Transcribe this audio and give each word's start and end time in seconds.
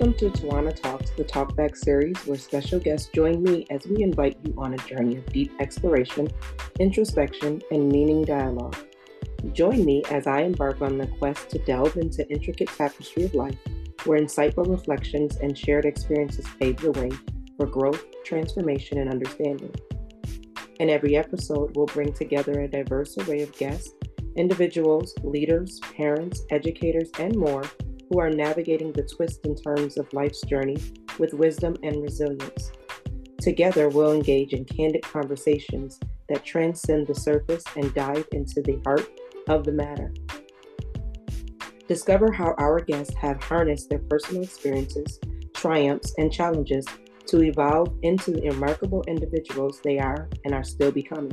Welcome 0.00 0.30
to 0.30 0.30
Tawana 0.30 0.80
Talks, 0.80 1.10
the 1.10 1.24
Talkback 1.24 1.76
series, 1.76 2.16
where 2.24 2.38
special 2.38 2.78
guests 2.78 3.10
join 3.12 3.42
me 3.42 3.66
as 3.68 3.84
we 3.84 4.04
invite 4.04 4.36
you 4.44 4.54
on 4.56 4.74
a 4.74 4.76
journey 4.76 5.16
of 5.16 5.26
deep 5.32 5.50
exploration, 5.58 6.28
introspection, 6.78 7.60
and 7.72 7.88
meaning 7.88 8.22
dialogue. 8.22 8.76
Join 9.52 9.84
me 9.84 10.04
as 10.12 10.28
I 10.28 10.42
embark 10.42 10.82
on 10.82 10.98
the 10.98 11.08
quest 11.08 11.50
to 11.50 11.58
delve 11.64 11.96
into 11.96 12.24
intricate 12.30 12.68
tapestry 12.68 13.24
of 13.24 13.34
life, 13.34 13.58
where 14.04 14.20
insightful 14.20 14.70
reflections 14.70 15.38
and 15.38 15.58
shared 15.58 15.84
experiences 15.84 16.46
pave 16.60 16.76
the 16.76 16.92
way 16.92 17.10
for 17.56 17.66
growth, 17.66 18.04
transformation, 18.24 18.98
and 18.98 19.10
understanding. 19.10 19.74
In 20.78 20.90
every 20.90 21.16
episode, 21.16 21.74
we'll 21.74 21.86
bring 21.86 22.12
together 22.12 22.60
a 22.60 22.68
diverse 22.68 23.18
array 23.18 23.42
of 23.42 23.50
guests, 23.58 23.94
individuals, 24.36 25.12
leaders, 25.24 25.80
parents, 25.96 26.42
educators, 26.50 27.10
and 27.18 27.34
more 27.34 27.64
who 28.08 28.20
are 28.20 28.30
navigating 28.30 28.92
the 28.92 29.02
twists 29.02 29.40
and 29.44 29.60
turns 29.62 29.98
of 29.98 30.12
life's 30.12 30.40
journey 30.42 30.76
with 31.18 31.34
wisdom 31.34 31.76
and 31.82 32.02
resilience. 32.02 32.72
Together, 33.40 33.88
we'll 33.88 34.12
engage 34.12 34.52
in 34.52 34.64
candid 34.64 35.02
conversations 35.02 36.00
that 36.28 36.44
transcend 36.44 37.06
the 37.06 37.14
surface 37.14 37.64
and 37.76 37.94
dive 37.94 38.26
into 38.32 38.62
the 38.62 38.80
heart 38.84 39.08
of 39.48 39.64
the 39.64 39.72
matter. 39.72 40.12
Discover 41.86 42.32
how 42.32 42.54
our 42.58 42.80
guests 42.80 43.14
have 43.14 43.42
harnessed 43.42 43.88
their 43.88 44.00
personal 44.00 44.42
experiences, 44.42 45.18
triumphs, 45.54 46.12
and 46.18 46.32
challenges 46.32 46.84
to 47.26 47.42
evolve 47.42 47.94
into 48.02 48.32
the 48.32 48.50
remarkable 48.50 49.02
individuals 49.06 49.80
they 49.82 49.98
are 49.98 50.28
and 50.44 50.54
are 50.54 50.64
still 50.64 50.90
becoming. 50.90 51.32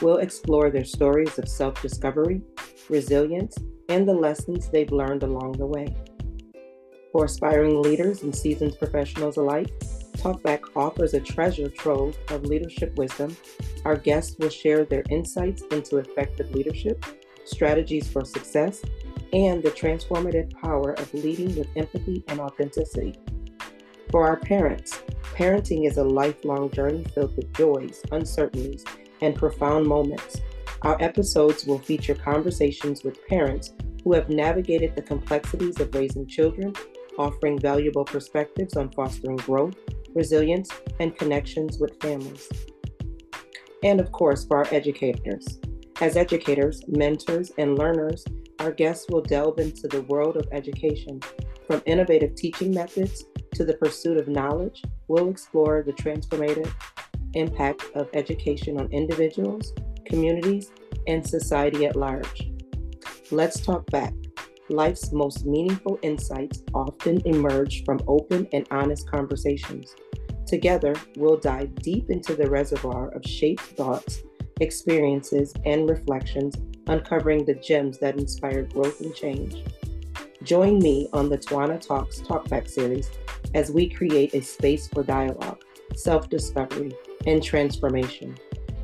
We'll 0.00 0.18
explore 0.18 0.70
their 0.70 0.84
stories 0.84 1.38
of 1.38 1.48
self 1.48 1.80
discovery, 1.82 2.42
resilience, 2.90 3.56
and 3.88 4.06
the 4.06 4.14
lessons 4.14 4.68
they've 4.68 4.92
learned 4.92 5.22
along 5.22 5.52
the 5.52 5.66
way. 5.66 5.94
For 7.12 7.24
aspiring 7.24 7.82
leaders 7.82 8.22
and 8.22 8.34
seasoned 8.34 8.78
professionals 8.78 9.36
alike, 9.36 9.70
Talkback 10.16 10.60
offers 10.76 11.14
a 11.14 11.20
treasure 11.20 11.70
trove 11.70 12.16
of 12.28 12.44
leadership 12.44 12.94
wisdom. 12.96 13.36
Our 13.84 13.96
guests 13.96 14.36
will 14.38 14.50
share 14.50 14.84
their 14.84 15.04
insights 15.08 15.62
into 15.70 15.96
effective 15.96 16.54
leadership, 16.54 17.04
strategies 17.44 18.06
for 18.06 18.24
success, 18.24 18.82
and 19.32 19.62
the 19.62 19.70
transformative 19.70 20.52
power 20.60 20.92
of 20.92 21.14
leading 21.14 21.56
with 21.56 21.68
empathy 21.76 22.22
and 22.28 22.38
authenticity. 22.38 23.14
For 24.10 24.26
our 24.26 24.36
parents, 24.36 25.00
parenting 25.34 25.86
is 25.86 25.96
a 25.96 26.04
lifelong 26.04 26.70
journey 26.70 27.04
filled 27.14 27.36
with 27.36 27.52
joys, 27.54 28.02
uncertainties, 28.12 28.84
and 29.22 29.34
profound 29.34 29.86
moments. 29.86 30.40
Our 30.82 30.96
episodes 31.00 31.66
will 31.66 31.78
feature 31.78 32.14
conversations 32.14 33.04
with 33.04 33.26
parents 33.26 33.74
who 34.02 34.14
have 34.14 34.30
navigated 34.30 34.96
the 34.96 35.02
complexities 35.02 35.78
of 35.78 35.94
raising 35.94 36.26
children, 36.26 36.74
offering 37.18 37.58
valuable 37.58 38.04
perspectives 38.04 38.76
on 38.76 38.90
fostering 38.92 39.36
growth, 39.36 39.74
resilience, 40.14 40.70
and 40.98 41.16
connections 41.16 41.78
with 41.78 42.00
families. 42.00 42.48
And 43.82 44.00
of 44.00 44.10
course, 44.10 44.46
for 44.46 44.56
our 44.56 44.74
educators. 44.74 45.58
As 46.00 46.16
educators, 46.16 46.82
mentors, 46.88 47.52
and 47.58 47.78
learners, 47.78 48.24
our 48.58 48.72
guests 48.72 49.06
will 49.10 49.20
delve 49.20 49.58
into 49.58 49.86
the 49.86 50.02
world 50.02 50.38
of 50.38 50.48
education. 50.50 51.20
From 51.66 51.82
innovative 51.84 52.34
teaching 52.34 52.72
methods 52.72 53.24
to 53.54 53.66
the 53.66 53.74
pursuit 53.74 54.16
of 54.16 54.28
knowledge, 54.28 54.82
we'll 55.08 55.28
explore 55.28 55.82
the 55.82 55.92
transformative 55.92 56.72
impact 57.34 57.84
of 57.94 58.08
education 58.14 58.80
on 58.80 58.90
individuals, 58.92 59.74
communities, 60.10 60.70
and 61.06 61.26
society 61.26 61.86
at 61.86 61.96
large. 61.96 62.50
Let's 63.30 63.60
talk 63.60 63.86
back. 63.90 64.12
Life's 64.68 65.12
most 65.12 65.46
meaningful 65.46 65.98
insights 66.02 66.62
often 66.74 67.20
emerge 67.24 67.84
from 67.84 68.00
open 68.06 68.46
and 68.52 68.66
honest 68.70 69.10
conversations. 69.10 69.94
Together, 70.46 70.94
we'll 71.16 71.36
dive 71.38 71.74
deep 71.76 72.10
into 72.10 72.34
the 72.34 72.48
reservoir 72.48 73.08
of 73.14 73.24
shaped 73.24 73.62
thoughts, 73.62 74.22
experiences, 74.60 75.54
and 75.64 75.88
reflections, 75.88 76.56
uncovering 76.86 77.44
the 77.44 77.54
gems 77.54 77.98
that 77.98 78.18
inspire 78.18 78.62
growth 78.62 79.00
and 79.00 79.14
change. 79.14 79.64
Join 80.42 80.78
me 80.78 81.08
on 81.12 81.28
the 81.28 81.38
Tawana 81.38 81.80
Talks 81.80 82.20
Talkback 82.20 82.68
series 82.68 83.10
as 83.54 83.70
we 83.70 83.88
create 83.88 84.34
a 84.34 84.40
space 84.40 84.88
for 84.88 85.02
dialogue, 85.02 85.62
self 85.94 86.28
discovery, 86.28 86.92
and 87.26 87.42
transformation. 87.42 88.36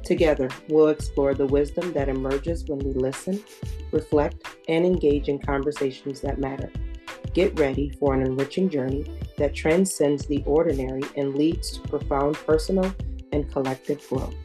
Together, 0.07 0.49
we'll 0.69 0.87
explore 0.87 1.35
the 1.35 1.47
wisdom 1.47 1.93
that 1.93 2.09
emerges 2.09 2.65
when 2.67 2.79
we 2.79 2.93
listen, 2.93 3.43
reflect, 3.91 4.47
and 4.69 4.87
engage 4.87 5.29
in 5.29 5.37
conversations 5.37 6.21
that 6.21 6.39
matter. 6.39 6.71
Get 7.35 7.59
ready 7.59 7.91
for 7.91 8.15
an 8.15 8.23
enriching 8.23 8.71
journey 8.71 9.05
that 9.37 9.53
transcends 9.53 10.25
the 10.25 10.45
ordinary 10.47 11.03
and 11.17 11.35
leads 11.35 11.73
to 11.73 11.89
profound 11.89 12.37
personal 12.37 12.95
and 13.33 13.51
collective 13.51 14.09
growth. 14.09 14.37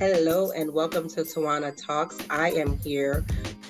Hello 0.00 0.50
and 0.52 0.72
welcome 0.72 1.10
to 1.10 1.20
Tawana 1.24 1.76
Talks. 1.76 2.16
I 2.30 2.52
am 2.52 2.78
here 2.78 3.22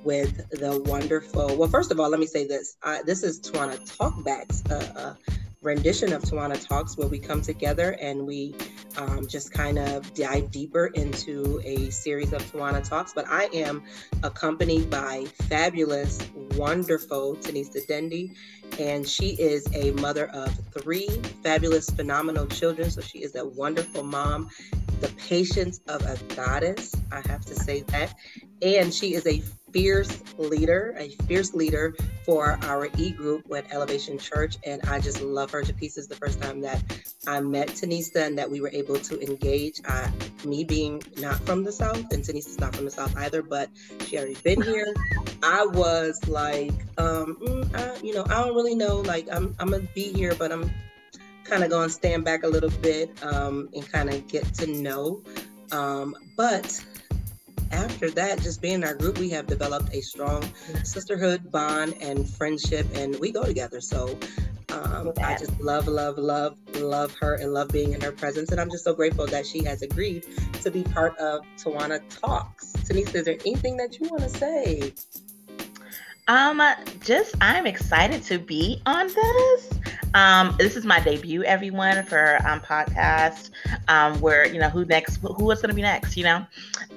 with 0.05 0.49
the 0.51 0.81
wonderful. 0.87 1.57
Well, 1.57 1.69
first 1.69 1.91
of 1.91 1.99
all, 1.99 2.09
let 2.09 2.21
me 2.21 2.27
say 2.27 2.47
this. 2.47 2.77
this 3.05 3.25
is 3.25 3.41
Tawana 3.41 3.77
Talkbacks, 3.97 4.71
a, 4.71 5.01
a 5.01 5.19
rendition 5.61 6.13
of 6.13 6.23
Tawana 6.23 6.65
Talks, 6.65 6.97
where 6.97 7.09
we 7.09 7.19
come 7.19 7.43
together 7.43 7.99
and 8.01 8.25
we 8.25 8.55
um, 8.97 9.27
just 9.27 9.53
kind 9.53 9.77
of 9.77 10.15
dive 10.15 10.53
deeper 10.53 10.87
into 10.95 11.61
a 11.65 11.91
series 11.91 12.33
of 12.33 12.43
Tawana 12.53 12.89
Talks. 12.89 13.13
But 13.13 13.27
I 13.29 13.49
am 13.53 13.83
accompanied 14.23 14.89
by 14.89 15.25
fabulous, 15.49 16.21
wonderful 16.57 17.37
Tanista 17.37 17.85
Dendy, 17.89 18.35
and 18.79 19.05
she 19.07 19.31
is 19.31 19.67
a 19.75 19.91
mother 20.01 20.29
of 20.29 20.57
three 20.81 21.09
fabulous, 21.43 21.91
phenomenal 21.91 22.47
children. 22.47 22.89
So 22.89 23.01
she 23.01 23.19
is 23.19 23.35
a 23.35 23.45
wonderful 23.45 24.05
mom 24.05 24.49
the 25.01 25.09
patience 25.17 25.81
of 25.89 26.03
a 26.03 26.17
goddess. 26.35 26.95
I 27.11 27.21
have 27.29 27.45
to 27.47 27.55
say 27.55 27.81
that. 27.89 28.15
And 28.63 28.93
she 28.93 29.15
is 29.15 29.27
a 29.27 29.43
fierce 29.73 30.23
leader, 30.37 30.95
a 30.99 31.11
fierce 31.27 31.55
leader 31.55 31.95
for 32.25 32.59
our 32.63 32.89
e 32.99 33.11
group 33.11 33.47
with 33.49 33.73
Elevation 33.73 34.19
Church. 34.19 34.57
And 34.65 34.83
I 34.89 35.01
just 35.01 35.23
love 35.23 35.51
her 35.53 35.63
to 35.63 35.73
pieces 35.73 36.09
the 36.09 36.17
first 36.17 36.43
time 36.43 36.61
that 36.61 36.83
I 37.27 37.41
met 37.41 37.69
Tanista 37.69 38.27
and 38.27 38.37
that 38.39 38.51
we 38.51 38.61
were 38.61 38.71
able 38.73 38.97
to 38.97 39.21
engage. 39.21 39.81
Uh, 39.89 40.09
me 40.45 40.65
being 40.65 41.03
not 41.19 41.37
from 41.41 41.65
the 41.65 41.73
South, 41.73 42.13
and 42.13 42.25
Tanista's 42.25 42.59
not 42.59 42.75
from 42.75 42.85
the 42.85 42.91
South 42.91 43.17
either, 43.17 43.43
but 43.43 43.69
she 44.07 44.17
already 44.19 44.37
been 44.43 44.61
here. 44.63 44.93
I 45.43 45.65
was 45.67 46.27
like, 46.29 46.73
um, 46.99 47.37
mm, 47.41 47.75
I, 47.75 47.97
you 48.03 48.15
know, 48.15 48.25
I 48.27 48.43
don't 48.43 48.55
really 48.55 48.75
know. 48.75 48.99
Like, 48.99 49.29
I'm, 49.33 49.55
I'm 49.59 49.71
gonna 49.71 49.87
be 49.95 50.13
here, 50.13 50.35
but 50.35 50.53
I'm 50.53 50.71
kind 51.51 51.65
of 51.65 51.71
going 51.71 51.89
to 51.89 51.93
stand 51.93 52.25
back 52.25 52.45
a 52.45 52.49
little 52.49 52.71
bit 52.71 53.11
um, 53.25 53.69
and 53.75 53.87
kind 53.91 54.09
of 54.09 54.27
get 54.29 54.45
to 54.55 54.69
know. 54.69 55.21
Um, 55.73 56.15
but 56.37 56.83
after 57.73 58.09
that, 58.11 58.41
just 58.41 58.63
being 58.63 58.75
in 58.75 58.85
our 58.85 58.95
group, 58.95 59.19
we 59.19 59.29
have 59.31 59.49
developed 59.49 59.93
a 59.93 60.01
strong 60.01 60.45
sisterhood 60.85 61.51
bond 61.51 61.97
and 62.01 62.29
friendship, 62.29 62.87
and 62.95 63.19
we 63.19 63.33
go 63.33 63.45
together. 63.45 63.81
So 63.81 64.17
um, 64.69 65.13
I 65.21 65.37
just 65.37 65.61
love, 65.61 65.89
love, 65.89 66.19
love, 66.19 66.57
love 66.77 67.15
her 67.21 67.35
and 67.35 67.53
love 67.53 67.69
being 67.69 67.95
in 67.95 68.01
her 68.01 68.13
presence. 68.13 68.53
And 68.53 68.61
I'm 68.61 68.71
just 68.71 68.85
so 68.85 68.95
grateful 68.95 69.27
that 69.27 69.45
she 69.45 69.65
has 69.65 69.83
agreed 69.83 70.27
to 70.63 70.71
be 70.71 70.85
part 70.85 71.17
of 71.19 71.45
Tawana 71.57 72.01
Talks. 72.21 72.73
Tanista, 72.85 73.17
is 73.17 73.25
there 73.25 73.39
anything 73.45 73.77
that 73.79 73.99
you 73.99 74.09
want 74.09 74.23
to 74.23 74.29
say? 74.29 74.95
Um, 76.29 76.63
just 77.01 77.35
I'm 77.41 77.67
excited 77.67 78.23
to 78.25 78.39
be 78.39 78.81
on 78.87 79.09
this. 79.09 79.80
Um, 80.15 80.55
this 80.59 80.77
is 80.77 80.85
my 80.85 81.01
debut, 81.01 81.43
everyone, 81.45 82.05
for 82.05 82.39
um 82.47 82.61
podcast. 82.61 83.51
Um, 83.89 84.21
where 84.21 84.47
you 84.47 84.59
know 84.59 84.69
who 84.69 84.85
next, 84.85 85.17
who 85.17 85.45
was 85.45 85.61
going 85.61 85.71
to 85.71 85.75
be 85.75 85.83
next, 85.83 86.17
you 86.17 86.25
know, 86.25 86.47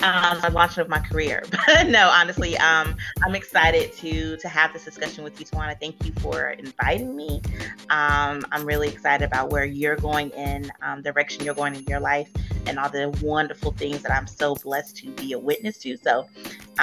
um, 0.02 0.40
the 0.42 0.50
launch 0.52 0.78
of 0.78 0.90
my 0.90 1.00
career. 1.00 1.44
But 1.66 1.88
no, 1.90 2.10
honestly, 2.10 2.58
um, 2.58 2.96
I'm 3.26 3.36
excited 3.36 3.94
to 3.94 4.38
to 4.38 4.48
have 4.48 4.74
this 4.74 4.86
discussion 4.86 5.24
with 5.24 5.40
you, 5.40 5.46
Tawana. 5.46 5.80
Thank 5.80 6.06
you 6.06 6.12
for 6.14 6.50
inviting 6.52 7.16
me. 7.16 7.42
Um, 7.90 8.46
I'm 8.52 8.66
really 8.66 8.90
excited 8.90 9.26
about 9.26 9.50
where 9.50 9.66
you're 9.66 9.96
going 9.96 10.30
in 10.32 10.72
um, 10.82 11.02
direction 11.02 11.44
you're 11.46 11.56
going 11.56 11.76
in 11.76 11.84
your 11.86 12.00
life 12.00 12.30
and 12.66 12.80
all 12.80 12.90
the 12.90 13.10
wonderful 13.22 13.72
things 13.72 14.02
that 14.04 14.12
I'm 14.12 14.28
so 14.28 14.56
blessed 14.56 14.98
to 14.98 15.10
be 15.12 15.34
a 15.34 15.40
witness 15.40 15.78
to. 15.80 15.98
So, 15.98 16.28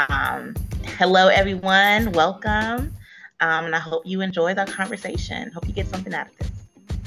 um, 0.09 0.55
hello 0.99 1.29
everyone, 1.29 2.13
welcome. 2.13 2.95
Um, 3.41 3.67
and 3.67 3.75
I 3.75 3.81
hope 3.81 4.03
you 4.05 4.21
enjoy 4.21 4.55
the 4.55 4.67
conversation. 4.67 5.51
Hope 5.53 5.67
you 5.67 5.73
get 5.73 5.87
something 5.89 6.15
out 6.15 6.29
of 6.29 6.37
this. 6.39 6.51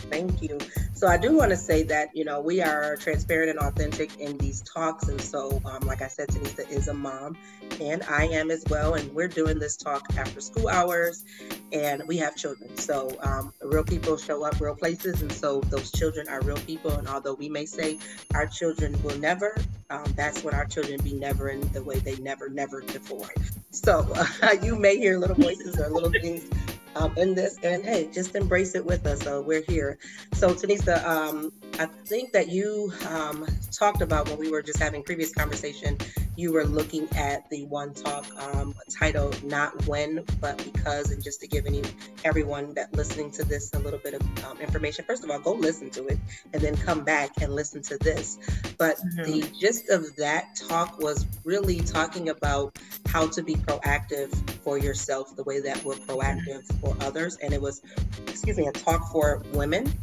Thank 0.10 0.42
you. 0.42 0.60
So 0.94 1.08
I 1.08 1.18
do 1.18 1.36
want 1.36 1.50
to 1.52 1.58
say 1.58 1.84
that 1.84 2.16
you 2.16 2.24
know 2.24 2.40
we 2.40 2.62
are 2.62 2.96
transparent 2.98 3.50
and 3.50 3.60
authentic 3.60 4.20
in 4.20 4.38
these 4.38 4.62
talks, 4.62 5.08
and 5.08 5.20
so 5.20 5.62
um, 5.66 5.82
like 5.88 6.02
I 6.02 6.08
said, 6.08 6.28
Tanista 6.28 6.70
is 6.70 6.88
a 6.88 6.94
mom, 6.94 7.36
and 7.82 8.04
I 8.04 8.26
am 8.26 8.52
as 8.52 8.64
well, 8.70 8.94
and 8.94 9.12
we're 9.14 9.28
doing 9.28 9.60
this 9.60 9.76
talk 9.76 10.06
after 10.18 10.40
school 10.40 10.68
hours, 10.68 11.26
and 11.72 12.04
we 12.08 12.18
have 12.18 12.36
children. 12.36 12.78
So 12.78 13.18
um, 13.22 13.54
real 13.62 13.84
people 13.84 14.18
show 14.18 14.44
up 14.46 14.60
real 14.60 14.76
places, 14.76 15.22
and 15.22 15.32
so 15.32 15.62
those 15.62 15.92
children 15.92 16.28
are 16.30 16.42
real 16.42 16.58
people. 16.58 16.92
And 16.92 17.08
although 17.08 17.34
we 17.34 17.50
may 17.50 17.66
say 17.66 17.98
our 18.36 18.46
children 18.46 19.02
will 19.02 19.18
never, 19.18 19.58
um, 19.90 20.06
that's 20.16 20.44
what 20.44 20.54
our 20.54 20.66
children 20.66 21.02
be 21.04 21.14
never 21.14 21.50
in 21.50 21.62
the 21.74 21.84
way 21.84 21.98
they 22.00 22.18
never 22.18 22.50
never 22.50 22.82
before. 22.82 23.30
So 23.74 24.08
uh, 24.16 24.56
you 24.64 24.76
may 24.76 24.98
hear 24.98 25.18
little 25.18 25.36
voices 25.36 25.80
or 25.80 25.90
little 25.90 26.12
things 26.12 26.48
um, 26.96 27.14
in 27.18 27.34
this. 27.34 27.58
And 27.64 27.84
hey, 27.84 28.10
just 28.14 28.36
embrace 28.36 28.76
it 28.76 28.86
with 28.86 29.06
us. 29.06 29.22
So 29.22 29.42
we're 29.42 29.64
here. 29.68 29.98
So 30.34 30.50
Tanista, 30.54 31.04
um, 31.06 31.52
I 31.80 31.88
think 32.06 32.32
that 32.34 32.50
you 32.50 32.94
um, 33.10 33.48
talked 33.72 34.02
about 34.02 34.30
when 34.30 34.38
we 34.38 34.52
were 34.52 34.62
just 34.62 34.80
having 34.80 35.04
previous 35.04 35.34
conversation, 35.34 35.98
you 36.36 36.52
were 36.52 36.66
looking 36.66 37.08
at 37.16 37.50
the 37.50 37.66
one 37.66 37.94
talk 37.94 38.26
um, 38.42 38.74
titled 38.90 39.42
"Not 39.44 39.86
When, 39.88 40.24
but 40.40 40.58
Because," 40.64 41.12
and 41.12 41.24
just 41.24 41.40
to 41.42 41.48
give 41.48 41.66
any 41.66 41.84
everyone 42.24 42.74
that 42.74 42.94
listening 42.94 43.32
to 43.32 43.44
this 43.44 43.74
a 43.74 43.80
little 43.80 44.00
bit 44.00 44.14
of 44.14 44.22
um, 44.46 44.60
information. 44.60 45.06
First 45.06 45.24
of 45.24 45.30
all, 45.30 45.40
go 45.40 45.54
listen 45.54 45.90
to 45.92 46.08
it, 46.08 46.20
and 46.54 46.62
then 46.62 46.76
come 46.78 47.04
back 47.04 47.42
and 47.42 47.54
listen 47.54 47.82
to 47.84 47.98
this. 48.00 48.38
But 48.78 48.98
mm-hmm. 48.98 49.24
the 49.24 49.48
gist 49.60 49.90
of 49.90 50.16
that 50.18 50.56
talk 50.68 51.00
was 51.00 51.26
really 51.44 51.80
talking 51.82 52.30
about 52.30 52.78
how 53.08 53.28
to 53.28 53.44
be 53.44 53.56
proactive 53.56 54.34
for 54.64 54.78
yourself, 54.78 55.36
the 55.36 55.44
way 55.44 55.60
that 55.62 55.84
we're 55.84 55.96
proactive 55.96 56.64
for 56.82 56.96
others, 57.02 57.38
and 57.44 57.54
it 57.54 57.62
was, 57.62 57.82
excuse 58.28 58.58
me, 58.58 58.68
a 58.68 58.72
talk 58.72 59.12
for 59.12 59.44
women 59.54 59.94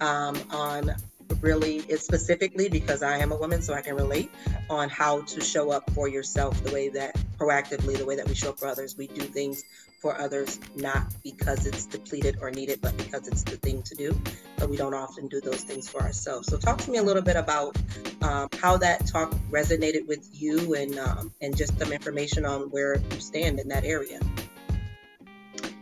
um, 0.00 0.36
on 0.50 0.94
really 1.40 1.78
it's 1.88 2.04
specifically 2.04 2.68
because 2.68 3.02
I 3.02 3.18
am 3.18 3.32
a 3.32 3.36
woman, 3.36 3.62
so 3.62 3.74
I 3.74 3.82
can 3.82 3.94
relate 3.94 4.30
on 4.70 4.88
how 4.88 5.22
to 5.22 5.40
show 5.40 5.70
up 5.70 5.90
for 5.90 6.08
yourself 6.08 6.62
the 6.64 6.72
way 6.72 6.88
that 6.90 7.16
proactively, 7.38 7.96
the 7.96 8.06
way 8.06 8.16
that 8.16 8.28
we 8.28 8.34
show 8.34 8.50
up 8.50 8.58
for 8.58 8.66
others. 8.66 8.96
We 8.96 9.06
do 9.08 9.22
things 9.22 9.64
for 10.00 10.18
others 10.20 10.60
not 10.76 11.12
because 11.24 11.66
it's 11.66 11.84
depleted 11.84 12.38
or 12.40 12.50
needed, 12.50 12.80
but 12.80 12.96
because 12.96 13.26
it's 13.26 13.42
the 13.42 13.56
thing 13.56 13.82
to 13.82 13.94
do. 13.94 14.16
But 14.56 14.68
we 14.68 14.76
don't 14.76 14.94
often 14.94 15.26
do 15.26 15.40
those 15.40 15.62
things 15.62 15.88
for 15.88 16.00
ourselves. 16.00 16.48
So, 16.48 16.56
talk 16.56 16.78
to 16.78 16.90
me 16.90 16.98
a 16.98 17.02
little 17.02 17.22
bit 17.22 17.36
about 17.36 17.76
um, 18.22 18.48
how 18.60 18.76
that 18.78 19.06
talk 19.06 19.32
resonated 19.50 20.06
with 20.06 20.28
you, 20.32 20.74
and 20.74 20.98
um, 20.98 21.32
and 21.40 21.56
just 21.56 21.78
some 21.78 21.92
information 21.92 22.44
on 22.44 22.70
where 22.70 22.96
you 22.96 23.20
stand 23.20 23.60
in 23.60 23.68
that 23.68 23.84
area. 23.84 24.20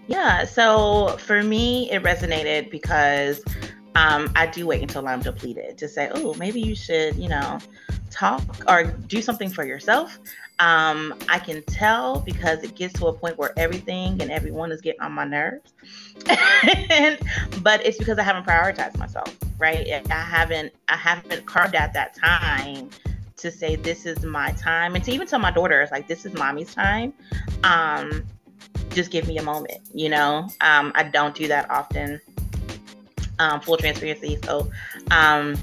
Yeah. 0.07 0.45
So 0.45 1.17
for 1.19 1.43
me, 1.43 1.91
it 1.91 2.03
resonated 2.03 2.71
because 2.71 3.43
um, 3.97 4.31
I 4.37 4.47
do 4.47 4.67
wait 4.67 4.83
until 4.83 5.09
I'm 5.09 5.21
depleted 5.21 5.79
to 5.79 5.89
say, 5.89 6.11
oh, 6.13 6.35
maybe 6.35 6.61
you 6.61 6.77
should, 6.77 7.17
you 7.17 7.31
know, 7.31 7.59
talk 8.11 8.43
or 8.69 8.85
do 8.85 9.23
something 9.23 9.49
for 9.49 9.65
yourself. 9.65 10.19
Um, 10.59 11.15
I 11.31 11.39
can 11.39 11.63
tell 11.63 12.21
because 12.21 12.63
it 12.63 12.75
gets 12.75 12.93
to 13.01 13.07
a 13.07 13.13
point 13.13 13.39
where 13.39 13.53
everything 13.59 14.21
and 14.21 14.31
everyone 14.31 14.71
is 14.71 14.83
getting 14.83 15.01
on 15.01 15.13
my 15.13 15.25
nerves. 15.25 15.73
and, 16.91 17.19
but 17.63 17.85
it's 17.87 17.97
because 17.97 18.19
I 18.19 18.23
haven't 18.23 18.45
prioritized 18.45 18.99
myself, 18.99 19.35
right? 19.59 19.87
I 20.11 20.15
haven't 20.15 20.75
I 20.89 20.97
haven't 20.97 21.47
carved 21.47 21.75
out 21.75 21.95
that 21.95 22.15
time 22.15 22.91
to 23.37 23.51
say 23.51 23.77
this 23.77 24.05
is 24.05 24.25
my 24.25 24.51
time 24.53 24.95
and 24.95 25.05
to 25.05 25.13
even 25.13 25.27
tell 25.27 25.39
my 25.39 25.51
daughters 25.51 25.91
like 25.91 26.07
this 26.07 26.27
is 26.27 26.35
mommy's 26.35 26.75
time. 26.75 27.15
Um, 27.65 28.25
just 28.91 29.11
give 29.11 29.27
me 29.27 29.39
a 29.39 29.43
moment, 29.43 29.81
you 29.95 30.11
know. 30.11 30.49
Um, 30.61 30.93
I 30.95 31.05
don't 31.05 31.35
do 31.35 31.49
that 31.49 31.71
often 31.71 32.21
um, 33.39 33.61
full 33.61 33.77
transparency. 33.77 34.39
So, 34.45 34.71
um, 35.11 35.57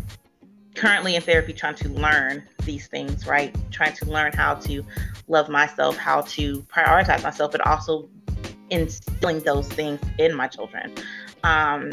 currently 0.75 1.15
in 1.15 1.21
therapy, 1.21 1.53
trying 1.53 1.75
to 1.75 1.89
learn 1.89 2.43
these 2.63 2.87
things, 2.87 3.27
right? 3.27 3.55
Trying 3.71 3.93
to 3.93 4.05
learn 4.05 4.33
how 4.33 4.55
to 4.55 4.83
love 5.27 5.49
myself, 5.49 5.97
how 5.97 6.21
to 6.21 6.61
prioritize 6.63 7.23
myself, 7.23 7.51
but 7.51 7.61
also 7.65 8.09
instilling 8.69 9.39
those 9.41 9.67
things 9.67 9.99
in 10.17 10.33
my 10.33 10.47
children. 10.47 10.93
Um, 11.43 11.91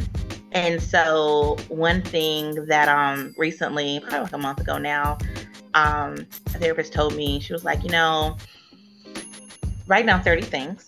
and 0.53 0.82
so, 0.82 1.56
one 1.69 2.03
thing 2.03 2.67
that 2.67 2.88
um, 2.88 3.35
recently, 3.37 4.00
probably 4.00 4.21
like 4.21 4.33
a 4.33 4.38
month 4.38 4.61
ago 4.61 4.79
now, 4.79 5.19
um, 5.75 6.26
a 6.47 6.59
therapist 6.59 6.93
told 6.93 7.15
me, 7.15 7.38
she 7.41 7.53
was 7.53 7.65
like, 7.65 7.85
you 7.85 7.91
know, 7.91 8.37
write 9.87 10.06
down 10.06 10.23
30 10.23 10.43
things 10.43 10.87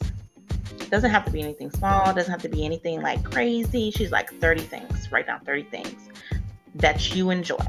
doesn't 0.91 1.11
have 1.11 1.25
to 1.25 1.31
be 1.31 1.41
anything 1.41 1.71
small, 1.71 2.13
doesn't 2.13 2.31
have 2.31 2.43
to 2.43 2.49
be 2.49 2.65
anything 2.65 3.01
like 3.01 3.23
crazy. 3.25 3.91
She's 3.91 4.13
like 4.13 4.33
30 4.41 4.63
things, 4.63 5.11
write 5.11 5.27
down 5.27 5.41
30 5.41 5.65
things 5.65 6.09
that 6.75 7.15
you 7.15 7.31
enjoy 7.31 7.65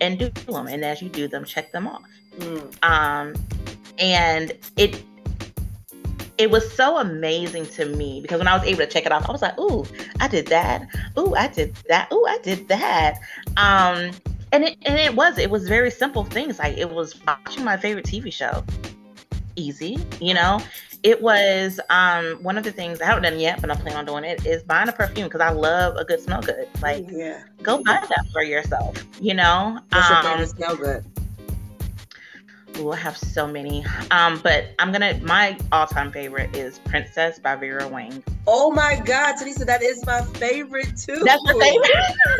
and 0.00 0.18
do 0.18 0.28
them. 0.28 0.66
And 0.66 0.84
as 0.84 1.00
you 1.00 1.08
do 1.08 1.28
them, 1.28 1.44
check 1.44 1.72
them 1.72 1.86
off. 1.86 2.02
Mm. 2.38 2.84
Um, 2.84 3.34
and 3.98 4.52
it 4.76 5.02
it 6.38 6.50
was 6.50 6.72
so 6.72 6.98
amazing 6.98 7.66
to 7.66 7.84
me 7.84 8.20
because 8.20 8.38
when 8.38 8.48
I 8.48 8.56
was 8.56 8.66
able 8.66 8.78
to 8.78 8.86
check 8.86 9.06
it 9.06 9.12
off, 9.12 9.28
I 9.28 9.32
was 9.32 9.42
like, 9.42 9.58
"Ooh, 9.58 9.86
I 10.18 10.28
did 10.28 10.46
that. 10.48 10.88
Ooh, 11.18 11.34
I 11.34 11.46
did 11.48 11.76
that. 11.88 12.10
Ooh, 12.12 12.24
I 12.26 12.38
did 12.42 12.66
that." 12.68 13.18
Um, 13.56 14.10
and 14.50 14.64
it 14.64 14.76
and 14.84 14.98
it 14.98 15.14
was 15.14 15.38
it 15.38 15.50
was 15.50 15.68
very 15.68 15.90
simple 15.90 16.24
things 16.24 16.58
like 16.58 16.76
it 16.76 16.90
was 16.90 17.20
watching 17.26 17.64
my 17.64 17.76
favorite 17.76 18.06
TV 18.06 18.32
show, 18.32 18.64
easy, 19.56 19.98
you 20.20 20.34
know 20.34 20.60
it 21.02 21.20
was 21.20 21.80
um, 21.90 22.38
one 22.42 22.56
of 22.56 22.64
the 22.64 22.70
things 22.70 23.00
I 23.00 23.06
haven't 23.06 23.24
done 23.24 23.38
yet, 23.38 23.60
but 23.60 23.70
I 23.70 23.74
plan 23.74 23.96
on 23.96 24.04
doing 24.04 24.24
it. 24.24 24.46
Is 24.46 24.62
buying 24.62 24.88
a 24.88 24.92
perfume 24.92 25.26
because 25.26 25.40
I 25.40 25.50
love 25.50 25.96
a 25.96 26.04
good 26.04 26.20
smell 26.20 26.40
good. 26.42 26.68
Like, 26.80 27.06
yeah. 27.10 27.42
go 27.62 27.82
buy 27.82 28.04
that 28.08 28.26
for 28.32 28.42
yourself. 28.42 28.96
You 29.20 29.34
know, 29.34 29.78
What's 29.88 30.10
um, 30.10 30.12
your 30.12 30.32
favorite 30.32 30.48
smell 30.50 30.76
good? 30.76 31.04
Ooh, 32.78 32.92
I 32.92 32.96
have 32.96 33.18
so 33.18 33.46
many. 33.46 33.84
Um, 34.10 34.40
but 34.42 34.74
I'm 34.78 34.92
gonna 34.92 35.18
my 35.22 35.58
all-time 35.72 36.10
favorite 36.10 36.56
is 36.56 36.78
Princess 36.78 37.38
by 37.38 37.56
Vera 37.56 37.86
Wang. 37.86 38.22
Oh 38.46 38.70
my 38.70 39.00
God, 39.04 39.36
Tanista, 39.36 39.66
that 39.66 39.82
is 39.82 40.04
my 40.06 40.22
favorite 40.22 40.96
too. 40.96 41.20
That's 41.24 41.42
my 41.44 41.52
favorite. 41.52 41.90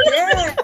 yeah. 0.12 0.56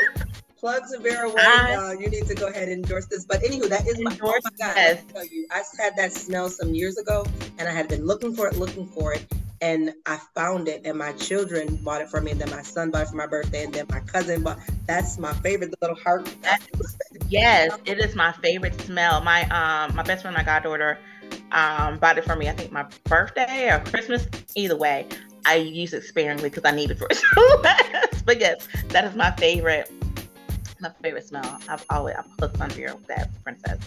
Plugs 0.58 0.93
of 0.93 1.02
Vera 1.02 1.28
Wang. 1.28 1.78
Uh, 1.78 1.93
you 1.99 2.08
need 2.10 2.26
to 2.26 2.34
go 2.34 2.49
ahead 2.49 2.69
and 2.69 2.84
endorse 2.84 3.06
this. 3.06 3.25
But 3.25 3.43
anywho, 3.43 3.69
that 3.69 3.87
is 3.87 3.99
my 4.00 4.16
oh 4.22 4.40
my 4.44 4.50
god! 4.58 4.76
I 4.76 4.94
tell 5.12 5.26
you, 5.26 5.46
I 5.50 5.62
had 5.78 5.96
that 5.96 6.12
smell 6.12 6.49
some 6.49 6.75
years 6.75 6.99
ago, 6.99 7.25
and 7.58 7.69
I 7.69 7.72
had 7.72 7.88
been 7.88 8.06
looking 8.06 8.34
for 8.34 8.49
it, 8.49 8.56
looking 8.56 8.87
for 8.87 9.12
it, 9.12 9.25
and 9.60 9.93
I 10.06 10.19
found 10.34 10.69
it. 10.69 10.82
And 10.84 10.99
my 10.99 11.12
children 11.12 11.76
bought 11.76 12.00
it 12.00 12.08
for 12.08 12.20
me, 12.20 12.32
and 12.32 12.40
then 12.40 12.50
my 12.50 12.62
son 12.62 12.90
bought 12.90 13.02
it 13.02 13.08
for 13.08 13.16
my 13.16 13.26
birthday, 13.26 13.64
and 13.64 13.72
then 13.72 13.87
my 13.88 14.00
cousin 14.00 14.43
bought. 14.43 14.58
That's 14.87 15.19
my 15.19 15.32
favorite 15.34 15.75
little 15.81 15.96
heart. 15.96 16.32
yes, 17.28 17.76
it 17.84 17.99
is 17.99 18.14
my 18.14 18.32
favorite 18.32 18.81
smell. 18.82 19.20
My 19.22 19.43
um, 19.44 19.94
my 19.94 20.02
best 20.02 20.22
friend, 20.22 20.37
my 20.37 20.44
goddaughter, 20.44 20.99
um, 21.52 21.99
bought 21.99 22.19
it 22.19 22.25
for 22.25 22.37
me. 22.37 22.49
I 22.49 22.52
think 22.52 22.72
my 22.72 22.87
birthday 23.05 23.70
or 23.70 23.81
Christmas, 23.81 24.26
either 24.55 24.76
way. 24.76 25.06
I 25.46 25.55
use 25.55 25.94
it 25.94 26.02
sparingly 26.02 26.50
because 26.50 26.65
I 26.67 26.72
need 26.72 26.91
it 26.91 26.98
for 26.98 27.06
it. 27.10 28.22
but 28.27 28.38
yes, 28.38 28.69
that 28.88 29.05
is 29.05 29.15
my 29.15 29.31
favorite 29.36 29.91
my 30.81 30.91
favorite 31.03 31.27
smell. 31.27 31.61
I've 31.69 31.85
always 31.91 32.17
I 32.17 32.23
put 32.39 32.61
on 32.61 32.70
here 32.70 32.94
with 32.94 33.06
that 33.06 33.31
princess. 33.43 33.79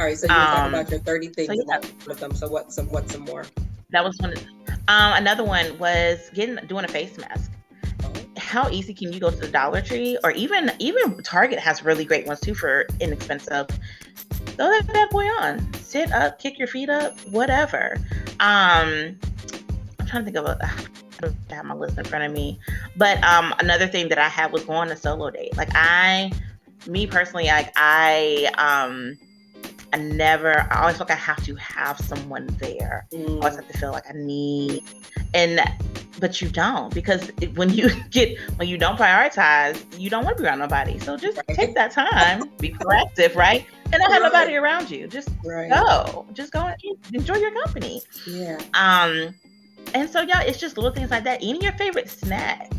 All 0.00 0.06
right, 0.06 0.16
so 0.16 0.26
you 0.26 0.34
were 0.34 0.40
um, 0.40 0.46
talking 0.46 0.74
about 0.74 0.90
your 0.90 1.00
30 1.00 1.28
things 1.28 1.48
so 1.48 1.64
yeah. 1.68 1.80
with 2.06 2.20
them. 2.20 2.34
So 2.34 2.48
what 2.48 2.72
some 2.72 2.88
what 2.88 3.10
some 3.10 3.22
more? 3.22 3.44
That 3.90 4.04
was 4.04 4.16
one. 4.18 4.34
Um, 4.88 5.12
another 5.14 5.44
one 5.44 5.78
was 5.78 6.30
getting 6.34 6.56
doing 6.66 6.84
a 6.84 6.88
face 6.88 7.16
mask. 7.18 7.52
Oh. 8.02 8.12
How 8.36 8.68
easy 8.70 8.94
can 8.94 9.12
you 9.12 9.20
go 9.20 9.30
to 9.30 9.36
the 9.36 9.48
Dollar 9.48 9.82
Tree 9.82 10.18
or 10.24 10.30
even 10.32 10.72
even 10.78 11.22
Target 11.22 11.58
has 11.58 11.84
really 11.84 12.04
great 12.04 12.26
ones 12.26 12.40
too 12.40 12.54
for 12.54 12.86
inexpensive. 13.00 13.68
Throw 14.30 14.68
that 14.68 14.86
bad 14.86 15.10
boy 15.10 15.26
on. 15.26 15.72
Sit 15.74 16.10
up, 16.12 16.38
kick 16.38 16.58
your 16.58 16.68
feet 16.68 16.88
up, 16.88 17.18
whatever. 17.30 17.96
Um, 18.40 19.18
I'm 20.00 20.06
trying 20.06 20.24
to 20.24 20.32
think 20.32 20.36
of 20.36 20.46
a 20.46 20.70
I 21.24 21.54
have 21.54 21.64
my 21.64 21.74
list 21.74 21.98
in 21.98 22.04
front 22.04 22.24
of 22.24 22.32
me. 22.32 22.58
But 22.96 23.22
um, 23.24 23.54
another 23.58 23.86
thing 23.86 24.08
that 24.08 24.18
I 24.18 24.28
had 24.28 24.52
was 24.52 24.64
going 24.64 24.78
on 24.78 24.90
a 24.90 24.96
solo 24.96 25.30
date. 25.30 25.56
Like 25.56 25.70
I, 25.74 26.32
me 26.86 27.06
personally, 27.06 27.46
like 27.46 27.72
I, 27.76 28.50
um, 28.58 29.18
I 29.92 29.98
never. 29.98 30.66
I 30.70 30.80
always 30.80 30.96
feel 30.96 31.06
like 31.08 31.18
I 31.18 31.20
have 31.20 31.44
to 31.44 31.54
have 31.56 32.00
someone 32.00 32.46
there. 32.58 33.06
Mm. 33.12 33.28
I 33.28 33.32
always 33.34 33.56
have 33.56 33.68
to 33.68 33.78
feel 33.78 33.92
like 33.92 34.08
I 34.08 34.14
need, 34.14 34.82
and 35.34 35.60
but 36.18 36.40
you 36.40 36.48
don't 36.48 36.94
because 36.94 37.30
when 37.54 37.70
you 37.70 37.90
get 38.10 38.38
when 38.56 38.68
you 38.68 38.78
don't 38.78 38.98
prioritize, 38.98 39.84
you 39.98 40.08
don't 40.08 40.24
want 40.24 40.38
to 40.38 40.42
be 40.42 40.48
around 40.48 40.60
nobody. 40.60 40.98
So 40.98 41.16
just 41.16 41.36
right. 41.48 41.56
take 41.56 41.74
that 41.74 41.90
time, 41.90 42.48
be 42.58 42.70
proactive, 42.70 43.34
right? 43.34 43.66
And 43.92 44.00
not 44.00 44.12
have 44.12 44.22
nobody 44.22 44.56
around 44.56 44.90
you. 44.90 45.06
Just 45.06 45.28
right. 45.44 45.68
go. 45.68 46.26
Just 46.32 46.52
go 46.52 46.60
and 46.60 46.76
enjoy 47.12 47.36
your 47.36 47.50
company. 47.50 48.00
Yeah. 48.26 48.58
Um 48.72 49.34
and 49.94 50.08
so, 50.08 50.22
yeah, 50.22 50.42
it's 50.42 50.58
just 50.58 50.76
little 50.76 50.92
things 50.92 51.10
like 51.10 51.24
that. 51.24 51.42
Eating 51.42 51.62
your 51.62 51.72
favorite 51.72 52.08
snack, 52.08 52.70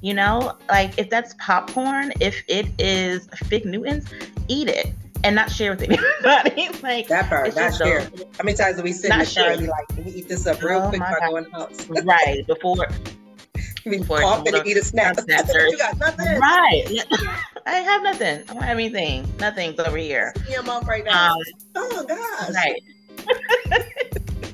you 0.00 0.14
know, 0.14 0.56
like 0.68 0.98
if 0.98 1.10
that's 1.10 1.34
popcorn, 1.38 2.12
if 2.20 2.42
it 2.48 2.68
is 2.78 3.26
Fig 3.46 3.64
Newtons, 3.64 4.06
eat 4.48 4.68
it 4.68 4.94
and 5.24 5.34
not 5.34 5.50
share 5.50 5.72
with 5.72 5.82
anybody. 6.24 6.68
like 6.82 7.08
that 7.08 7.28
part, 7.28 7.54
not 7.56 7.74
share. 7.74 8.00
How 8.00 8.44
many 8.44 8.56
times 8.56 8.76
do 8.76 8.82
we 8.82 8.92
sit 8.92 9.10
in 9.12 9.18
the 9.18 9.34
car 9.34 9.50
and 9.50 9.60
be 9.60 9.66
like, 9.66 9.88
"Can 9.88 10.04
we 10.04 10.12
eat 10.12 10.28
this 10.28 10.46
up 10.46 10.62
real 10.62 10.82
oh 10.82 10.88
quick 10.88 11.00
before 11.00 11.20
going 11.28 11.46
out?" 11.54 11.86
right 12.04 12.46
before. 12.46 12.86
be 13.84 13.98
coughing 14.04 14.52
to 14.52 14.62
eat 14.64 14.76
a 14.76 14.84
snack. 14.84 15.16
you 15.28 15.78
got 15.78 15.98
nothing. 15.98 16.38
Right. 16.38 17.04
I 17.66 17.76
have 17.76 18.02
nothing. 18.02 18.42
I 18.48 18.54
don't 18.54 18.62
have 18.62 18.78
anything. 18.78 19.26
Nothing's 19.38 19.78
over 19.80 19.96
here. 19.96 20.32
In 20.46 20.52
your 20.52 20.62
mouth 20.62 20.86
right 20.86 21.04
now. 21.04 21.32
Um, 21.32 21.42
oh 21.74 22.04
gosh. 22.06 22.54
Right. 22.54 24.44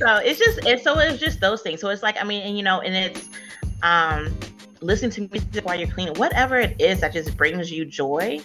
So 0.00 0.16
it's 0.16 0.38
just 0.38 0.60
it's 0.66 0.82
so 0.82 0.98
it's 0.98 1.20
just 1.20 1.40
those 1.40 1.62
things. 1.62 1.80
So 1.80 1.88
it's 1.88 2.02
like 2.02 2.20
I 2.20 2.24
mean, 2.24 2.42
and 2.42 2.56
you 2.56 2.62
know, 2.62 2.80
and 2.80 2.94
it's 2.94 3.28
um 3.82 4.34
listening 4.82 5.10
to 5.10 5.28
music 5.30 5.64
while 5.64 5.78
you're 5.78 5.88
cleaning, 5.88 6.14
whatever 6.14 6.58
it 6.58 6.80
is 6.80 7.00
that 7.00 7.12
just 7.12 7.36
brings 7.36 7.70
you 7.70 7.84
joy, 7.84 8.40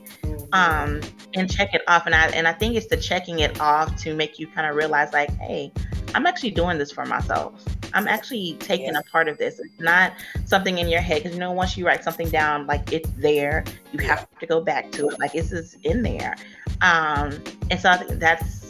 um, 0.51 1.01
and 1.33 1.49
check 1.51 1.73
it 1.73 1.81
off. 1.87 2.05
And 2.05 2.13
I 2.13 2.27
and 2.27 2.47
I 2.47 2.53
think 2.53 2.75
it's 2.75 2.87
the 2.87 2.97
checking 2.97 3.39
it 3.39 3.59
off 3.59 3.95
to 4.03 4.13
make 4.13 4.37
you 4.37 4.47
kind 4.47 4.67
of 4.69 4.75
realize 4.75 5.13
like, 5.13 5.31
hey, 5.39 5.71
I'm 6.13 6.25
actually 6.25 6.51
doing 6.51 6.77
this 6.77 6.91
for 6.91 7.05
myself. 7.05 7.63
I'm 7.93 8.07
actually 8.09 8.57
taking 8.59 8.93
yeah. 8.93 8.99
a 8.99 9.03
part 9.03 9.29
of 9.29 9.37
this. 9.37 9.59
It's 9.59 9.79
not 9.79 10.13
something 10.45 10.77
in 10.77 10.89
your 10.89 10.99
head 10.99 11.23
because 11.23 11.33
you 11.33 11.39
know 11.39 11.53
once 11.53 11.77
you 11.77 11.85
write 11.85 12.03
something 12.03 12.29
down, 12.29 12.67
like 12.67 12.91
it's 12.91 13.09
there. 13.17 13.63
You 13.93 13.99
have 13.99 14.27
to 14.39 14.45
go 14.45 14.59
back 14.59 14.91
to 14.93 15.07
it. 15.09 15.19
Like 15.19 15.31
this 15.31 15.51
is 15.51 15.77
in 15.83 16.03
there. 16.03 16.35
Um, 16.81 17.41
and 17.71 17.79
so 17.79 17.89
I 17.89 17.97
think 17.97 18.19
that's 18.19 18.64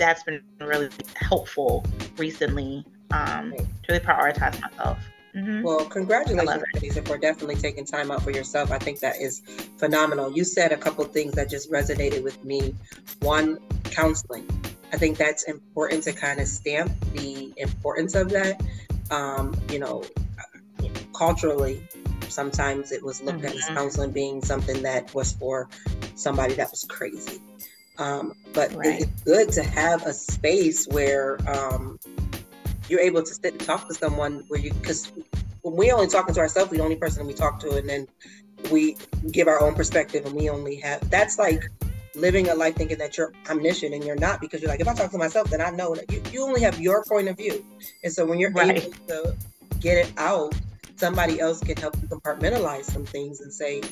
that's 0.00 0.24
been 0.24 0.42
really 0.58 0.88
helpful 1.14 1.84
recently 2.16 2.84
um, 3.12 3.52
to 3.52 3.66
really 3.88 4.00
prioritize 4.00 4.60
myself. 4.60 4.98
Mm-hmm. 5.36 5.62
Well, 5.62 5.84
congratulations, 5.84 6.82
Lisa, 6.82 7.02
for 7.02 7.16
definitely 7.16 7.54
taking 7.54 7.84
time 7.84 8.10
out 8.10 8.22
for 8.22 8.32
yourself. 8.32 8.72
I 8.72 8.78
think 8.78 8.98
that 9.00 9.20
is 9.20 9.42
phenomenal. 9.76 10.32
You 10.32 10.42
said 10.42 10.72
a 10.72 10.76
couple 10.76 11.04
things 11.04 11.34
that 11.34 11.48
just 11.48 11.70
resonated 11.70 12.24
with 12.24 12.42
me. 12.44 12.74
One, 13.20 13.58
counseling. 13.84 14.48
I 14.92 14.96
think 14.96 15.18
that's 15.18 15.44
important 15.44 16.02
to 16.04 16.12
kind 16.12 16.40
of 16.40 16.48
stamp 16.48 16.92
the 17.12 17.52
importance 17.58 18.16
of 18.16 18.30
that. 18.30 18.60
Um, 19.12 19.54
you 19.70 19.78
know, 19.78 20.02
culturally, 21.14 21.80
sometimes 22.28 22.90
it 22.90 23.04
was 23.04 23.22
looked 23.22 23.38
mm-hmm. 23.38 23.46
at 23.46 23.54
as 23.54 23.64
mm-hmm. 23.66 23.74
counseling 23.74 24.10
being 24.10 24.42
something 24.42 24.82
that 24.82 25.14
was 25.14 25.32
for 25.34 25.68
somebody 26.16 26.54
that 26.54 26.70
was 26.70 26.84
crazy. 26.88 27.40
Um, 28.00 28.32
but 28.54 28.74
right. 28.74 29.02
it's 29.02 29.22
good 29.24 29.52
to 29.52 29.62
have 29.62 30.06
a 30.06 30.12
space 30.12 30.86
where 30.88 31.38
um, 31.46 32.00
you're 32.88 33.00
able 33.00 33.22
to 33.22 33.34
sit 33.34 33.52
and 33.52 33.60
talk 33.60 33.86
to 33.88 33.94
someone 33.94 34.42
where 34.48 34.58
you 34.58 34.72
because 34.72 35.12
when 35.60 35.76
we 35.76 35.92
only 35.92 36.06
talking 36.06 36.34
to 36.34 36.40
ourselves, 36.40 36.70
we 36.70 36.78
the 36.78 36.82
only 36.82 36.96
person 36.96 37.26
we 37.26 37.34
talk 37.34 37.60
to, 37.60 37.76
and 37.76 37.88
then 37.88 38.08
we 38.72 38.96
give 39.30 39.48
our 39.48 39.62
own 39.62 39.74
perspective, 39.74 40.24
and 40.24 40.34
we 40.34 40.48
only 40.48 40.76
have 40.76 41.08
that's 41.10 41.38
like 41.38 41.62
living 42.14 42.48
a 42.48 42.54
life 42.54 42.74
thinking 42.74 42.98
that 42.98 43.16
you're 43.18 43.32
omniscient 43.48 43.94
and 43.94 44.02
you're 44.04 44.16
not 44.16 44.40
because 44.40 44.60
you're 44.60 44.70
like 44.70 44.80
if 44.80 44.88
I 44.88 44.94
talk 44.94 45.10
to 45.10 45.18
myself, 45.18 45.50
then 45.50 45.60
I 45.60 45.70
know 45.70 45.94
that 45.94 46.10
you, 46.10 46.22
you 46.32 46.42
only 46.42 46.62
have 46.62 46.80
your 46.80 47.04
point 47.04 47.28
of 47.28 47.36
view, 47.36 47.62
and 48.02 48.10
so 48.10 48.24
when 48.24 48.38
you're 48.38 48.50
right. 48.52 48.82
able 48.82 48.92
to 49.08 49.36
get 49.78 49.98
it 49.98 50.12
out, 50.16 50.54
somebody 50.96 51.38
else 51.38 51.60
can 51.60 51.76
help 51.76 51.96
you 52.00 52.08
compartmentalize 52.08 52.84
some 52.84 53.04
things 53.04 53.40
and 53.42 53.52
say, 53.52 53.82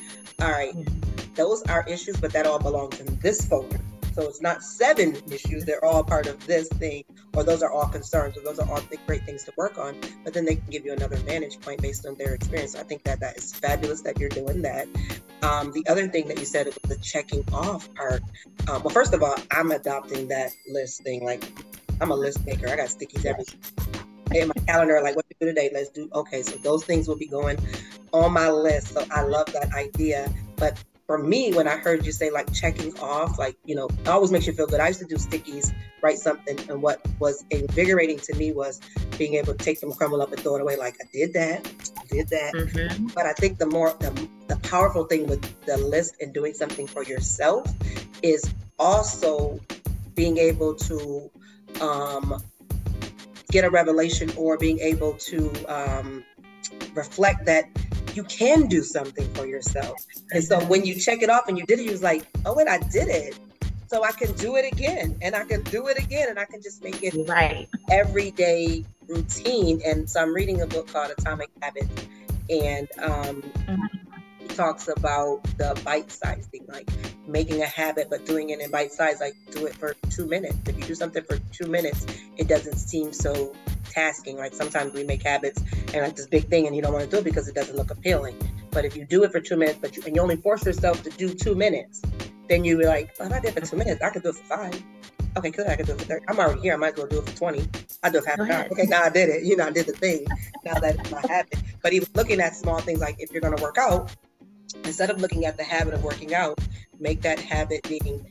all 0.41 0.49
right, 0.49 0.73
mm-hmm. 0.73 1.33
those 1.35 1.61
are 1.63 1.85
issues, 1.87 2.17
but 2.17 2.33
that 2.33 2.47
all 2.47 2.59
belongs 2.59 2.99
in 2.99 3.19
this 3.19 3.45
folder. 3.45 3.79
So 4.13 4.23
it's 4.23 4.41
not 4.41 4.63
seven 4.63 5.17
issues, 5.31 5.65
they're 5.65 5.83
all 5.83 6.03
part 6.03 6.27
of 6.27 6.45
this 6.45 6.67
thing, 6.67 7.03
or 7.35 7.43
those 7.43 7.63
are 7.63 7.71
all 7.71 7.87
concerns, 7.87 8.37
or 8.37 8.41
those 8.41 8.59
are 8.59 8.69
all 8.69 8.81
great 9.07 9.23
things 9.25 9.43
to 9.45 9.53
work 9.57 9.77
on. 9.77 9.95
But 10.23 10.33
then 10.33 10.45
they 10.45 10.55
can 10.55 10.69
give 10.69 10.85
you 10.85 10.93
another 10.93 11.15
vantage 11.17 11.59
point 11.61 11.81
based 11.81 12.05
on 12.05 12.15
their 12.15 12.33
experience. 12.33 12.73
So 12.73 12.79
I 12.79 12.83
think 12.83 13.03
that 13.03 13.19
that 13.19 13.37
is 13.37 13.53
fabulous 13.53 14.01
that 14.01 14.19
you're 14.19 14.29
doing 14.29 14.61
that. 14.63 14.87
Um, 15.41 15.71
the 15.71 15.85
other 15.87 16.07
thing 16.07 16.27
that 16.27 16.39
you 16.39 16.45
said 16.45 16.65
was 16.65 16.75
the 16.87 16.97
checking 16.97 17.45
off 17.53 17.93
part. 17.95 18.21
Um, 18.69 18.83
well, 18.83 18.89
first 18.89 19.13
of 19.13 19.23
all, 19.23 19.35
I'm 19.51 19.71
adopting 19.71 20.27
that 20.27 20.51
list 20.67 21.03
thing. 21.03 21.23
Like, 21.23 21.43
I'm 22.01 22.11
a 22.11 22.15
list 22.15 22.45
maker. 22.45 22.67
I 22.67 22.75
got 22.75 22.87
stickies 22.87 23.25
every 23.25 23.45
in 24.35 24.47
my 24.47 24.65
calendar, 24.67 25.01
like 25.01 25.15
what 25.15 25.27
to 25.29 25.35
do 25.39 25.47
today. 25.47 25.69
Let's 25.73 25.89
do 25.89 26.09
okay. 26.13 26.43
So 26.43 26.57
those 26.57 26.83
things 26.83 27.07
will 27.07 27.17
be 27.17 27.27
going 27.27 27.57
on 28.11 28.33
my 28.33 28.49
list. 28.49 28.89
So 28.89 29.05
I 29.11 29.21
love 29.21 29.51
that 29.53 29.73
idea. 29.73 30.31
But 30.55 30.83
for 31.09 31.17
me, 31.17 31.51
when 31.53 31.67
I 31.67 31.75
heard 31.75 32.05
you 32.05 32.11
say 32.11 32.29
like 32.29 32.53
checking 32.53 32.95
off, 32.99 33.39
like, 33.39 33.57
you 33.65 33.73
know, 33.73 33.87
it 33.87 34.07
always 34.07 34.31
makes 34.31 34.45
you 34.45 34.53
feel 34.53 34.67
good. 34.67 34.79
I 34.79 34.89
used 34.89 34.99
to 34.99 35.07
do 35.07 35.15
stickies, 35.15 35.73
write 36.03 36.19
something. 36.19 36.59
And 36.69 36.83
what 36.83 37.03
was 37.17 37.43
invigorating 37.49 38.19
to 38.19 38.35
me 38.35 38.51
was 38.51 38.79
being 39.17 39.33
able 39.33 39.55
to 39.55 39.57
take 39.57 39.79
them, 39.79 39.91
crumble 39.91 40.21
up 40.21 40.31
and 40.31 40.39
throw 40.39 40.57
it 40.57 40.61
away. 40.61 40.75
Like 40.77 40.97
I 41.01 41.05
did 41.11 41.33
that, 41.33 41.67
I 41.97 42.05
did 42.11 42.27
that. 42.29 42.53
Mm-hmm. 42.53 43.07
But 43.15 43.25
I 43.25 43.33
think 43.33 43.57
the 43.57 43.65
more, 43.65 43.95
the, 43.99 44.29
the 44.49 44.57
powerful 44.57 45.05
thing 45.05 45.25
with 45.25 45.41
the 45.65 45.77
list 45.77 46.13
and 46.21 46.31
doing 46.31 46.53
something 46.53 46.85
for 46.85 47.03
yourself 47.03 47.73
is 48.21 48.47
also 48.77 49.59
being 50.13 50.37
able 50.37 50.75
to 50.75 51.31
um, 51.81 52.39
get 53.49 53.63
a 53.63 53.69
revelation 53.71 54.31
or 54.37 54.59
being 54.59 54.77
able 54.77 55.13
to 55.13 55.51
um, 55.75 56.23
reflect 56.93 57.47
that 57.47 57.67
you 58.19 58.25
can 58.25 58.67
do 58.67 58.83
something 58.83 59.33
for 59.33 59.45
yourself. 59.45 60.05
And 60.31 60.43
so 60.43 60.59
when 60.65 60.83
you 60.85 60.95
check 60.95 61.21
it 61.21 61.29
off 61.29 61.47
and 61.47 61.57
you 61.57 61.65
did 61.65 61.79
it, 61.79 61.85
you 61.85 61.91
was 61.91 62.03
like, 62.03 62.27
oh, 62.45 62.53
wait, 62.53 62.67
I 62.67 62.79
did 62.79 63.07
it. 63.07 63.39
So 63.87 64.03
I 64.03 64.11
can 64.11 64.33
do 64.33 64.57
it 64.57 64.71
again 64.71 65.17
and 65.21 65.35
I 65.35 65.45
can 65.45 65.63
do 65.63 65.87
it 65.87 65.97
again 65.97 66.27
and 66.29 66.37
I 66.37 66.43
can 66.43 66.61
just 66.61 66.83
make 66.83 67.01
it 67.01 67.15
right 67.29 67.69
everyday 67.89 68.83
routine. 69.07 69.81
And 69.85 70.09
so 70.09 70.21
I'm 70.21 70.33
reading 70.33 70.61
a 70.61 70.67
book 70.67 70.91
called 70.91 71.11
Atomic 71.17 71.49
Habits 71.61 71.87
and 72.49 72.89
um, 72.99 73.41
mm-hmm. 73.41 74.08
He 74.49 74.55
talks 74.55 74.87
about 74.87 75.43
the 75.57 75.79
bite 75.83 76.11
size 76.11 76.47
thing, 76.47 76.65
like 76.67 76.89
making 77.27 77.61
a 77.61 77.65
habit, 77.65 78.07
but 78.09 78.25
doing 78.25 78.49
it 78.49 78.59
in 78.59 78.71
bite 78.71 78.91
size, 78.91 79.19
like 79.19 79.35
do 79.51 79.65
it 79.65 79.75
for 79.75 79.95
two 80.09 80.25
minutes. 80.27 80.57
If 80.67 80.77
you 80.77 80.83
do 80.83 80.95
something 80.95 81.23
for 81.23 81.37
two 81.51 81.67
minutes, 81.67 82.05
it 82.37 82.47
doesn't 82.47 82.77
seem 82.77 83.13
so 83.13 83.53
tasking. 83.89 84.37
Like 84.37 84.53
sometimes 84.53 84.93
we 84.93 85.03
make 85.03 85.23
habits 85.23 85.61
and 85.93 86.03
like 86.03 86.15
this 86.15 86.27
big 86.27 86.47
thing, 86.49 86.67
and 86.67 86.75
you 86.75 86.81
don't 86.81 86.93
want 86.93 87.05
to 87.05 87.11
do 87.11 87.17
it 87.17 87.23
because 87.23 87.47
it 87.47 87.55
doesn't 87.55 87.75
look 87.75 87.91
appealing. 87.91 88.35
But 88.71 88.85
if 88.85 88.95
you 88.95 89.05
do 89.05 89.23
it 89.23 89.31
for 89.31 89.39
two 89.39 89.57
minutes, 89.57 89.79
but 89.81 89.95
you, 89.95 90.03
and 90.05 90.15
you 90.15 90.21
only 90.21 90.37
force 90.37 90.65
yourself 90.65 91.03
to 91.03 91.09
do 91.11 91.33
two 91.33 91.55
minutes, 91.55 92.01
then 92.47 92.63
you 92.63 92.77
be 92.77 92.85
like, 92.85 93.13
well, 93.19 93.27
if 93.27 93.33
I 93.33 93.39
did 93.39 93.55
it 93.55 93.59
for 93.59 93.65
two 93.65 93.77
minutes, 93.77 94.01
I 94.01 94.09
could 94.09 94.23
do 94.23 94.29
it 94.29 94.35
for 94.35 94.43
five. 94.43 94.83
Okay, 95.37 95.51
good. 95.51 95.67
I 95.67 95.75
could 95.75 95.85
do 95.85 95.93
it 95.93 95.99
for 95.99 96.05
30. 96.05 96.25
I'm 96.27 96.39
already 96.39 96.61
here. 96.61 96.73
I 96.73 96.77
might 96.77 96.93
as 96.93 96.97
well 96.97 97.07
do 97.07 97.19
it 97.19 97.29
for 97.29 97.37
20. 97.37 97.67
I 98.01 98.09
do 98.09 98.17
it 98.17 98.23
for 98.23 98.29
half 98.29 98.39
an 98.39 98.51
hour. 98.51 98.67
Okay, 98.71 98.85
now 98.87 99.03
I 99.03 99.09
did 99.09 99.29
it. 99.29 99.43
You 99.43 99.55
know, 99.55 99.67
I 99.67 99.71
did 99.71 99.85
the 99.85 99.93
thing. 99.93 100.25
Now 100.65 100.79
that 100.79 100.99
it's 100.99 101.11
my 101.11 101.21
habit. 101.27 101.59
But 101.83 101.93
even 101.93 102.07
looking 102.15 102.39
at 102.41 102.55
small 102.55 102.79
things 102.79 102.99
like 102.99 103.15
if 103.19 103.31
you're 103.31 103.41
going 103.41 103.55
to 103.55 103.61
work 103.61 103.77
out, 103.77 104.15
instead 104.83 105.09
of 105.09 105.21
looking 105.21 105.45
at 105.45 105.57
the 105.57 105.63
habit 105.63 105.93
of 105.93 106.03
working 106.03 106.33
out, 106.33 106.59
make 106.99 107.21
that 107.21 107.39
habit 107.39 107.87
being 107.87 108.25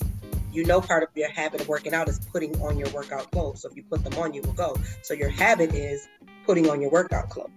you 0.53 0.65
know 0.65 0.81
part 0.81 1.03
of 1.03 1.09
your 1.15 1.31
habit 1.31 1.61
of 1.61 1.69
working 1.69 1.95
out 1.95 2.09
is 2.09 2.19
putting 2.19 2.61
on 2.61 2.79
your 2.79 2.89
workout 2.91 3.31
clothes. 3.31 3.63
So 3.63 3.69
if 3.69 3.77
you 3.77 3.85
put 3.85 4.03
them 4.05 4.15
on, 4.15 4.35
you 4.35 4.43
will 4.43 4.53
go. 4.53 4.77
So 5.03 5.15
your 5.15 5.29
habit 5.29 5.75
is 5.75 6.09
putting 6.47 6.71
on 6.71 6.81
your 6.81 6.91
workout 6.91 7.29
clothes. 7.29 7.51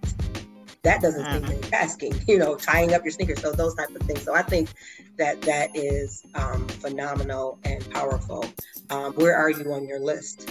That 0.82 1.00
doesn't 1.00 1.24
seem 1.24 1.42
mm-hmm. 1.42 1.70
tasking, 1.70 2.14
you 2.28 2.38
know, 2.38 2.56
tying 2.56 2.92
up 2.92 3.02
your 3.04 3.12
sneakers. 3.12 3.40
So 3.40 3.52
those 3.52 3.74
type 3.74 3.90
of 3.90 4.02
things. 4.02 4.22
So 4.22 4.34
I 4.34 4.42
think 4.42 4.68
that 5.16 5.40
that 5.42 5.74
is 5.74 6.24
um, 6.34 6.66
phenomenal 6.68 7.58
and 7.64 7.88
powerful. 7.90 8.44
Um, 8.90 9.12
where 9.14 9.36
are 9.36 9.50
you 9.50 9.72
on 9.72 9.86
your 9.86 10.00
list? 10.00 10.50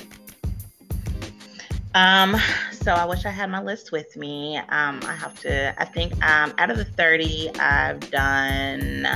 Um, 1.94 2.38
so 2.72 2.94
I 2.94 3.06
wish 3.06 3.26
I 3.26 3.32
had 3.32 3.50
my 3.50 3.62
list 3.62 3.92
with 3.92 4.16
me. 4.16 4.58
Um, 4.58 5.00
I 5.04 5.14
have 5.14 5.40
to, 5.42 5.80
I 5.80 5.86
think 5.86 6.14
um, 6.26 6.54
out 6.58 6.72
of 6.72 6.78
the 6.78 6.86
30, 6.86 7.52
I've 7.60 8.00
done 8.12 9.08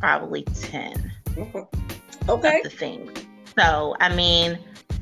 probably 0.00 0.42
10. 0.42 1.12
Mm-hmm. 1.26 2.30
Okay. 2.30 2.60
the 2.62 2.70
thing. 2.70 3.10
So, 3.58 3.96
I 4.00 4.14
mean, 4.14 4.58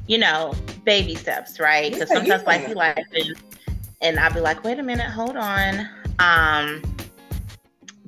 you 0.07 0.19
know, 0.19 0.55
baby 0.85 1.15
steps, 1.15 1.59
right? 1.59 1.93
Because 1.93 2.11
yeah, 2.11 2.17
sometimes 2.17 2.43
yeah. 2.43 2.49
life 2.49 2.67
be 2.67 2.75
life 2.75 3.07
and, 3.15 3.37
and 4.01 4.21
I'll 4.21 4.33
be 4.33 4.41
like, 4.41 4.63
wait 4.65 4.79
a 4.79 4.83
minute, 4.83 5.09
hold 5.09 5.37
on. 5.37 5.89
Um, 6.19 6.83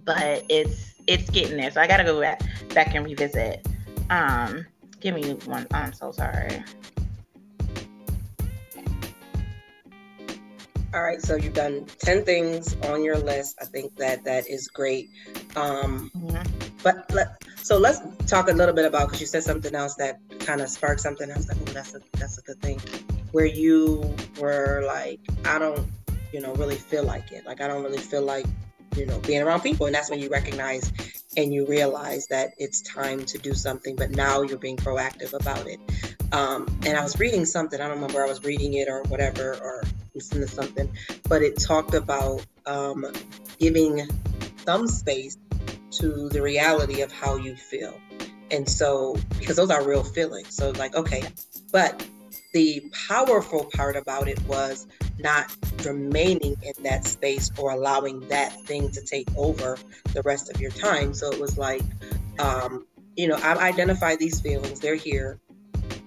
but 0.04 0.44
it's 0.48 0.94
it's 1.06 1.28
getting 1.30 1.56
there. 1.56 1.70
So 1.70 1.80
I 1.80 1.86
gotta 1.86 2.04
go 2.04 2.20
back 2.20 2.42
back 2.74 2.94
and 2.94 3.04
revisit. 3.04 3.66
Um, 4.10 4.66
give 5.04 5.14
me 5.14 5.34
one. 5.44 5.66
I'm 5.72 5.92
so 5.92 6.10
sorry. 6.10 6.64
All 10.94 11.02
right, 11.02 11.20
so 11.20 11.36
you've 11.36 11.54
done 11.54 11.86
10 11.98 12.24
things 12.24 12.74
on 12.84 13.04
your 13.04 13.18
list. 13.18 13.58
I 13.60 13.66
think 13.66 13.94
that 13.96 14.24
that 14.24 14.48
is 14.48 14.66
great. 14.68 15.10
Um. 15.54 16.10
But 16.82 17.10
let, 17.12 17.42
so 17.56 17.78
let's 17.78 18.00
talk 18.26 18.48
a 18.48 18.52
little 18.52 18.74
bit 18.74 18.84
about 18.84 19.08
because 19.08 19.20
you 19.20 19.26
said 19.26 19.42
something 19.42 19.74
else 19.74 19.94
that 19.96 20.18
kind 20.40 20.60
of 20.60 20.68
sparked 20.68 21.00
something. 21.00 21.30
I 21.30 21.36
was 21.36 21.48
like, 21.48 21.56
oh, 21.62 21.72
that's 21.72 21.94
a 21.94 22.00
that's 22.12 22.38
a 22.38 22.42
good 22.42 22.60
thing. 22.60 22.78
Where 23.32 23.46
you 23.46 24.14
were 24.38 24.84
like, 24.86 25.20
I 25.46 25.58
don't, 25.58 25.86
you 26.32 26.40
know, 26.40 26.52
really 26.54 26.76
feel 26.76 27.04
like 27.04 27.32
it. 27.32 27.46
Like 27.46 27.62
I 27.62 27.68
don't 27.68 27.82
really 27.82 27.98
feel 27.98 28.22
like, 28.22 28.44
you 28.96 29.06
know, 29.06 29.18
being 29.20 29.40
around 29.40 29.62
people, 29.62 29.86
and 29.86 29.94
that's 29.94 30.10
when 30.10 30.20
you 30.20 30.28
recognize 30.28 30.92
and 31.36 31.52
you 31.52 31.66
realize 31.66 32.26
that 32.28 32.52
it's 32.58 32.80
time 32.82 33.24
to 33.26 33.38
do 33.38 33.54
something. 33.54 33.96
But 33.96 34.10
now 34.10 34.42
you're 34.42 34.58
being 34.58 34.76
proactive 34.76 35.32
about 35.32 35.66
it. 35.66 35.78
Um, 36.32 36.66
and 36.86 36.96
I 36.96 37.02
was 37.02 37.18
reading 37.18 37.44
something. 37.44 37.80
I 37.80 37.88
don't 37.88 37.96
remember 37.96 38.24
I 38.24 38.28
was 38.28 38.42
reading 38.42 38.74
it 38.74 38.88
or 38.88 39.02
whatever 39.04 39.58
or 39.62 39.84
listening 40.14 40.46
to 40.46 40.52
something, 40.52 40.90
but 41.28 41.42
it 41.42 41.58
talked 41.60 41.94
about 41.94 42.44
um, 42.66 43.06
giving 43.58 44.08
some 44.64 44.86
space 44.88 45.36
to 45.92 46.28
the 46.30 46.42
reality 46.42 47.02
of 47.02 47.12
how 47.12 47.36
you 47.36 47.56
feel. 47.56 47.98
And 48.50 48.68
so, 48.68 49.16
because 49.38 49.56
those 49.56 49.70
are 49.70 49.86
real 49.86 50.04
feelings. 50.04 50.54
So, 50.54 50.70
like, 50.72 50.94
okay, 50.94 51.24
but 51.72 52.06
the 52.52 52.90
powerful 53.08 53.64
part 53.74 53.96
about 53.96 54.28
it 54.28 54.40
was 54.46 54.86
not 55.18 55.54
remaining 55.84 56.56
in 56.62 56.82
that 56.82 57.04
space 57.04 57.50
or 57.58 57.70
allowing 57.70 58.20
that 58.28 58.52
thing 58.62 58.90
to 58.92 59.00
take 59.02 59.28
over 59.36 59.78
the 60.12 60.22
rest 60.22 60.50
of 60.50 60.60
your 60.60 60.70
time. 60.70 61.14
So 61.14 61.30
it 61.30 61.40
was 61.40 61.56
like, 61.56 61.82
um, 62.38 62.86
you 63.16 63.28
know, 63.28 63.36
I 63.36 63.54
identify 63.56 64.16
these 64.16 64.40
feelings, 64.40 64.80
they're 64.80 64.94
here. 64.94 65.38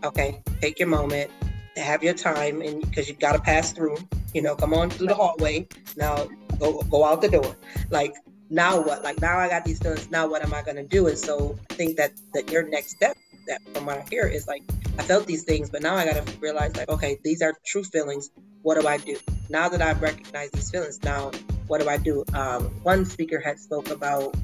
Okay, 0.04 0.42
take 0.62 0.80
your 0.80 0.88
moment, 0.88 1.32
have 1.76 2.04
your 2.04 2.14
time, 2.14 2.62
and 2.62 2.82
because 2.82 3.08
you've 3.08 3.20
got 3.20 3.34
to 3.34 3.40
pass 3.40 3.72
through, 3.72 3.98
you 4.34 4.42
know, 4.42 4.56
come 4.56 4.74
on 4.74 4.90
through 4.90 5.08
the 5.08 5.16
hallway. 5.16 5.68
Now 5.96 6.28
go 6.60 6.82
go 6.84 7.06
out 7.06 7.22
the 7.22 7.30
door. 7.30 7.56
Like 7.90 8.14
now 8.50 8.82
what? 8.82 9.04
Like 9.04 9.22
now 9.22 9.38
I 9.38 9.50
got 9.50 9.66
these 9.66 9.80
feelings. 9.80 10.10
Now 10.12 10.28
what 10.28 10.44
am 10.44 10.54
I 10.54 10.62
gonna 10.62 10.84
do? 10.84 11.08
And 11.08 11.18
so 11.18 11.58
I 11.72 11.74
think 11.74 11.98
that 11.98 12.12
that 12.34 12.52
your 12.52 12.68
next 12.68 12.92
step, 12.92 13.18
that 13.48 13.62
from 13.74 13.86
what 13.86 13.98
I 13.98 14.06
hear, 14.10 14.28
is 14.28 14.48
like 14.48 14.64
I 15.00 15.04
felt 15.04 15.26
these 15.26 15.44
things, 15.44 15.70
but 15.70 15.82
now 15.82 15.96
I 15.96 16.06
gotta 16.06 16.26
realize 16.40 16.76
like, 16.76 16.90
okay, 16.90 17.20
these 17.24 17.42
are 17.42 17.54
true 17.66 17.84
feelings. 17.84 18.30
What 18.62 18.80
do 18.80 18.88
I 18.88 18.98
do 18.98 19.18
now 19.50 19.70
that 19.70 19.82
I've 19.82 20.02
recognized 20.02 20.54
these 20.54 20.70
feelings? 20.70 21.02
Now 21.04 21.32
what 21.68 21.82
do 21.82 21.90
I 21.90 21.98
do? 21.98 22.24
Um, 22.34 22.66
one 22.84 23.06
speaker 23.06 23.40
had 23.40 23.60
spoke 23.60 23.90
about 23.90 24.36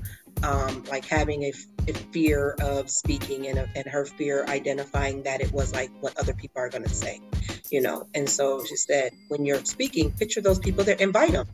um, 0.43 0.83
like 0.89 1.05
having 1.05 1.43
a, 1.43 1.53
fear 2.13 2.55
of 2.61 2.89
speaking 2.89 3.47
and, 3.47 3.59
a, 3.59 3.69
and 3.75 3.85
her 3.87 4.05
fear 4.05 4.45
identifying 4.45 5.21
that 5.23 5.41
it 5.41 5.51
was 5.51 5.73
like 5.73 5.91
what 5.99 6.17
other 6.17 6.33
people 6.33 6.61
are 6.61 6.69
going 6.69 6.83
to 6.83 6.89
say, 6.89 7.19
you 7.71 7.81
know. 7.81 8.07
And 8.13 8.29
so 8.29 8.63
she 8.63 8.77
said, 8.77 9.11
when 9.27 9.45
you're 9.45 9.65
speaking, 9.65 10.11
picture 10.11 10.39
those 10.39 10.59
people 10.59 10.85
there, 10.85 10.95
invite 10.95 11.33
them, 11.33 11.45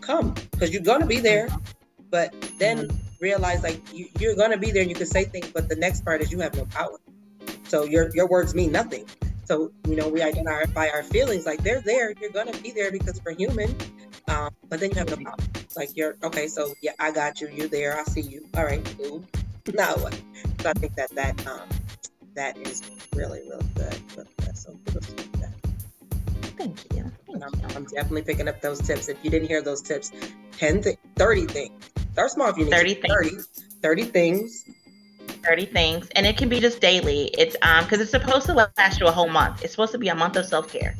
come, 0.00 0.34
because 0.52 0.72
you're 0.72 0.82
going 0.82 1.00
to 1.00 1.06
be 1.06 1.18
there. 1.18 1.48
But 2.10 2.32
then. 2.58 2.90
Realize 3.20 3.62
like 3.62 3.80
you, 3.92 4.08
you're 4.18 4.34
going 4.34 4.50
to 4.50 4.58
be 4.58 4.70
there 4.70 4.82
and 4.82 4.90
you 4.90 4.96
can 4.96 5.06
say 5.06 5.24
things, 5.24 5.50
but 5.50 5.68
the 5.68 5.76
next 5.76 6.04
part 6.04 6.20
is 6.20 6.30
you 6.30 6.40
have 6.40 6.54
no 6.54 6.64
power. 6.66 6.98
So 7.68 7.84
your 7.84 8.14
your 8.14 8.28
words 8.28 8.54
mean 8.54 8.72
nothing. 8.72 9.06
So 9.44 9.72
you 9.86 9.96
know 9.96 10.08
we 10.08 10.22
identify 10.22 10.88
our 10.88 11.02
feelings 11.02 11.46
like 11.46 11.62
they're 11.62 11.80
there. 11.80 12.12
You're 12.20 12.30
going 12.30 12.52
to 12.52 12.62
be 12.62 12.70
there 12.70 12.90
because 12.90 13.20
we're 13.24 13.34
human. 13.34 13.74
Um, 14.28 14.50
but 14.68 14.80
then 14.80 14.90
you 14.90 14.96
have 14.96 15.10
no 15.10 15.24
power. 15.24 15.36
Like 15.76 15.96
you're 15.96 16.16
okay, 16.22 16.48
so 16.48 16.74
yeah, 16.82 16.92
I 16.98 17.10
got 17.10 17.40
you. 17.40 17.48
You're 17.48 17.68
there. 17.68 17.98
I 17.98 18.04
see 18.04 18.22
you. 18.22 18.48
All 18.56 18.64
right, 18.64 18.84
cool. 18.98 19.24
Now 19.74 19.94
what? 19.96 20.14
So 20.60 20.70
I 20.70 20.72
think 20.74 20.94
that 20.94 21.10
that 21.14 21.46
um 21.46 21.68
that 22.34 22.56
is 22.58 22.82
really 23.14 23.40
really 23.48 23.66
good. 23.74 23.96
But, 24.14 24.26
uh, 24.42 24.52
so 24.52 24.78
that. 24.86 25.50
Thank 26.56 26.84
you. 26.94 27.10
Thank 27.26 27.44
I'm, 27.44 27.76
I'm, 27.76 27.84
definitely 27.84 28.22
picking 28.22 28.48
up 28.48 28.60
those 28.62 28.80
tips. 28.80 29.08
If 29.08 29.22
you 29.22 29.30
didn't 29.30 29.48
hear 29.48 29.60
those 29.60 29.82
tips, 29.82 30.10
10 30.52 30.82
th- 30.82 30.98
30 31.16 31.46
things. 31.46 31.90
Start 32.16 32.30
small 32.30 32.48
if 32.48 32.56
you 32.56 32.64
need 32.64 32.72
30 32.72 32.94
things. 32.94 33.46
30, 33.82 34.02
30 34.02 34.04
things 34.04 34.64
30 35.44 35.66
things 35.66 36.08
and 36.16 36.26
it 36.26 36.36
can 36.36 36.48
be 36.48 36.58
just 36.58 36.80
daily 36.80 37.24
it's 37.38 37.56
um 37.62 37.84
because 37.84 38.00
it's 38.00 38.10
supposed 38.10 38.46
to 38.46 38.54
last 38.54 39.00
you 39.00 39.06
a 39.06 39.10
whole 39.10 39.28
month 39.28 39.62
it's 39.62 39.72
supposed 39.72 39.92
to 39.92 39.98
be 39.98 40.08
a 40.08 40.14
month 40.14 40.36
of 40.36 40.44
self-care 40.44 40.96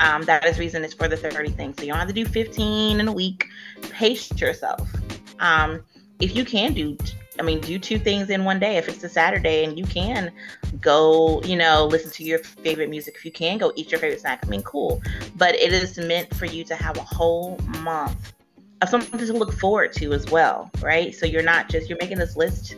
um, 0.00 0.22
that 0.22 0.44
is 0.46 0.58
reason 0.58 0.82
is 0.82 0.94
for 0.94 1.08
the 1.08 1.16
30 1.16 1.50
things. 1.50 1.76
So 1.76 1.82
you 1.82 1.88
don't 1.88 1.98
have 1.98 2.08
to 2.08 2.14
do 2.14 2.24
15 2.24 3.00
in 3.00 3.06
a 3.06 3.12
week. 3.12 3.46
Pace 3.90 4.32
yourself. 4.40 4.90
Um, 5.38 5.84
if 6.20 6.34
you 6.34 6.44
can 6.44 6.72
do, 6.72 6.96
I 7.38 7.42
mean, 7.42 7.60
do 7.60 7.78
two 7.78 7.98
things 7.98 8.30
in 8.30 8.44
one 8.44 8.58
day. 8.58 8.78
If 8.78 8.88
it's 8.88 9.04
a 9.04 9.08
Saturday 9.08 9.64
and 9.64 9.78
you 9.78 9.84
can 9.84 10.32
go, 10.80 11.42
you 11.42 11.56
know, 11.56 11.84
listen 11.84 12.10
to 12.12 12.24
your 12.24 12.38
favorite 12.38 12.88
music. 12.88 13.14
If 13.16 13.24
you 13.26 13.30
can 13.30 13.58
go 13.58 13.72
eat 13.76 13.90
your 13.90 14.00
favorite 14.00 14.20
snack, 14.20 14.40
I 14.42 14.48
mean, 14.48 14.62
cool. 14.62 15.02
But 15.36 15.54
it 15.54 15.72
is 15.72 15.98
meant 15.98 16.34
for 16.34 16.46
you 16.46 16.64
to 16.64 16.74
have 16.74 16.96
a 16.96 17.02
whole 17.02 17.58
month 17.80 18.32
of 18.82 18.88
something 18.88 19.18
to 19.18 19.32
look 19.32 19.52
forward 19.52 19.92
to 19.94 20.12
as 20.12 20.30
well, 20.30 20.70
right? 20.80 21.14
So 21.14 21.26
you're 21.26 21.42
not 21.42 21.68
just 21.68 21.88
you're 21.88 21.98
making 22.00 22.18
this 22.18 22.36
list 22.36 22.76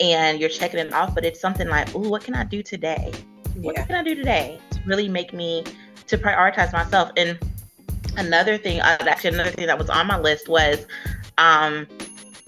and 0.00 0.40
you're 0.40 0.50
checking 0.50 0.80
it 0.80 0.92
off, 0.92 1.14
but 1.14 1.24
it's 1.24 1.40
something 1.40 1.68
like, 1.68 1.94
oh, 1.94 2.08
what 2.08 2.22
can 2.22 2.34
I 2.34 2.44
do 2.44 2.62
today? 2.62 3.12
What 3.56 3.76
can 3.76 3.92
I 3.94 4.02
do 4.02 4.14
today 4.14 4.58
to 4.70 4.80
really 4.86 5.08
make 5.08 5.32
me 5.32 5.64
to 6.06 6.18
prioritize 6.18 6.72
myself. 6.72 7.10
And 7.16 7.38
another 8.16 8.58
thing, 8.58 8.80
uh, 8.80 8.96
actually, 9.00 9.34
another 9.34 9.50
thing 9.50 9.66
that 9.66 9.78
was 9.78 9.90
on 9.90 10.06
my 10.06 10.18
list 10.18 10.48
was 10.48 10.86
um, 11.38 11.86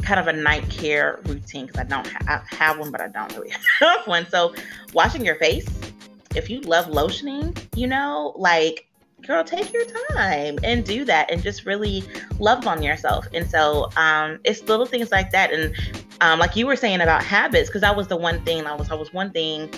kind 0.03 0.21
of 0.21 0.29
a 0.29 0.33
night 0.33 0.69
care 0.71 1.21
routine 1.25 1.67
because 1.67 1.81
I 1.81 1.85
don't 1.85 2.07
ha- 2.07 2.43
I 2.51 2.57
have 2.57 2.79
one, 2.79 2.91
but 2.91 3.01
I 3.01 3.09
don't 3.09 3.33
really 3.35 3.53
have 3.81 4.07
one. 4.07 4.27
So, 4.29 4.55
washing 4.93 5.25
your 5.25 5.37
face. 5.37 5.67
If 6.35 6.51
you 6.51 6.61
love 6.61 6.87
lotioning, 6.87 7.57
you 7.75 7.87
know, 7.87 8.35
like 8.37 8.87
girl, 9.23 9.43
take 9.43 9.73
your 9.73 9.85
time 10.13 10.59
and 10.63 10.85
do 10.85 11.05
that 11.05 11.31
and 11.31 11.43
just 11.43 11.65
really 11.65 12.05
love 12.39 12.67
on 12.67 12.83
yourself. 12.83 13.27
And 13.33 13.49
so 13.49 13.91
um, 13.97 14.39
it's 14.45 14.63
little 14.63 14.87
things 14.87 15.11
like 15.11 15.31
that. 15.33 15.53
And 15.53 15.75
um, 16.21 16.39
like 16.39 16.57
you 16.57 16.67
were 16.67 16.77
saying 16.77 17.01
about 17.01 17.23
habits, 17.23 17.69
because 17.69 17.81
that 17.81 17.97
was 17.97 18.09
the 18.09 18.17
one 18.17 18.45
thing 18.45 18.67
I 18.67 18.75
was, 18.75 18.91
I 18.91 18.95
was 18.95 19.13
one 19.13 19.31
thing 19.31 19.71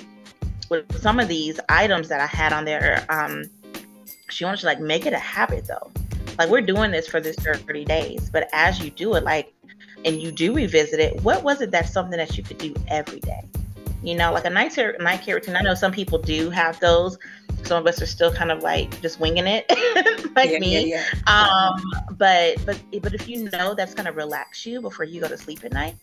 with 0.69 1.01
some 1.01 1.19
of 1.19 1.29
these 1.29 1.59
items 1.69 2.09
that 2.09 2.21
I 2.21 2.27
had 2.27 2.53
on 2.53 2.65
there. 2.65 3.05
Um, 3.09 3.45
she 4.29 4.45
wanted 4.45 4.61
to 4.61 4.67
like 4.67 4.81
make 4.81 5.07
it 5.07 5.13
a 5.13 5.19
habit 5.19 5.67
though. 5.67 5.91
Like 6.39 6.51
we're 6.51 6.61
doing 6.61 6.91
this 6.91 7.09
for 7.09 7.21
this 7.21 7.37
30 7.37 7.85
days, 7.85 8.31
but 8.31 8.49
as 8.53 8.81
you 8.81 8.91
do 8.91 9.15
it, 9.15 9.25
like, 9.25 9.53
and 10.05 10.23
you 10.23 10.31
do 10.31 10.55
revisit 10.55 11.01
it, 11.01 11.21
what 11.23 11.43
was 11.43 11.61
it 11.61 11.73
that's 11.73 11.93
something 11.93 12.19
that 12.19 12.37
you 12.37 12.45
could 12.45 12.59
do 12.59 12.75
every 12.87 13.19
day? 13.21 13.43
You 14.03 14.15
know, 14.15 14.33
like 14.33 14.45
a 14.45 14.51
night 14.51 14.73
care, 14.73 14.97
night 15.01 15.23
care 15.23 15.35
routine. 15.35 15.57
I 15.57 15.63
know 15.63 15.75
some 15.75 15.91
people 15.91 16.19
do 16.19 16.51
have 16.51 16.79
those. 16.79 17.19
Some 17.65 17.79
of 17.79 17.87
us 17.87 18.01
are 18.01 18.07
still 18.07 18.33
kind 18.33 18.51
of 18.51 18.63
like 18.63 19.01
just 19.03 19.21
winging 19.21 19.47
it, 19.47 19.67
like 20.37 20.51
yeah, 20.51 20.59
me. 20.59 20.91
Yeah, 20.91 21.03
yeah. 21.27 21.33
Um, 21.33 21.83
but 22.17 22.65
but 22.65 22.81
but 23.03 23.15
if 23.15 23.29
you 23.29 23.51
know 23.51 23.75
that's 23.75 23.95
gonna 23.95 24.13
relax 24.13 24.65
you 24.65 24.81
before 24.81 25.05
you 25.05 25.21
go 25.21 25.29
to 25.29 25.37
sleep 25.37 25.65
at 25.65 25.73
night, 25.73 25.97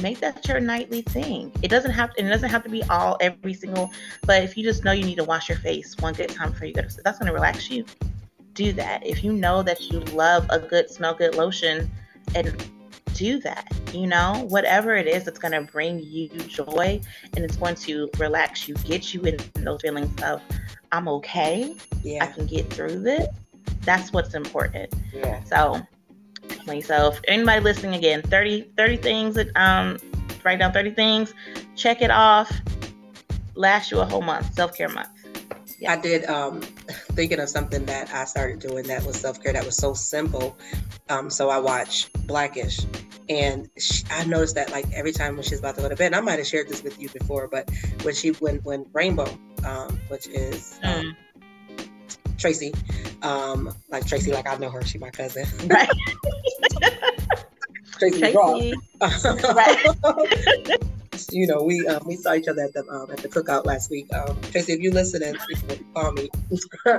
make 0.00 0.20
that 0.20 0.46
your 0.48 0.60
nightly 0.60 1.02
thing. 1.02 1.52
It 1.62 1.68
doesn't 1.68 1.92
have 1.92 2.14
to, 2.14 2.24
it 2.24 2.28
doesn't 2.28 2.50
have 2.50 2.64
to 2.64 2.70
be 2.70 2.82
all 2.84 3.16
every 3.20 3.54
single, 3.54 3.92
but 4.26 4.42
if 4.42 4.56
you 4.56 4.64
just 4.64 4.84
know 4.84 4.92
you 4.92 5.04
need 5.04 5.16
to 5.16 5.24
wash 5.24 5.48
your 5.48 5.58
face 5.58 5.94
one 6.00 6.14
good 6.14 6.30
time 6.30 6.50
before 6.50 6.66
you 6.66 6.74
go 6.74 6.82
to 6.82 6.90
sleep, 6.90 7.04
that's 7.04 7.18
gonna 7.18 7.32
relax 7.32 7.70
you. 7.70 7.84
Do 8.54 8.72
that. 8.72 9.04
If 9.04 9.24
you 9.24 9.32
know 9.32 9.62
that 9.62 9.90
you 9.90 10.00
love 10.00 10.46
a 10.50 10.58
good 10.58 10.88
smell 10.88 11.14
good 11.14 11.34
lotion 11.34 11.90
and 12.34 12.54
do 13.14 13.38
that. 13.40 13.72
You 13.92 14.06
know, 14.06 14.44
whatever 14.48 14.94
it 14.94 15.06
is 15.06 15.24
that's 15.24 15.38
going 15.38 15.52
to 15.52 15.62
bring 15.72 16.00
you 16.00 16.28
joy 16.28 17.00
and 17.34 17.44
it's 17.44 17.56
going 17.56 17.76
to 17.76 18.10
relax 18.18 18.68
you, 18.68 18.74
get 18.76 19.14
you 19.14 19.22
in 19.22 19.38
those 19.54 19.80
feelings 19.80 20.22
of, 20.22 20.42
I'm 20.94 21.08
okay. 21.08 21.74
Yeah. 22.04 22.22
I 22.22 22.28
can 22.28 22.46
get 22.46 22.72
through 22.72 23.00
this. 23.00 23.26
That's 23.80 24.12
what's 24.12 24.34
important. 24.34 24.94
Yeah. 25.12 25.42
So 25.42 25.82
so 26.82 27.08
if 27.08 27.20
anybody 27.26 27.60
listening 27.60 27.94
again, 27.94 28.22
30, 28.22 28.70
30 28.76 28.96
things 28.98 29.34
that 29.34 29.48
um 29.56 29.98
write 30.44 30.60
down 30.60 30.72
30 30.72 30.92
things, 30.92 31.34
check 31.74 32.00
it 32.00 32.12
off. 32.12 32.52
Last 33.56 33.90
you 33.90 33.98
a 33.98 34.04
whole 34.04 34.22
month, 34.22 34.54
self-care 34.54 34.88
month. 34.88 35.08
Yeah. 35.80 35.94
I 35.94 35.96
did 35.96 36.26
um 36.26 36.60
thinking 37.16 37.40
of 37.40 37.48
something 37.48 37.84
that 37.86 38.14
I 38.14 38.24
started 38.24 38.60
doing 38.60 38.86
that 38.86 39.04
was 39.04 39.16
self-care 39.16 39.52
that 39.52 39.66
was 39.66 39.76
so 39.76 39.94
simple. 39.94 40.56
Um, 41.08 41.28
so 41.28 41.50
I 41.50 41.58
watch 41.58 42.12
Blackish 42.26 42.86
and 43.28 43.68
she, 43.78 44.04
I 44.12 44.24
noticed 44.26 44.54
that 44.54 44.70
like 44.70 44.86
every 44.92 45.12
time 45.12 45.34
when 45.34 45.42
she's 45.42 45.58
about 45.58 45.74
to 45.74 45.82
go 45.82 45.88
to 45.88 45.96
bed, 45.96 46.14
I 46.14 46.20
might 46.20 46.38
have 46.38 46.46
shared 46.46 46.68
this 46.68 46.84
with 46.84 47.00
you 47.00 47.08
before, 47.08 47.48
but 47.48 47.68
when 48.02 48.14
she 48.14 48.30
when 48.30 48.58
when 48.58 48.86
Rainbow, 48.92 49.26
um, 49.64 49.98
which 50.08 50.26
is 50.28 50.78
um, 50.82 51.16
mm. 51.70 52.38
Tracee, 52.38 52.72
um, 53.22 53.74
like 53.90 54.06
Tracee, 54.06 54.32
like 54.32 54.46
I 54.46 54.56
know 54.56 54.70
her, 54.70 54.84
she 54.84 54.98
my 54.98 55.10
cousin. 55.10 55.46
Right. 55.68 55.88
Tracee, 57.98 58.20
Tracee. 58.20 58.74
right. 59.00 60.76
you 61.30 61.46
know, 61.46 61.62
we 61.62 61.86
um, 61.86 62.02
we 62.06 62.16
saw 62.16 62.34
each 62.34 62.48
other 62.48 62.62
at 62.62 62.72
the 62.72 62.86
um, 62.88 63.10
at 63.10 63.18
the 63.18 63.28
cookout 63.28 63.64
last 63.64 63.90
week. 63.90 64.12
Um, 64.12 64.40
Tracee, 64.50 64.72
if 64.72 64.80
you 64.80 64.90
listen 64.90 65.22
and 65.22 65.38
call 65.94 66.12
me. 66.12 66.28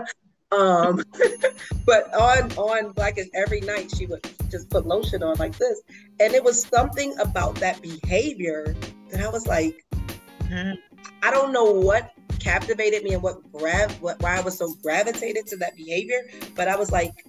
um, 0.52 1.04
but 1.86 2.14
on 2.14 2.52
on 2.54 2.92
Blackish 2.94 3.28
every 3.34 3.62
night 3.62 3.92
she 3.96 4.06
would 4.06 4.26
just 4.50 4.70
put 4.70 4.86
lotion 4.86 5.24
on 5.24 5.36
like 5.38 5.58
this, 5.58 5.82
and 6.20 6.34
it 6.34 6.44
was 6.44 6.66
something 6.66 7.18
about 7.20 7.56
that 7.56 7.82
behavior 7.82 8.76
that 9.12 9.22
I 9.22 9.30
was 9.30 9.48
like, 9.48 9.86
mm-hmm. 10.44 10.74
I 11.24 11.32
don't 11.32 11.52
know 11.52 11.72
what 11.72 12.12
captivated 12.40 13.04
me 13.04 13.14
and 13.14 13.24
what 13.24 13.38
grav 13.52 13.92
what 14.02 14.22
why 14.22 14.38
I 14.38 14.42
was 14.42 14.58
so 14.58 14.74
gravitated 14.84 15.48
to 15.48 15.58
that 15.58 15.76
behavior. 15.76 16.22
But 16.56 16.68
I 16.68 16.76
was 16.76 16.92
like, 16.92 17.26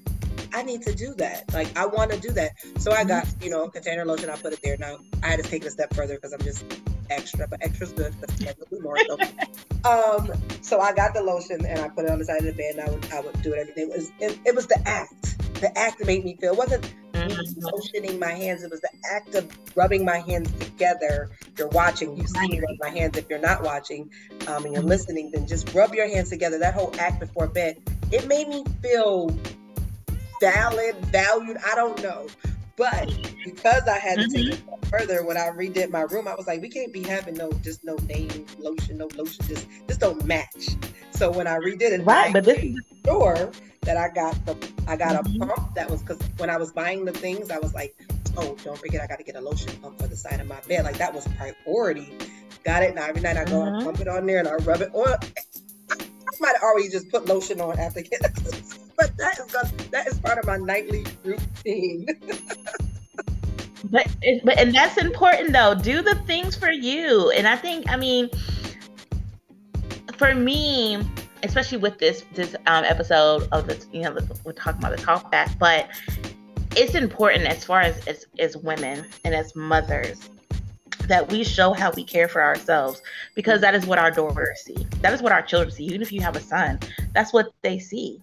I 0.53 0.63
need 0.63 0.83
to 0.83 0.95
do 0.95 1.15
that. 1.15 1.53
Like 1.53 1.77
I 1.77 1.87
want 1.87 2.13
to 2.13 2.21
do 2.21 2.31
that. 2.33 2.53
So 2.79 2.93
I 2.93 3.05
got, 3.05 3.27
you 3.43 3.51
know, 3.51 3.69
container 3.69 4.05
lotion, 4.05 4.31
I 4.31 4.37
put 4.37 4.53
it 4.53 4.61
there. 4.63 4.77
Now 4.79 4.99
I 5.23 5.29
had 5.29 5.43
to 5.43 5.49
take 5.49 5.63
it 5.63 5.69
a 5.69 5.71
step 5.71 5.95
further 5.95 6.15
because 6.15 6.33
I'm 6.33 6.41
just 6.41 6.65
extra, 7.11 7.47
but 7.47 7.61
extra's 7.61 7.93
good 7.93 8.15
because 8.21 8.47
I 8.47 8.53
do 8.71 8.81
more. 8.81 8.97
So. 9.07 9.19
um, 9.91 10.33
so 10.63 10.81
I 10.81 10.93
got 10.93 11.15
the 11.15 11.23
lotion 11.23 11.65
and 11.65 11.79
I 11.81 11.89
put 11.89 12.05
it 12.05 12.11
on 12.11 12.19
the 12.19 12.25
side 12.25 12.39
of 12.39 12.45
the 12.45 12.53
bed 12.53 12.77
and 12.77 12.81
I 12.81 12.91
would 12.91 13.13
I 13.13 13.21
would 13.21 13.43
do 13.43 13.53
it 13.53 13.59
every 13.59 13.75
day. 13.75 13.83
It 13.83 13.89
was 13.89 14.11
it, 14.21 14.39
it 14.45 14.55
was 14.55 14.67
the 14.67 14.81
act. 14.89 15.39
The 15.61 15.77
act 15.79 16.05
made 16.05 16.25
me 16.25 16.37
feel. 16.41 16.53
It 16.53 16.59
wasn't 16.59 16.93
mm-hmm. 17.31 17.67
lotioning 17.67 18.19
my 18.19 18.33
hands. 18.33 18.63
It 18.63 18.71
was 18.71 18.81
the 18.81 18.91
act 19.13 19.35
of 19.35 19.51
rubbing 19.77 20.05
my 20.05 20.19
hands 20.19 20.51
together. 20.53 21.31
You're 21.59 21.69
watching, 21.69 22.17
you 22.17 22.27
see 22.27 22.49
me 22.49 22.61
rub 22.61 22.77
my 22.81 22.91
hands. 22.91 23.17
If 23.17 23.29
you're 23.29 23.39
not 23.39 23.63
watching 23.63 24.11
um, 24.47 24.65
and 24.65 24.73
you're 24.73 24.83
mm-hmm. 24.83 24.89
listening, 24.89 25.31
then 25.33 25.47
just 25.47 25.73
rub 25.75 25.95
your 25.95 26.09
hands 26.09 26.31
together. 26.31 26.59
That 26.59 26.75
whole 26.75 26.95
act 26.99 27.21
before 27.21 27.47
bed, 27.47 27.79
it 28.13 28.27
made 28.27 28.49
me 28.49 28.65
feel 28.83 29.37
valid, 30.41 30.97
valued. 31.07 31.59
I 31.67 31.75
don't 31.75 32.03
know. 32.03 32.27
But 32.77 33.11
because 33.45 33.89
I 33.89 33.99
had 33.99 34.17
to 34.17 34.25
mm-hmm. 34.25 34.51
take 34.51 34.53
it 34.53 34.87
further, 34.87 35.25
when 35.25 35.39
I 35.39 35.49
redid 35.49 35.91
my 35.91 36.03
room, 36.03 36.29
I 36.29 36.35
was 36.35 36.47
like, 36.47 36.61
we 36.61 36.69
can't 36.69 36.93
be 36.93 37.03
having 37.03 37.35
no 37.35 37.51
just 37.63 37.85
no 37.85 37.97
name 38.07 38.45
lotion, 38.59 38.99
no 38.99 39.09
lotion, 39.17 39.47
just 39.47 39.67
this 39.87 39.97
don't 39.97 40.25
match. 40.27 40.69
So 41.13 41.31
when 41.31 41.47
I 41.47 41.57
redid 41.57 41.93
it, 41.93 42.05
right, 42.05 42.33
but 42.33 42.45
this 42.45 42.63
is 42.63 42.77
sure 43.07 43.51
that 43.87 43.97
I 43.97 44.09
got 44.09 44.35
the 44.45 44.55
I 44.87 44.97
got 44.97 45.25
mm-hmm. 45.25 45.43
a 45.43 45.47
pump 45.47 45.75
that 45.75 45.91
was 45.91 46.03
because 46.03 46.21
when 46.37 46.51
I 46.51 46.57
was 46.57 46.73
buying 46.73 47.05
the 47.05 47.13
things, 47.13 47.51
I 47.51 47.59
was 47.59 47.75
like, 47.75 47.97
oh, 48.37 48.57
don't 48.63 48.79
forget 48.79 49.01
I 49.01 49.07
got 49.07 49.19
to 49.19 49.25
get 49.25 49.37
a 49.37 49.41
lotion 49.41 49.73
pump 49.81 50.01
for 50.01 50.07
the 50.07 50.17
side 50.17 50.41
of 50.41 50.47
my 50.47 50.61
bed. 50.69 50.85
Like 50.85 50.99
that 50.99 51.15
was 51.15 51.27
priority. 51.37 52.13
Got 52.65 52.83
it 52.83 52.95
now. 52.95 53.07
Every 53.07 53.23
night 53.23 53.37
I 53.37 53.45
go 53.45 53.63
mm-hmm. 53.63 53.77
and 53.77 53.85
pump 53.85 54.01
it 54.01 54.09
on 54.09 54.27
there 54.27 54.39
and 54.39 54.49
I 54.49 54.57
rub 54.57 54.83
it 54.83 54.95
on. 54.95 55.17
I 55.91 56.39
might 56.41 56.55
have 56.55 56.63
already 56.63 56.91
just 56.91 57.11
put 57.11 57.27
lotion 57.27 57.61
on 57.61 57.79
after 57.79 58.03
getting 58.03 58.31
but 58.97 59.17
that 59.19 59.39
is 59.39 59.91
that 59.91 60.07
is 60.07 60.19
part 60.19 60.39
of 60.39 60.47
my 60.47 60.57
nightly 60.57 61.05
routine. 61.25 62.07
but 63.85 64.09
but 64.45 64.59
and 64.59 64.75
that's 64.75 64.97
important 64.97 65.53
though. 65.53 65.75
Do 65.75 66.03
the 66.03 66.15
things 66.27 66.57
for 66.57 66.71
you, 66.71 67.31
and 67.31 67.47
I 67.47 67.57
think 67.57 67.89
I 67.89 67.97
mean, 67.97 68.31
for 70.17 70.35
me, 70.35 70.99
especially 71.43 71.79
with 71.79 71.99
this 71.99 72.25
this 72.33 72.55
um, 72.67 72.85
episode 72.85 73.49
of 73.53 73.67
the 73.67 73.85
you 73.93 74.03
know 74.03 74.17
we're 74.45 74.53
talking 74.53 74.81
about 74.81 74.97
the 74.97 75.03
talk 75.03 75.31
back, 75.31 75.59
but 75.59 75.89
it's 76.77 76.95
important 76.95 77.45
as 77.47 77.65
far 77.65 77.81
as, 77.81 78.07
as 78.07 78.27
as 78.39 78.57
women 78.57 79.05
and 79.25 79.35
as 79.35 79.55
mothers 79.57 80.29
that 81.09 81.31
we 81.31 81.45
show 81.45 81.73
how 81.73 81.93
we 81.93 82.05
care 82.05 82.29
for 82.29 82.43
ourselves 82.43 83.03
because 83.35 83.61
that 83.61 83.75
is 83.75 83.87
what 83.87 83.99
our 83.99 84.11
daughters 84.11 84.61
see. 84.61 84.87
That 85.03 85.13
is 85.13 85.23
what 85.23 85.33
our 85.33 85.43
children 85.43 85.71
see. 85.71 85.85
Even 85.85 86.03
if 86.03 86.13
you 86.13 86.21
have 86.21 86.37
a 86.37 86.41
son, 86.41 86.81
that's 87.15 87.33
what 87.33 87.53
they 87.63 87.79
see. 87.79 88.21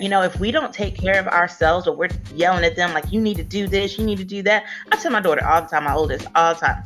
You 0.00 0.08
know, 0.08 0.22
if 0.22 0.38
we 0.38 0.50
don't 0.50 0.72
take 0.72 0.96
care 0.96 1.18
of 1.18 1.26
ourselves 1.26 1.86
or 1.86 1.96
we're 1.96 2.10
yelling 2.34 2.64
at 2.64 2.76
them 2.76 2.92
like, 2.92 3.10
you 3.10 3.20
need 3.20 3.36
to 3.38 3.44
do 3.44 3.66
this, 3.66 3.98
you 3.98 4.04
need 4.04 4.18
to 4.18 4.24
do 4.24 4.42
that. 4.42 4.64
I 4.92 4.96
tell 4.96 5.10
my 5.10 5.20
daughter 5.20 5.44
all 5.46 5.62
the 5.62 5.68
time, 5.68 5.84
my 5.84 5.94
oldest, 5.94 6.26
all 6.34 6.54
the 6.54 6.60
time. 6.60 6.84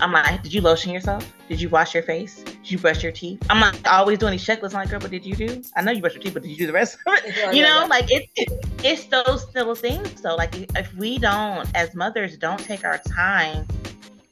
I'm 0.00 0.12
like, 0.12 0.42
did 0.42 0.52
you 0.52 0.60
lotion 0.60 0.92
yourself? 0.92 1.32
Did 1.48 1.60
you 1.60 1.68
wash 1.68 1.94
your 1.94 2.02
face? 2.02 2.42
Did 2.42 2.70
you 2.70 2.78
brush 2.78 3.02
your 3.02 3.12
teeth? 3.12 3.42
I'm 3.48 3.60
like 3.60 3.86
always 3.88 4.18
doing 4.18 4.32
these 4.32 4.44
checklists. 4.44 4.74
I'm 4.74 4.80
like, 4.80 4.90
girl, 4.90 5.00
what 5.00 5.10
did 5.10 5.24
you 5.24 5.34
do? 5.34 5.62
I 5.76 5.82
know 5.82 5.92
you 5.92 6.00
brush 6.00 6.14
your 6.14 6.22
teeth, 6.22 6.34
but 6.34 6.42
did 6.42 6.50
you 6.50 6.56
do 6.56 6.66
the 6.66 6.72
rest 6.72 6.98
of 7.06 7.14
it? 7.14 7.54
you 7.54 7.62
know, 7.62 7.86
like 7.88 8.10
it, 8.10 8.28
it, 8.36 8.66
it's 8.82 9.04
those 9.06 9.46
little 9.54 9.74
things. 9.74 10.20
So 10.20 10.34
like 10.34 10.54
if 10.76 10.92
we 10.94 11.18
don't, 11.18 11.68
as 11.74 11.94
mothers, 11.94 12.36
don't 12.36 12.60
take 12.60 12.84
our 12.84 12.98
time 12.98 13.66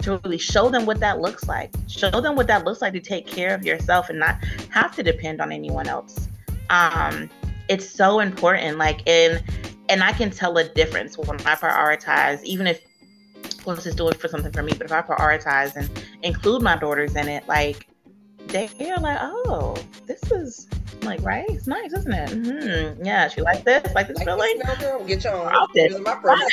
to 0.03 0.21
really 0.25 0.39
show 0.39 0.69
them 0.69 0.85
what 0.85 1.01
that 1.01 1.21
looks 1.21 1.47
like, 1.49 1.71
show 1.89 2.11
them 2.11 2.35
what 2.37 2.47
that 2.49 2.65
looks 2.65 2.83
like 2.83 2.93
to 2.93 3.01
take 3.01 3.27
care 3.27 3.55
of 3.55 3.65
yourself 3.65 4.11
and 4.11 4.19
not 4.19 4.43
have 4.71 4.95
to 4.97 5.03
depend 5.03 5.41
on 5.41 5.53
anyone 5.53 5.87
else. 5.87 6.29
Um, 6.71 7.31
it's 7.69 7.89
so 7.89 8.21
important. 8.21 8.79
Like, 8.79 9.09
and 9.09 9.43
and 9.89 10.03
I 10.03 10.13
can 10.13 10.31
tell 10.31 10.57
a 10.59 10.65
difference 10.65 11.19
when 11.19 11.41
I 11.41 11.55
prioritize, 11.55 12.43
even 12.45 12.67
if 12.67 12.83
Close 13.62 13.87
is 13.87 13.94
doing 13.94 14.14
for 14.14 14.29
something 14.29 14.53
for 14.53 14.62
me, 14.62 14.72
but 14.77 14.87
if 14.87 14.92
I 14.92 15.03
prioritize 15.03 15.77
and 15.77 15.88
include 16.22 16.62
my 16.62 16.77
daughters 16.77 17.14
in 17.14 17.29
it, 17.29 17.46
like 17.46 17.87
they 18.48 18.68
are 18.90 18.98
like, 19.01 19.18
oh, 19.20 19.77
this 20.07 20.22
is 20.33 20.68
like 21.03 21.22
right. 21.22 21.48
It's 21.48 21.66
nice, 21.66 21.92
isn't 21.92 22.12
it? 22.12 22.31
Mm-hmm. 22.31 23.05
Yeah, 23.05 23.29
she 23.29 23.40
like 23.40 23.64
this, 23.64 23.94
like 23.94 24.09
this 24.09 24.18
like 24.18 24.27
feeling. 24.27 24.61
Smell, 24.62 24.77
girl. 24.77 25.07
Get 25.07 25.25
your 25.25 25.35
own. 25.35 25.68
This 25.75 25.94
is 25.94 26.01
my 26.01 26.18
first. 26.20 26.44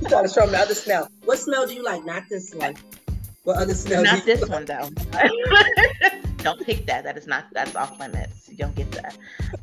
You 0.00 0.08
gotta 0.08 0.28
show 0.28 0.46
me 0.46 0.52
the 0.52 0.58
other 0.58 0.74
smell. 0.74 1.08
What 1.24 1.38
smell 1.38 1.66
do 1.66 1.74
you 1.74 1.84
like? 1.84 2.04
Not 2.04 2.24
this 2.30 2.54
one. 2.54 2.76
What 3.44 3.58
other 3.58 3.74
smell? 3.74 4.02
Not 4.02 4.24
this 4.24 4.48
one 4.48 4.64
though. 4.64 4.88
don't 6.42 6.60
pick 6.60 6.86
that. 6.86 7.04
That 7.04 7.16
is 7.16 7.26
not 7.26 7.44
that's 7.52 7.74
off 7.76 7.98
limits. 7.98 8.48
You 8.48 8.56
don't 8.56 8.74
get 8.74 8.90
that. 8.92 9.16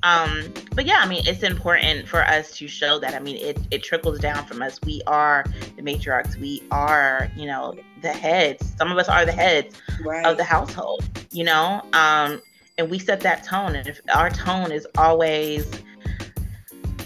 Um, 0.04 0.54
but 0.76 0.86
yeah, 0.86 1.00
I 1.00 1.08
mean, 1.08 1.24
it's 1.26 1.44
important 1.44 2.08
for 2.08 2.24
us 2.24 2.58
to 2.58 2.68
show 2.68 3.00
that. 3.00 3.14
I 3.14 3.20
mean, 3.20 3.38
it 3.38 3.60
it 3.72 3.84
trickles 3.84 4.20
down 4.20 4.46
from 4.46 4.62
us. 4.62 4.80
We 4.82 5.02
are 5.08 5.46
the 5.76 5.82
matriarchs. 5.82 6.36
We 6.38 6.64
are, 6.72 7.30
you 7.36 7.48
know, 7.48 7.76
the 8.02 8.12
heads. 8.12 8.74
Some 8.78 8.92
of 8.92 8.98
us 8.98 9.10
are 9.10 9.26
the 9.26 9.32
heads 9.32 9.80
right. 10.04 10.26
of 10.26 10.38
the 10.38 10.44
household. 10.44 11.04
You 11.32 11.46
know, 11.46 11.82
um, 11.94 12.42
and 12.78 12.90
we 12.90 13.00
set 13.00 13.22
that 13.22 13.44
tone. 13.44 13.76
And 13.76 13.88
if 13.88 14.02
our 14.14 14.30
tone 14.30 14.72
is 14.72 14.88
always 14.98 15.68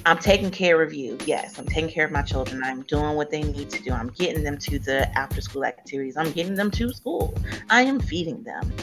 I'm 0.06 0.18
taking 0.18 0.50
care 0.50 0.82
of 0.82 0.94
you. 0.94 1.18
Yes, 1.26 1.60
I'm 1.60 1.66
taking 1.66 1.90
care 1.90 2.06
of 2.06 2.12
my 2.12 2.24
children. 2.24 2.64
I'm 2.64 2.82
doing 2.84 3.16
what 3.16 3.30
they 3.30 3.44
need 3.44 3.70
to 3.70 3.84
do. 3.84 3.92
I'm 3.92 4.10
getting 4.10 4.44
them 4.44 4.58
to 4.58 4.80
the 4.80 5.08
after 5.18 5.42
school 5.42 5.64
activities. 5.64 6.18
I'm 6.18 6.32
getting 6.32 6.56
them 6.56 6.72
to 6.72 6.92
school. 6.92 7.36
I 7.70 7.84
am 7.84 8.00
feeding 8.00 8.42
them. 8.44 8.74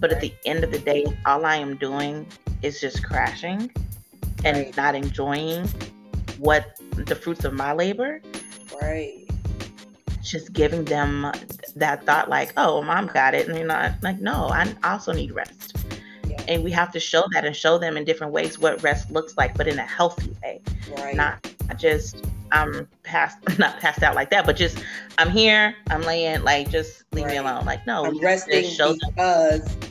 But 0.00 0.12
at 0.12 0.20
the 0.20 0.32
end 0.46 0.64
of 0.64 0.72
the 0.72 0.78
day, 0.78 1.06
all 1.26 1.44
I 1.44 1.56
am 1.56 1.76
doing 1.76 2.26
is 2.62 2.80
just 2.80 3.04
crashing 3.04 3.70
and 4.44 4.56
right. 4.56 4.76
not 4.76 4.94
enjoying 4.94 5.68
what 6.38 6.76
the 6.92 7.14
fruits 7.14 7.44
of 7.44 7.52
my 7.52 7.72
labor. 7.72 8.22
Right. 8.80 9.28
Just 10.22 10.52
giving 10.52 10.84
them 10.84 11.30
that 11.76 12.04
thought, 12.06 12.28
like, 12.28 12.52
oh, 12.56 12.82
mom 12.82 13.06
got 13.06 13.34
it. 13.34 13.46
And 13.46 13.56
they're 13.56 13.66
not 13.66 13.94
like, 14.02 14.20
no, 14.20 14.48
I 14.48 14.74
also 14.84 15.12
need 15.12 15.32
rest. 15.32 15.76
Yeah. 16.26 16.42
And 16.48 16.64
we 16.64 16.70
have 16.70 16.92
to 16.92 17.00
show 17.00 17.24
that 17.32 17.44
and 17.44 17.54
show 17.54 17.78
them 17.78 17.96
in 17.96 18.04
different 18.04 18.32
ways 18.32 18.58
what 18.58 18.82
rest 18.82 19.10
looks 19.10 19.36
like, 19.36 19.56
but 19.56 19.68
in 19.68 19.78
a 19.78 19.86
healthy 19.86 20.34
way. 20.42 20.60
Right. 20.96 21.14
Not 21.16 21.46
just 21.76 22.24
I'm 22.52 22.88
passed 23.02 23.38
not 23.58 23.80
passed 23.80 24.02
out 24.02 24.14
like 24.14 24.30
that, 24.30 24.46
but 24.46 24.56
just 24.56 24.82
I'm 25.18 25.30
here, 25.30 25.74
I'm 25.88 26.02
laying, 26.02 26.42
like 26.42 26.70
just 26.70 27.04
leave 27.12 27.24
right. 27.24 27.32
me 27.32 27.38
alone. 27.38 27.64
Like 27.64 27.86
no, 27.86 28.04
I'm 28.04 28.18
resting 28.20 28.62
because 28.62 29.62
them. 29.76 29.89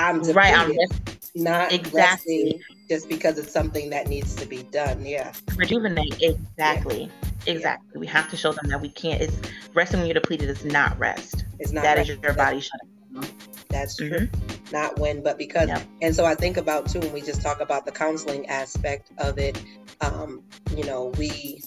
I'm 0.00 0.22
right. 0.32 0.56
I'm 0.56 0.76
rest- 0.76 1.34
not 1.34 1.72
exactly 1.72 2.60
just 2.88 3.08
because 3.08 3.38
it's 3.38 3.52
something 3.52 3.90
that 3.90 4.08
needs 4.08 4.34
to 4.36 4.46
be 4.46 4.62
done. 4.64 5.04
Yeah, 5.04 5.32
rejuvenate 5.56 6.20
exactly. 6.20 7.04
Yeah. 7.04 7.28
Exactly. 7.46 7.90
Yeah. 7.94 8.00
We 8.00 8.06
have 8.06 8.28
to 8.30 8.36
show 8.36 8.52
them 8.52 8.68
that 8.68 8.80
we 8.80 8.90
can't. 8.90 9.20
It's 9.20 9.36
resting 9.74 10.00
when 10.00 10.06
you're 10.06 10.14
depleted 10.14 10.50
is 10.50 10.64
not 10.64 10.98
rest. 10.98 11.44
It's 11.58 11.72
not. 11.72 11.84
That 11.84 11.96
rest. 11.96 12.10
is 12.10 12.18
your 12.22 12.34
body 12.34 12.60
shutting 12.60 12.88
down. 13.14 13.30
That's 13.70 13.96
true. 13.96 14.10
Mm-hmm. 14.10 14.72
Not 14.72 14.98
when, 14.98 15.22
but 15.22 15.38
because. 15.38 15.68
Yep. 15.68 15.82
And 16.02 16.14
so 16.14 16.24
I 16.24 16.34
think 16.34 16.56
about 16.56 16.88
too 16.88 17.00
when 17.00 17.12
we 17.12 17.22
just 17.22 17.40
talk 17.42 17.60
about 17.60 17.86
the 17.86 17.92
counseling 17.92 18.46
aspect 18.48 19.10
of 19.18 19.38
it. 19.38 19.62
Um, 20.00 20.42
you 20.76 20.84
know, 20.84 21.12
we 21.18 21.62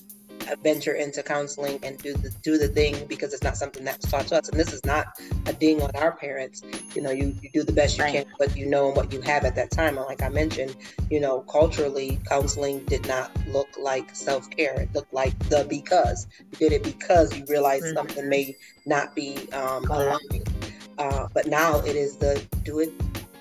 venture 0.61 0.93
into 0.93 1.23
counseling 1.23 1.79
and 1.83 1.97
do 1.99 2.13
the 2.13 2.29
do 2.41 2.57
the 2.57 2.67
thing 2.67 2.95
because 3.07 3.33
it's 3.33 3.43
not 3.43 3.57
something 3.57 3.83
that 3.83 3.97
was 4.01 4.11
taught 4.11 4.27
to 4.27 4.37
us. 4.37 4.49
And 4.49 4.59
this 4.59 4.73
is 4.73 4.83
not 4.85 5.07
a 5.45 5.53
ding 5.53 5.81
on 5.81 5.91
our 5.95 6.11
parents. 6.11 6.61
You 6.95 7.01
know, 7.01 7.11
you, 7.11 7.35
you 7.41 7.49
do 7.53 7.63
the 7.63 7.71
best 7.71 7.97
you 7.97 8.03
right. 8.03 8.13
can, 8.13 8.25
but 8.37 8.55
you 8.55 8.65
know 8.65 8.89
what 8.89 9.11
you 9.11 9.21
have 9.21 9.45
at 9.45 9.55
that 9.55 9.71
time. 9.71 9.97
And 9.97 10.05
like 10.05 10.21
I 10.21 10.29
mentioned, 10.29 10.75
you 11.09 11.19
know, 11.19 11.41
culturally, 11.41 12.19
counseling 12.27 12.79
did 12.85 13.07
not 13.07 13.31
look 13.47 13.69
like 13.79 14.15
self 14.15 14.49
care. 14.49 14.79
It 14.79 14.93
looked 14.93 15.13
like 15.13 15.37
the 15.49 15.65
because 15.69 16.27
you 16.39 16.57
did 16.57 16.71
it 16.73 16.83
because 16.83 17.35
you 17.37 17.45
realized 17.47 17.85
mm-hmm. 17.85 17.95
something 17.95 18.29
may 18.29 18.55
not 18.85 19.15
be 19.15 19.51
um, 19.51 19.85
aligned. 19.85 20.49
Uh, 20.97 21.27
but 21.33 21.47
now 21.47 21.79
it 21.79 21.95
is 21.95 22.17
the 22.17 22.45
do 22.63 22.79
it 22.79 22.91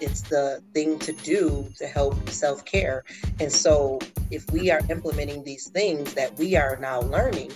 it's 0.03 0.23
the 0.23 0.63
thing 0.75 0.99
to 1.01 1.13
do 1.13 1.69
to 1.79 1.87
help 1.87 2.29
self 2.29 2.65
care. 2.65 3.05
And 3.41 3.51
so, 3.51 4.01
if 4.31 4.51
we 4.51 4.71
are 4.71 4.81
implementing 4.91 5.45
these 5.45 5.69
things 5.69 6.15
that 6.15 6.37
we 6.39 6.57
are 6.57 6.77
now 6.81 7.01
learning 7.03 7.53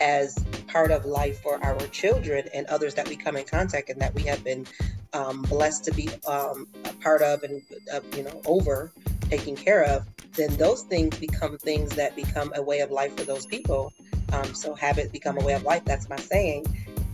as 0.00 0.36
part 0.66 0.90
of 0.90 1.06
life 1.06 1.40
for 1.40 1.62
our 1.64 1.78
children 1.88 2.46
and 2.52 2.66
others 2.66 2.94
that 2.94 3.08
we 3.08 3.16
come 3.16 3.36
in 3.36 3.44
contact 3.44 3.88
and 3.88 4.00
that 4.00 4.14
we 4.14 4.22
have 4.22 4.44
been 4.44 4.66
um, 5.14 5.42
blessed 5.42 5.84
to 5.84 5.92
be 5.92 6.08
um, 6.26 6.66
a 6.84 6.92
part 6.94 7.22
of 7.22 7.42
and 7.42 7.62
uh, 7.92 8.00
you 8.14 8.22
know 8.22 8.42
over 8.44 8.92
taking 9.22 9.56
care 9.56 9.84
of, 9.84 10.06
then 10.34 10.54
those 10.56 10.82
things 10.82 11.18
become 11.18 11.58
things 11.58 11.90
that 11.96 12.14
become 12.14 12.52
a 12.54 12.62
way 12.62 12.80
of 12.80 12.90
life 12.90 13.16
for 13.16 13.24
those 13.24 13.46
people. 13.46 13.92
Um, 14.32 14.54
so 14.54 14.74
habit 14.74 15.12
become 15.12 15.38
a 15.38 15.44
way 15.44 15.54
of 15.54 15.62
life. 15.62 15.84
That's 15.84 16.08
my 16.08 16.16
saying. 16.16 16.66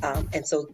Um, 0.02 0.28
and 0.32 0.46
so 0.46 0.68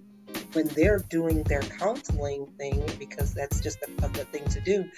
when 0.52 0.68
they're 0.68 1.00
doing 1.11 1.42
their 1.44 1.62
counseling 1.62 2.46
thing, 2.58 2.84
because 2.98 3.34
that's 3.34 3.61
just 3.61 3.78
a, 3.82 4.04
a 4.04 4.08
good 4.11 4.30
thing 4.32 4.44
to 4.48 4.61
do, 4.61 4.88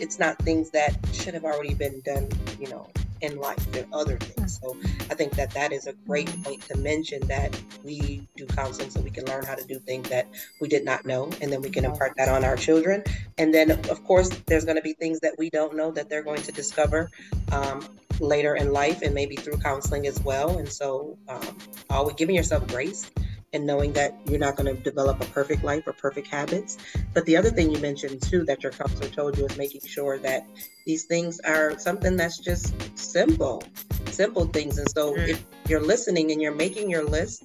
it's 0.00 0.18
not 0.18 0.38
things 0.38 0.70
that 0.70 0.96
should 1.12 1.34
have 1.34 1.44
already 1.44 1.74
been 1.74 2.00
done, 2.02 2.28
you 2.58 2.68
know, 2.68 2.88
in 3.20 3.38
life. 3.38 3.70
There 3.72 3.84
are 3.92 4.00
other 4.00 4.18
things. 4.18 4.58
So 4.60 4.76
I 5.10 5.14
think 5.14 5.32
that 5.32 5.50
that 5.52 5.72
is 5.72 5.86
a 5.86 5.92
great 6.06 6.28
point 6.42 6.62
to 6.68 6.76
mention 6.78 7.26
that 7.28 7.58
we 7.84 8.26
do 8.36 8.46
counseling 8.46 8.90
so 8.90 9.00
we 9.00 9.10
can 9.10 9.24
learn 9.26 9.44
how 9.44 9.54
to 9.54 9.64
do 9.64 9.78
things 9.78 10.08
that 10.08 10.26
we 10.60 10.68
did 10.68 10.84
not 10.84 11.04
know, 11.04 11.30
and 11.40 11.52
then 11.52 11.62
we 11.62 11.70
can 11.70 11.84
impart 11.84 12.14
that 12.16 12.28
on 12.28 12.44
our 12.44 12.56
children. 12.56 13.02
And 13.38 13.52
then, 13.52 13.70
of 13.70 14.04
course, 14.04 14.28
there's 14.46 14.64
going 14.64 14.76
to 14.76 14.82
be 14.82 14.94
things 14.94 15.20
that 15.20 15.34
we 15.38 15.50
don't 15.50 15.76
know 15.76 15.90
that 15.92 16.08
they're 16.08 16.22
going 16.22 16.42
to 16.42 16.52
discover. 16.52 17.10
Um, 17.52 17.84
later 18.20 18.54
in 18.54 18.70
life 18.70 19.00
and 19.00 19.14
maybe 19.14 19.34
through 19.34 19.56
counseling 19.56 20.06
as 20.06 20.22
well 20.22 20.58
and 20.58 20.70
so 20.70 21.16
um, 21.30 21.56
always 21.88 22.14
giving 22.16 22.36
yourself 22.36 22.66
grace 22.66 23.10
and 23.52 23.66
knowing 23.66 23.92
that 23.92 24.14
you're 24.26 24.38
not 24.38 24.56
going 24.56 24.74
to 24.74 24.80
develop 24.82 25.20
a 25.20 25.26
perfect 25.26 25.64
life 25.64 25.86
or 25.86 25.92
perfect 25.92 26.28
habits. 26.28 26.78
But 27.12 27.26
the 27.26 27.36
other 27.36 27.50
thing 27.50 27.70
you 27.70 27.80
mentioned 27.80 28.22
too 28.22 28.44
that 28.44 28.62
your 28.62 28.72
counselor 28.72 29.08
told 29.08 29.36
you 29.36 29.46
is 29.46 29.56
making 29.56 29.82
sure 29.82 30.18
that 30.18 30.46
these 30.86 31.04
things 31.04 31.40
are 31.40 31.78
something 31.78 32.16
that's 32.16 32.38
just 32.38 32.74
simple, 32.98 33.62
simple 34.06 34.46
things. 34.46 34.78
And 34.78 34.88
so 34.90 35.14
mm-hmm. 35.14 35.30
if 35.30 35.44
you're 35.68 35.82
listening 35.82 36.30
and 36.30 36.40
you're 36.40 36.54
making 36.54 36.90
your 36.90 37.04
list, 37.04 37.44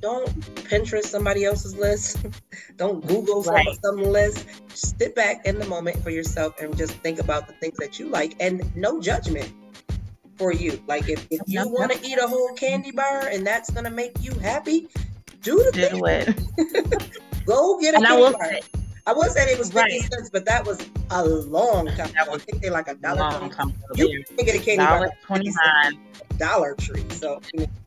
don't 0.00 0.28
Pinterest 0.68 1.06
somebody 1.06 1.44
else's 1.44 1.76
list. 1.76 2.26
don't 2.76 3.04
Google 3.06 3.42
right. 3.42 3.66
some, 3.82 3.98
some 3.98 4.12
list. 4.12 4.46
Sit 4.68 5.14
back 5.14 5.46
in 5.46 5.58
the 5.58 5.66
moment 5.66 6.02
for 6.02 6.10
yourself 6.10 6.60
and 6.60 6.76
just 6.76 6.92
think 6.96 7.18
about 7.18 7.46
the 7.48 7.54
things 7.54 7.78
that 7.78 7.98
you 7.98 8.08
like 8.08 8.36
and 8.38 8.74
no 8.76 9.00
judgment 9.00 9.50
for 10.36 10.52
you. 10.52 10.82
Like 10.86 11.08
if, 11.08 11.26
if 11.30 11.40
you 11.46 11.68
want 11.68 11.92
to 11.92 12.06
eat 12.06 12.18
a 12.18 12.26
whole 12.26 12.54
candy 12.54 12.90
bar 12.90 13.28
and 13.28 13.46
that's 13.46 13.70
gonna 13.70 13.90
make 13.90 14.12
you 14.20 14.32
happy, 14.38 14.88
do 15.42 15.56
the 15.56 15.72
Do 15.72 15.80
thing. 15.88 16.04
it. 16.06 17.14
Go 17.46 17.78
get 17.78 17.94
a 17.94 17.98
And 17.98 18.06
I 18.06 18.10
candy 18.10 18.22
will 18.22 18.32
bar. 18.32 18.48
say, 18.48 18.60
I 19.06 19.12
would 19.12 19.30
say 19.32 19.52
it 19.52 19.58
was 19.58 19.68
50 19.70 19.78
Right. 19.80 20.00
cents, 20.12 20.30
but 20.32 20.46
that 20.46 20.64
was 20.66 20.78
a 21.10 21.24
long 21.24 21.86
time. 21.88 21.96
That 21.96 22.22
ago. 22.22 22.32
was 22.32 22.42
I 22.42 22.44
think 22.46 22.62
they're 22.62 22.70
like 22.70 22.88
a 22.88 22.94
dollar. 22.94 23.18
time. 23.30 23.50
You 23.94 24.24
can 24.36 24.46
get 24.46 24.54
a 24.54 24.64
candy 24.64 24.84
bar 24.84 25.10
twenty 25.26 25.52
50 25.52 25.98
Dollar 26.38 26.74
Tree. 26.74 27.04
So, 27.10 27.40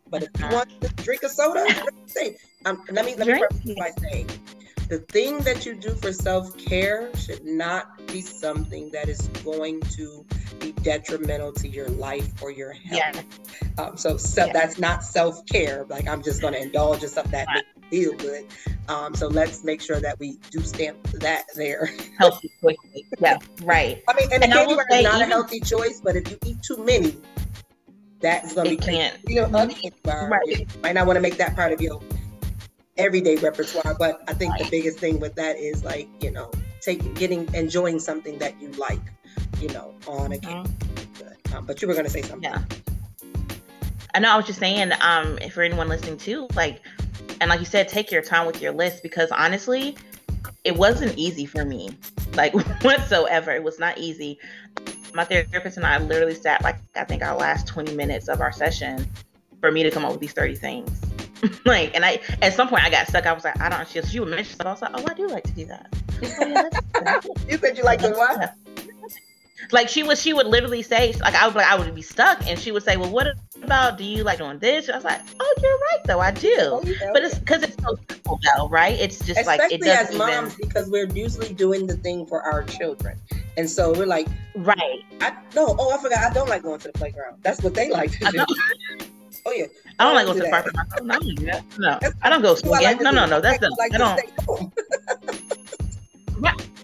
but 0.09 0.23
if 0.23 0.29
you 0.39 0.47
want 0.49 0.69
to 0.81 0.89
drink 1.03 1.23
a 1.23 1.29
soda, 1.29 1.65
say, 2.05 2.37
um, 2.65 2.83
let 2.91 3.05
me 3.05 3.15
let 3.15 3.27
me 3.27 3.39
preface 3.39 3.75
by 3.77 3.91
saying, 3.99 4.29
the 4.89 4.99
thing 4.99 5.39
that 5.39 5.65
you 5.65 5.73
do 5.75 5.95
for 5.95 6.13
self 6.13 6.55
care 6.57 7.13
should 7.15 7.43
not 7.43 7.97
be 8.07 8.21
something 8.21 8.89
that 8.91 9.09
is 9.09 9.27
going 9.43 9.81
to 9.81 10.25
be 10.59 10.71
detrimental 10.73 11.51
to 11.53 11.67
your 11.67 11.87
life 11.89 12.41
or 12.41 12.51
your 12.51 12.71
health. 12.73 13.01
Yeah. 13.15 13.83
Um, 13.83 13.97
so, 13.97 14.17
so 14.17 14.45
Yeah. 14.45 14.53
that's 14.53 14.77
not 14.79 15.03
self 15.03 15.45
care. 15.45 15.85
Like 15.89 16.07
I'm 16.07 16.21
just 16.23 16.41
going 16.41 16.53
to 16.53 16.61
indulge 16.61 17.03
in 17.03 17.09
something 17.09 17.31
that 17.31 17.47
Right. 17.47 17.63
makes 17.75 17.91
me 17.91 18.03
feel 18.03 18.13
good. 18.17 18.45
Um, 18.89 19.15
so 19.15 19.27
let's 19.27 19.63
make 19.63 19.81
sure 19.81 19.99
that 19.99 20.19
we 20.19 20.37
do 20.51 20.61
stamp 20.61 21.01
that 21.13 21.45
there. 21.55 21.89
Healthy 22.17 22.51
quickly. 22.61 23.05
Yeah. 23.19 23.37
Right. 23.63 24.01
I 24.07 24.13
mean, 24.15 24.29
and, 24.33 24.43
And 24.43 24.51
the 24.51 24.55
I 24.55 24.59
candy 24.59 24.73
will 24.73 24.77
bar 24.77 24.85
say 24.89 24.99
is 24.99 25.03
not 25.03 25.21
a 25.21 25.25
healthy 25.25 25.59
choice, 25.59 26.01
but 26.03 26.15
if 26.15 26.29
you 26.31 26.37
eat 26.45 26.61
too 26.63 26.77
many, 26.83 27.15
that's 28.19 28.53
going 28.53 28.65
to 28.65 28.71
be 28.71 28.77
can't. 28.77 29.17
you 29.27 29.41
know, 29.41 29.49
candy 29.49 29.91
bar. 30.03 30.29
Right. 30.29 30.47
You 30.47 30.65
might 30.81 30.93
not 30.93 31.05
want 31.05 31.17
to 31.17 31.21
make 31.21 31.37
that 31.37 31.55
part 31.55 31.71
of 31.73 31.81
your 31.81 32.01
everyday 32.97 33.35
repertoire, 33.35 33.95
but 33.99 34.21
I 34.27 34.33
think 34.33 34.57
the 34.57 34.67
biggest 34.71 34.97
thing 34.99 35.19
with 35.19 35.35
that 35.35 35.57
is 35.57 35.83
like, 35.83 36.07
you 36.23 36.31
know, 36.31 36.49
taking, 36.81 37.13
getting, 37.13 37.53
enjoying 37.53 37.99
something 37.99 38.39
that 38.39 38.59
you 38.61 38.71
like, 38.71 39.01
you 39.59 39.69
know, 39.69 39.93
on 40.07 40.33
a 40.33 40.37
Mhm. 40.37 41.53
Um, 41.55 41.65
but 41.65 41.81
you 41.81 41.87
were 41.87 41.93
going 41.93 42.05
to 42.05 42.11
say 42.11 42.21
something. 42.21 42.43
Yeah. 42.51 42.61
I 44.13 44.19
know. 44.19 44.31
I 44.31 44.37
was 44.37 44.45
just 44.45 44.59
saying, 44.59 44.91
um, 45.01 45.37
for 45.51 45.61
anyone 45.63 45.87
listening 45.87 46.17
too, 46.17 46.47
like, 46.55 46.81
and 47.39 47.49
like 47.49 47.59
you 47.59 47.65
said, 47.65 47.87
take 47.87 48.11
your 48.11 48.21
time 48.21 48.45
with 48.47 48.61
your 48.61 48.71
list 48.71 49.03
because 49.03 49.31
honestly, 49.31 49.95
it 50.63 50.75
wasn't 50.75 51.17
easy 51.17 51.45
for 51.45 51.63
me, 51.63 51.89
like 52.33 52.53
whatsoever. 52.83 53.51
It 53.51 53.63
was 53.63 53.79
not 53.79 53.97
easy. 53.97 54.39
My 55.13 55.23
therapist 55.23 55.77
and 55.77 55.85
I 55.85 55.97
literally 55.99 56.35
sat 56.35 56.61
like 56.63 56.77
I 56.95 57.03
think 57.05 57.23
our 57.23 57.35
last 57.37 57.67
twenty 57.67 57.95
minutes 57.95 58.27
of 58.27 58.41
our 58.41 58.51
session 58.51 59.07
for 59.61 59.71
me 59.71 59.83
to 59.83 59.91
come 59.91 60.03
up 60.05 60.11
with 60.11 60.21
these 60.21 60.33
thirty 60.33 60.55
things. 60.55 60.99
like, 61.65 61.95
and 61.95 62.03
I 62.03 62.19
at 62.41 62.53
some 62.53 62.67
point 62.67 62.83
I 62.83 62.89
got 62.89 63.07
stuck. 63.07 63.25
I 63.25 63.33
was 63.33 63.43
like, 63.43 63.59
I 63.61 63.69
don't. 63.69 63.87
She, 63.87 64.01
she 64.01 64.19
would 64.19 64.29
mention 64.29 64.53
stuff. 64.55 64.67
I 64.67 64.71
was 64.71 64.81
like, 64.81 64.91
oh, 64.95 65.05
I 65.09 65.13
do 65.13 65.27
like 65.27 65.43
to 65.43 65.51
do 65.53 65.65
that. 65.65 65.93
Oh, 66.19 66.47
yeah, 66.47 66.63
that's- 66.63 66.83
that's 67.03 67.25
it. 67.27 67.51
You 67.51 67.57
said 67.59 67.77
you 67.77 67.83
like 67.83 67.99
to 67.99 68.09
what? 68.09 68.53
Like 69.71 69.89
she 69.89 70.03
would, 70.03 70.17
she 70.17 70.33
would 70.33 70.47
literally 70.47 70.81
say, 70.81 71.13
like 71.21 71.35
I 71.35 71.47
would, 71.47 71.55
like 71.55 71.67
I 71.67 71.75
would 71.75 71.93
be 71.93 72.01
stuck, 72.01 72.47
and 72.47 72.57
she 72.59 72.71
would 72.71 72.83
say, 72.83 72.97
"Well, 72.97 73.09
what 73.09 73.27
about? 73.61 73.97
Do 73.97 74.03
you 74.03 74.23
like 74.23 74.37
doing 74.37 74.59
this?" 74.59 74.89
I 74.89 74.95
was 74.95 75.03
like, 75.03 75.21
"Oh, 75.39 75.55
you're 75.61 75.71
right, 75.71 76.03
though. 76.05 76.19
I 76.19 76.31
do." 76.31 76.55
Oh, 76.59 76.81
yeah. 76.85 77.09
But 77.13 77.23
it's 77.23 77.37
because 77.37 77.63
it's 77.63 77.75
so 77.83 77.97
simple, 78.09 78.39
though, 78.55 78.69
right? 78.69 78.97
It's 78.99 79.19
just 79.25 79.45
like 79.45 79.59
it 79.71 79.81
Especially 79.81 79.89
as 79.89 80.17
moms, 80.17 80.53
even 80.53 80.67
because 80.67 80.89
we're 80.89 81.09
usually 81.09 81.53
doing 81.53 81.85
the 81.85 81.97
thing 81.97 82.25
for 82.25 82.41
our 82.41 82.63
children. 82.63 83.19
And 83.57 83.69
so 83.69 83.91
we're 83.91 84.05
like, 84.05 84.27
right. 84.55 85.03
I 85.19 85.31
no, 85.55 85.75
oh, 85.77 85.91
I 85.91 86.01
forgot. 86.01 86.19
I 86.19 86.33
don't 86.33 86.47
like 86.47 86.63
going 86.63 86.79
to 86.79 86.87
the 86.87 86.93
playground. 86.93 87.37
That's 87.41 87.61
what 87.61 87.73
they 87.73 87.89
like 87.89 88.11
to 88.19 88.31
do. 88.31 88.45
Oh, 89.45 89.51
yeah. 89.51 89.65
I 89.99 90.03
don't 90.03 90.13
like 90.13 90.25
do 90.27 90.33
going 90.33 90.39
to 90.39 90.43
the 90.45 90.49
park. 90.49 90.65
with 90.65 90.75
my 90.75 90.83
phone. 90.85 91.11
I 91.11 91.19
don't 91.19 91.35
do 91.35 91.45
that. 91.45 91.63
No, 91.79 91.97
That's 92.01 92.15
I 92.21 92.29
don't 92.29 92.41
go 92.41 92.55
swinging. 92.55 92.83
like 92.83 93.01
No, 93.01 93.11
no, 93.11 93.25
no. 93.25 93.41
That's 93.41 93.63
I 93.63 93.67
the 93.67 93.75
like 93.79 93.93
I 93.93 93.97
don't 93.97 94.21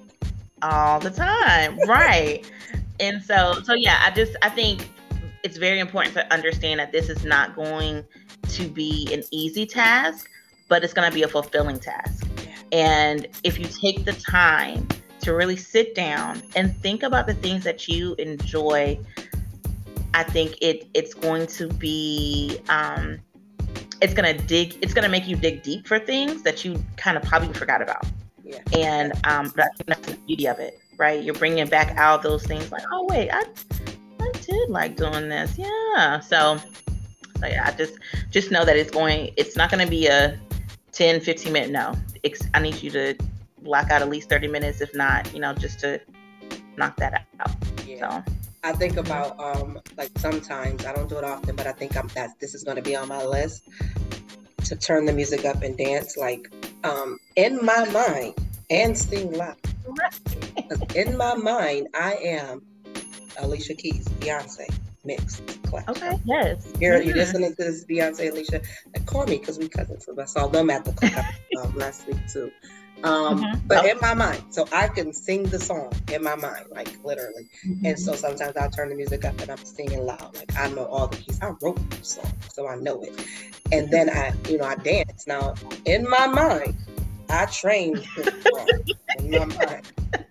all 0.63 0.99
the 0.99 1.09
time, 1.09 1.77
right? 1.87 2.49
And 2.99 3.23
so, 3.23 3.59
so 3.63 3.73
yeah, 3.73 4.01
I 4.05 4.11
just 4.11 4.35
I 4.41 4.49
think 4.49 4.89
it's 5.43 5.57
very 5.57 5.79
important 5.79 6.13
to 6.15 6.33
understand 6.33 6.79
that 6.79 6.91
this 6.91 7.09
is 7.09 7.25
not 7.25 7.55
going 7.55 8.03
to 8.49 8.67
be 8.67 9.09
an 9.13 9.23
easy 9.31 9.65
task, 9.65 10.29
but 10.69 10.83
it's 10.83 10.93
going 10.93 11.09
to 11.09 11.13
be 11.13 11.23
a 11.23 11.27
fulfilling 11.27 11.79
task. 11.79 12.25
And 12.71 13.27
if 13.43 13.59
you 13.59 13.65
take 13.65 14.05
the 14.05 14.13
time 14.13 14.87
to 15.21 15.33
really 15.33 15.55
sit 15.55 15.95
down 15.95 16.41
and 16.55 16.75
think 16.77 17.03
about 17.03 17.27
the 17.27 17.33
things 17.33 17.63
that 17.63 17.87
you 17.87 18.15
enjoy, 18.15 18.99
I 20.13 20.23
think 20.23 20.57
it 20.61 20.87
it's 20.93 21.13
going 21.13 21.47
to 21.47 21.67
be 21.67 22.59
um, 22.69 23.19
it's 24.01 24.13
going 24.13 24.37
to 24.37 24.45
dig 24.45 24.77
it's 24.81 24.93
going 24.93 25.03
to 25.03 25.09
make 25.09 25.27
you 25.27 25.35
dig 25.35 25.63
deep 25.63 25.87
for 25.87 25.99
things 25.99 26.41
that 26.43 26.65
you 26.65 26.83
kind 26.97 27.17
of 27.17 27.23
probably 27.23 27.53
forgot 27.53 27.81
about. 27.81 28.05
Yeah. 28.43 28.59
And 28.75 29.13
um, 29.23 29.51
but 29.55 29.65
I 29.65 29.69
think 29.77 29.87
that's 29.87 30.07
the 30.07 30.17
beauty 30.25 30.47
of 30.47 30.59
it, 30.59 30.79
right? 30.97 31.23
You're 31.23 31.35
bringing 31.35 31.67
back 31.67 31.97
out 31.97 32.21
those 32.23 32.43
things 32.43 32.71
like, 32.71 32.83
oh 32.91 33.05
wait, 33.09 33.29
I 33.31 33.43
I 34.19 34.31
did 34.39 34.69
like 34.69 34.95
doing 34.95 35.29
this, 35.29 35.57
yeah. 35.57 36.19
So, 36.19 36.57
so 37.39 37.45
yeah, 37.45 37.65
I 37.67 37.71
just 37.71 37.95
just 38.31 38.51
know 38.51 38.65
that 38.65 38.77
it's 38.77 38.91
going. 38.91 39.33
It's 39.37 39.55
not 39.55 39.69
going 39.69 39.83
to 39.83 39.89
be 39.89 40.07
a 40.07 40.39
10, 40.93 41.21
15 41.21 41.51
minute 41.51 41.71
no. 41.71 41.95
It's, 42.23 42.47
I 42.53 42.61
need 42.61 42.81
you 42.81 42.89
to 42.91 43.15
block 43.61 43.91
out 43.91 44.01
at 44.01 44.09
least 44.09 44.29
30 44.29 44.47
minutes, 44.47 44.81
if 44.81 44.93
not, 44.95 45.33
you 45.33 45.39
know, 45.39 45.53
just 45.53 45.79
to 45.79 45.99
knock 46.77 46.95
that 46.97 47.25
out. 47.39 47.51
Yeah. 47.85 48.23
So 48.23 48.31
I 48.63 48.71
think 48.71 48.97
about 48.97 49.37
um 49.39 49.79
like 49.97 50.11
sometimes 50.17 50.85
I 50.85 50.93
don't 50.93 51.09
do 51.09 51.17
it 51.17 51.23
often, 51.23 51.55
but 51.55 51.67
I 51.67 51.73
think 51.73 51.97
I'm 51.97 52.07
that 52.09 52.39
this 52.39 52.55
is 52.55 52.63
going 52.63 52.77
to 52.77 52.81
be 52.81 52.95
on 52.95 53.07
my 53.07 53.23
list 53.23 53.67
to 54.65 54.75
turn 54.75 55.05
the 55.05 55.13
music 55.13 55.43
up 55.43 55.61
and 55.63 55.77
dance 55.77 56.15
like 56.15 56.49
um 56.83 57.17
in 57.35 57.59
my 57.63 57.85
mind 57.89 58.35
and 58.69 58.97
sing 58.97 59.33
loud. 59.33 59.57
'Cause 60.73 60.95
in 60.95 61.17
my 61.17 61.35
mind, 61.35 61.87
I 61.93 62.15
am 62.15 62.61
Alicia 63.37 63.75
Keys, 63.75 64.05
Beyonce 64.19 64.67
mixed 65.05 65.45
class. 65.63 65.85
okay, 65.89 66.17
yes. 66.25 66.73
You're, 66.79 67.01
you 67.01 67.13
Mhm. 67.13 67.17
listening 67.17 67.55
to 67.55 67.63
this 67.63 67.85
Beyonce, 67.85 68.31
Alicia? 68.31 68.61
And 68.93 69.05
call 69.05 69.25
me 69.25 69.37
because 69.37 69.59
we 69.59 69.67
cousins. 69.67 70.05
So 70.05 70.19
I 70.19 70.25
saw 70.25 70.47
them 70.47 70.69
at 70.69 70.85
the 70.85 70.93
club 70.93 71.25
um, 71.57 71.75
last 71.75 72.07
week 72.07 72.17
too. 72.31 72.51
Um, 73.03 73.43
Mhm. 73.43 73.61
But 73.67 73.83
Oh. 73.83 73.87
in 73.89 73.97
my 74.01 74.13
mind, 74.13 74.41
so 74.49 74.65
I 74.71 74.87
can 74.87 75.11
sing 75.13 75.43
the 75.43 75.59
song 75.59 75.91
in 76.11 76.23
my 76.23 76.35
mind, 76.35 76.65
like 76.71 76.89
literally. 77.03 77.49
And 77.83 77.99
so 77.99 78.15
sometimes 78.15 78.55
I'll 78.55 78.69
turn 78.69 78.89
the 78.89 78.95
music 78.95 79.25
up 79.25 79.39
and 79.41 79.49
I'm 79.49 79.63
singing 79.65 80.05
loud. 80.05 80.35
Like 80.35 80.57
I 80.57 80.69
know 80.69 80.85
all 80.85 81.07
the 81.07 81.17
keys. 81.17 81.37
I 81.41 81.49
wrote 81.61 81.77
the 81.89 82.03
song, 82.03 82.31
so 82.49 82.67
I 82.67 82.75
know 82.77 83.01
it. 83.01 83.13
And 83.73 83.89
then 83.91 84.09
I, 84.09 84.31
you 84.49 84.57
know, 84.57 84.65
I 84.65 84.75
dance. 84.75 85.25
Now 85.27 85.53
in 85.85 86.07
my 86.09 86.27
mind, 86.27 86.75
I 87.29 87.45
train 87.47 88.01
this 88.15 88.29
song. 88.47 88.69
in 89.19 89.31
my 89.31 89.45
mind. 89.45 89.83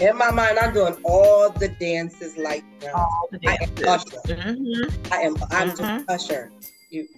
In 0.00 0.16
my 0.18 0.30
mind, 0.30 0.58
I'm 0.58 0.74
doing 0.74 0.96
all 1.04 1.50
the 1.50 1.68
dances 1.68 2.36
like 2.36 2.64
now. 2.82 2.92
all 2.94 3.28
the 3.30 3.38
I 3.48 3.56
am 3.62 3.74
dances. 3.74 4.18
Usher. 4.26 4.34
Mhm. 4.36 5.12
I 5.12 5.20
am 5.22 5.36
I'm 5.50 5.74
doing 5.74 5.88
Mhm. 5.88 6.04
Usher. 6.08 6.50
You 6.90 7.08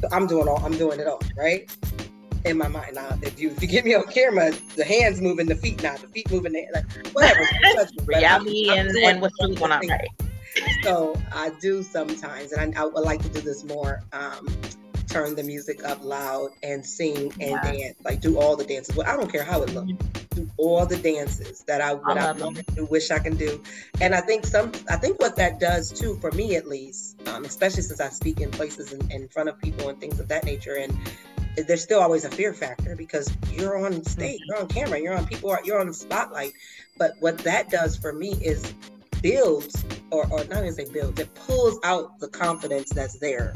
so 0.00 0.08
I'm 0.12 0.26
doing 0.26 0.48
all 0.48 0.60
I'm 0.64 0.76
doing 0.76 0.98
it 1.00 1.06
all, 1.06 1.20
right? 1.36 1.68
In 2.44 2.58
my 2.58 2.68
mind. 2.68 2.94
Now 2.94 3.16
if 3.22 3.38
you 3.38 3.50
if 3.50 3.60
you 3.62 3.68
get 3.68 3.84
me 3.84 3.94
on 3.94 4.04
camera, 4.06 4.52
the 4.76 4.84
hands 4.84 5.20
moving, 5.20 5.46
the 5.46 5.56
feet 5.56 5.82
now, 5.82 5.96
the 5.96 6.08
feet 6.08 6.30
moving 6.30 6.52
the 6.52 6.66
like 6.74 6.84
whatever. 7.14 7.40
touch 7.74 7.90
me, 7.92 8.04
but 8.06 8.14
I'm- 8.16 8.44
Reality 8.44 8.70
and, 8.70 8.90
and 8.96 9.20
what's 9.22 9.34
really 9.40 9.54
going 9.56 9.72
on, 9.72 9.86
right? 9.86 10.08
So 10.82 11.20
I 11.32 11.50
do 11.60 11.82
sometimes, 11.82 12.52
and 12.52 12.76
I, 12.78 12.82
I 12.82 12.84
would 12.86 13.04
like 13.04 13.22
to 13.22 13.28
do 13.28 13.40
this 13.40 13.64
more. 13.64 14.02
Um, 14.12 14.46
turn 15.14 15.36
the 15.36 15.44
music 15.44 15.84
up 15.84 16.02
loud 16.04 16.50
and 16.64 16.84
sing 16.84 17.32
and 17.40 17.52
Yeah. 17.52 17.72
dance, 17.72 17.96
like 18.04 18.20
do 18.20 18.36
all 18.36 18.56
the 18.56 18.64
dances. 18.64 18.96
Well, 18.96 19.06
I 19.08 19.16
don't 19.16 19.30
care 19.30 19.44
how 19.44 19.62
it 19.62 19.72
looks. 19.72 19.92
Do 20.30 20.50
all 20.56 20.84
the 20.84 20.96
dances 20.96 21.60
that 21.68 21.80
I 21.80 21.94
would 21.94 22.18
I 22.18 22.32
want 22.32 22.56
to 22.56 22.64
do, 22.74 22.84
wish 22.86 23.12
I 23.12 23.20
can 23.20 23.36
do. 23.36 23.62
And 24.00 24.12
I 24.12 24.20
think 24.20 24.44
some, 24.44 24.72
I 24.90 24.96
think 24.96 25.20
what 25.20 25.36
that 25.36 25.60
does 25.60 25.92
too, 25.92 26.16
for 26.20 26.32
me 26.32 26.56
at 26.56 26.66
least, 26.66 27.16
um, 27.28 27.44
especially 27.44 27.82
since 27.82 28.00
I 28.00 28.08
speak 28.08 28.40
in 28.40 28.50
places 28.50 28.92
in, 28.92 29.08
in 29.12 29.28
front 29.28 29.48
of 29.48 29.60
people 29.60 29.88
and 29.88 30.00
things 30.00 30.18
of 30.18 30.26
that 30.28 30.44
nature, 30.44 30.74
and 30.74 30.92
there's 31.68 31.84
still 31.84 32.00
always 32.00 32.24
a 32.24 32.30
fear 32.30 32.52
factor 32.52 32.96
because 32.96 33.30
you're 33.52 33.86
on 33.86 34.02
stage, 34.04 34.40
you're 34.48 34.58
on 34.58 34.66
camera, 34.66 34.98
you're 35.00 35.16
on 35.16 35.24
people, 35.26 35.56
you're 35.64 35.78
on 35.78 35.86
the 35.86 35.94
spotlight. 35.94 36.54
But 36.98 37.12
what 37.20 37.38
that 37.38 37.70
does 37.70 37.96
for 37.96 38.12
me 38.12 38.32
is 38.42 38.74
builds, 39.22 39.84
or, 40.10 40.26
or 40.32 40.42
not 40.46 40.58
even 40.58 40.74
say 40.74 40.86
builds, 40.92 41.20
it 41.20 41.32
pulls 41.36 41.78
out 41.84 42.18
the 42.18 42.26
confidence 42.26 42.90
that's 42.90 43.16
there. 43.20 43.52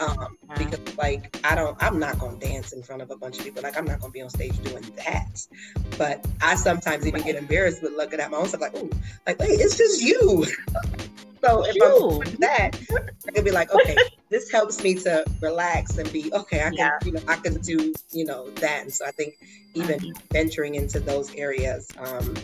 Um, 0.00 0.36
Mhm. 0.48 0.58
because 0.58 0.96
like 0.98 1.36
I 1.44 1.54
don't, 1.54 1.76
I'm 1.80 1.98
not 1.98 2.18
gonna 2.18 2.38
dance 2.38 2.72
in 2.72 2.82
front 2.82 3.02
of 3.02 3.10
a 3.10 3.16
bunch 3.16 3.38
of 3.38 3.44
people. 3.44 3.62
Like 3.62 3.76
I'm 3.78 3.84
not 3.84 4.00
gonna 4.00 4.12
be 4.12 4.22
on 4.22 4.30
stage 4.30 4.60
doing 4.62 4.84
that. 5.04 5.46
But 5.96 6.26
I 6.42 6.56
sometimes 6.56 7.06
even 7.06 7.22
get 7.22 7.36
embarrassed 7.36 7.82
with 7.82 7.92
looking 7.92 8.20
at 8.20 8.30
my 8.30 8.38
own 8.38 8.48
stuff, 8.48 8.60
like, 8.60 8.72
oh, 8.74 8.90
like 9.26 9.38
wait, 9.38 9.60
it's 9.60 9.76
just 9.76 10.02
you. 10.02 10.44
so 11.44 11.64
if 11.64 11.76
I'm 11.82 12.24
doing 12.24 12.36
that, 12.40 12.70
it'll 13.28 13.44
be 13.44 13.50
like, 13.52 13.72
okay, 13.72 13.96
this 14.30 14.50
helps 14.50 14.82
me 14.82 14.94
to 14.94 15.24
relax 15.40 15.96
and 15.98 16.10
be 16.12 16.32
okay. 16.32 16.60
I 16.60 16.70
can, 16.70 16.76
Yeah. 16.76 16.98
you 17.04 17.12
know, 17.12 17.22
I 17.28 17.36
can 17.36 17.60
do, 17.60 17.94
you 18.10 18.24
know, 18.24 18.50
that. 18.50 18.82
And 18.82 18.92
so 18.92 19.06
I 19.06 19.12
think 19.12 19.34
even 19.74 20.00
Mhm. 20.00 20.14
venturing 20.32 20.74
into 20.74 20.98
those 21.00 21.32
areas 21.34 21.88
um, 21.98 22.34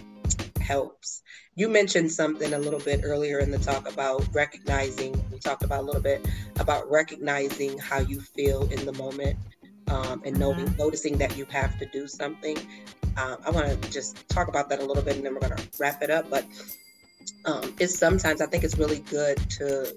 helps. 0.70 1.22
You 1.56 1.68
mentioned 1.68 2.12
something 2.12 2.52
a 2.54 2.58
little 2.58 2.78
bit 2.78 3.00
earlier 3.02 3.40
in 3.40 3.50
the 3.50 3.58
talk 3.58 3.90
about 3.92 4.22
recognizing. 4.32 5.12
We 5.32 5.40
talked 5.40 5.64
about 5.64 5.80
a 5.80 5.86
little 5.86 6.00
bit 6.00 6.24
about 6.60 6.88
recognizing 6.88 7.76
how 7.78 7.98
you 7.98 8.20
feel 8.20 8.62
in 8.70 8.86
the 8.86 8.92
moment 8.92 9.36
um, 9.88 10.22
and 10.24 10.38
noting, 10.38 10.72
noticing 10.78 11.18
that 11.18 11.36
you 11.36 11.44
have 11.50 11.76
to 11.80 11.86
do 11.86 12.06
something. 12.06 12.56
Um, 13.16 13.38
I 13.44 13.50
want 13.50 13.66
to 13.66 13.90
just 13.90 14.28
talk 14.28 14.46
about 14.46 14.68
that 14.68 14.78
a 14.80 14.84
little 14.84 15.02
bit, 15.02 15.16
and 15.16 15.26
then 15.26 15.34
we're 15.34 15.40
going 15.40 15.56
to 15.56 15.64
wrap 15.80 16.02
it 16.02 16.10
up. 16.10 16.30
But 16.30 16.44
um, 17.44 17.74
it's 17.80 17.98
sometimes 17.98 18.40
I 18.40 18.46
think 18.46 18.62
it's 18.62 18.78
really 18.78 19.00
good 19.10 19.38
to 19.58 19.92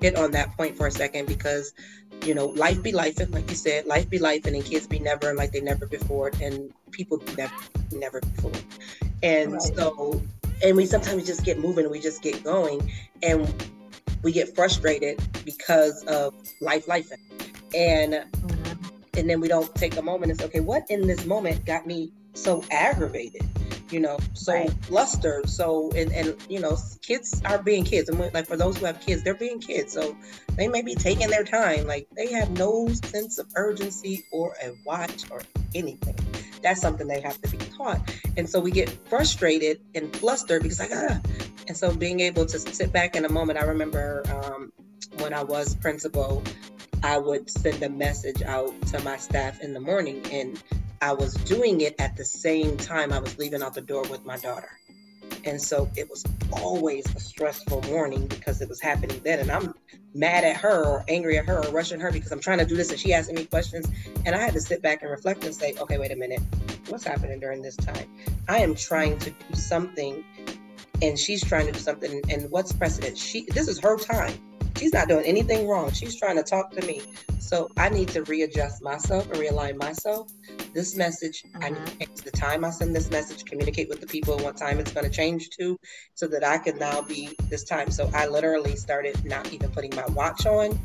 hit 0.00 0.16
on 0.16 0.30
that 0.32 0.56
point 0.56 0.76
for 0.76 0.86
a 0.86 0.90
second 0.90 1.26
because 1.26 1.74
you 2.24 2.34
know 2.34 2.46
life 2.46 2.82
be 2.82 2.92
life 2.92 3.18
and 3.20 3.30
like 3.32 3.48
you 3.50 3.56
said 3.56 3.86
life 3.86 4.08
be 4.08 4.18
life 4.18 4.46
and 4.46 4.64
kids 4.64 4.86
be 4.86 4.98
never 4.98 5.34
like 5.34 5.52
they 5.52 5.60
never 5.60 5.86
before 5.86 6.30
and 6.40 6.72
people 6.90 7.18
be 7.18 7.34
never 7.34 7.54
never 7.92 8.20
before 8.20 8.52
and 9.24 9.52
right. 9.54 9.62
so 9.62 10.22
and 10.62 10.76
we 10.76 10.86
sometimes 10.86 11.26
just 11.26 11.44
get 11.44 11.58
moving 11.58 11.84
and 11.84 11.92
we 11.92 11.98
just 11.98 12.22
get 12.22 12.44
going 12.44 12.90
and 13.22 13.66
we 14.22 14.30
get 14.30 14.54
frustrated 14.54 15.20
because 15.44 16.04
of 16.04 16.34
life 16.60 16.86
life 16.86 17.10
and 17.74 18.12
mm-hmm. 18.12 19.18
and 19.18 19.28
then 19.28 19.40
we 19.40 19.48
don't 19.48 19.74
take 19.74 19.96
a 19.96 20.02
moment 20.02 20.30
and 20.30 20.38
say 20.38 20.46
okay 20.46 20.60
what 20.60 20.84
in 20.90 21.06
this 21.06 21.24
moment 21.24 21.64
got 21.64 21.86
me 21.86 22.12
so 22.34 22.62
aggravated 22.70 23.42
you 23.90 24.00
know, 24.00 24.18
so 24.32 24.52
right. 24.52 24.70
flustered. 24.82 25.48
So, 25.48 25.90
and, 25.94 26.12
and, 26.12 26.36
you 26.48 26.58
know, 26.58 26.76
kids 27.02 27.40
are 27.44 27.62
being 27.62 27.84
kids. 27.84 28.08
And 28.08 28.18
like 28.34 28.46
for 28.46 28.56
those 28.56 28.76
who 28.76 28.86
have 28.86 29.00
kids, 29.00 29.22
they're 29.22 29.34
being 29.34 29.60
kids. 29.60 29.92
So 29.92 30.16
they 30.56 30.68
may 30.68 30.82
be 30.82 30.94
taking 30.94 31.28
their 31.28 31.44
time. 31.44 31.86
Like 31.86 32.08
they 32.16 32.32
have 32.32 32.50
no 32.58 32.88
sense 32.88 33.38
of 33.38 33.46
urgency 33.56 34.24
or 34.32 34.56
a 34.62 34.72
watch 34.84 35.30
or 35.30 35.42
anything. 35.74 36.16
That's 36.64 36.80
something 36.80 37.06
they 37.06 37.20
have 37.20 37.40
to 37.42 37.48
be 37.48 37.58
taught. 37.58 38.00
And 38.36 38.48
so 38.48 38.58
we 38.58 38.72
get 38.72 38.90
frustrated 39.08 39.80
and 39.94 40.14
flustered 40.16 40.62
because 40.62 40.80
like, 40.80 40.90
ah. 40.92 41.20
And 41.68 41.76
so 41.76 41.94
being 41.94 42.20
able 42.20 42.44
to 42.46 42.58
sit 42.58 42.92
back 42.92 43.14
in 43.14 43.24
a 43.24 43.28
moment, 43.28 43.58
I 43.58 43.64
remember 43.64 44.24
um, 44.32 44.72
when 45.18 45.32
I 45.32 45.44
was 45.44 45.76
principal, 45.76 46.42
I 47.02 47.18
would 47.18 47.48
send 47.50 47.82
a 47.82 47.88
message 47.90 48.42
out 48.42 48.74
to 48.88 49.00
my 49.04 49.18
staff 49.18 49.60
in 49.60 49.74
the 49.74 49.80
morning 49.80 50.24
and 50.32 50.60
I 51.02 51.12
was 51.12 51.34
doing 51.34 51.82
it 51.82 51.94
at 51.98 52.16
the 52.16 52.24
same 52.24 52.78
time 52.78 53.12
I 53.12 53.18
was 53.18 53.38
leaving 53.38 53.62
out 53.62 53.74
the 53.74 53.82
door 53.82 54.02
with 54.04 54.24
my 54.24 54.38
daughter. 54.38 54.70
And 55.46 55.60
so 55.60 55.90
it 55.96 56.08
was 56.08 56.24
always 56.52 57.04
a 57.14 57.20
stressful 57.20 57.82
morning 57.82 58.26
because 58.26 58.60
it 58.60 58.68
was 58.68 58.80
happening 58.80 59.20
then. 59.24 59.40
And 59.40 59.50
I'm 59.50 59.74
mad 60.14 60.44
at 60.44 60.56
her 60.56 60.84
or 60.84 61.04
angry 61.08 61.38
at 61.38 61.44
her 61.46 61.64
or 61.64 61.70
rushing 61.70 62.00
her 62.00 62.10
because 62.10 62.32
I'm 62.32 62.40
trying 62.40 62.58
to 62.58 62.64
do 62.64 62.76
this 62.76 62.90
and 62.90 62.98
she 62.98 63.12
asking 63.12 63.36
me 63.36 63.44
questions. 63.44 63.86
And 64.24 64.34
I 64.34 64.38
had 64.38 64.54
to 64.54 64.60
sit 64.60 64.80
back 64.80 65.02
and 65.02 65.10
reflect 65.10 65.44
and 65.44 65.54
say, 65.54 65.74
okay, 65.78 65.98
wait 65.98 66.12
a 66.12 66.16
minute. 66.16 66.40
What's 66.88 67.04
happening 67.04 67.40
during 67.40 67.62
this 67.62 67.76
time? 67.76 68.08
I 68.48 68.58
am 68.58 68.74
trying 68.74 69.18
to 69.20 69.30
do 69.30 69.54
something 69.54 70.24
and 71.02 71.18
she's 71.18 71.44
trying 71.44 71.66
to 71.66 71.72
do 71.72 71.78
something. 71.78 72.22
And 72.30 72.50
what's 72.50 72.72
precedent? 72.72 73.18
She 73.18 73.46
this 73.50 73.68
is 73.68 73.78
her 73.80 73.98
time. 73.98 74.38
She's 74.76 74.92
not 74.92 75.08
doing 75.08 75.24
anything 75.24 75.68
wrong. 75.68 75.92
She's 75.92 76.16
trying 76.16 76.36
to 76.36 76.42
talk 76.42 76.70
to 76.72 76.86
me. 76.86 77.02
So 77.38 77.68
I 77.76 77.88
need 77.88 78.08
to 78.08 78.22
readjust 78.24 78.82
myself 78.82 79.30
and 79.30 79.40
realign 79.40 79.76
myself. 79.76 80.32
This 80.72 80.96
message, 80.96 81.44
mm-hmm. 81.44 81.64
I 81.64 81.68
need 81.70 81.86
to 81.86 81.98
change 81.98 82.20
the 82.22 82.30
time 82.30 82.64
I 82.64 82.70
send 82.70 82.96
this 82.96 83.10
message, 83.10 83.44
communicate 83.44 83.88
with 83.88 84.00
the 84.00 84.06
people 84.06 84.38
what 84.38 84.56
time 84.56 84.78
it's 84.78 84.92
going 84.92 85.04
to 85.04 85.12
change 85.12 85.50
to, 85.50 85.78
so 86.14 86.26
that 86.28 86.42
I 86.44 86.58
could 86.58 86.78
now 86.78 87.02
be 87.02 87.36
this 87.50 87.64
time. 87.64 87.90
So 87.90 88.10
I 88.14 88.26
literally 88.26 88.76
started 88.76 89.24
not 89.24 89.52
even 89.52 89.70
putting 89.70 89.94
my 89.94 90.06
watch 90.06 90.46
on 90.46 90.78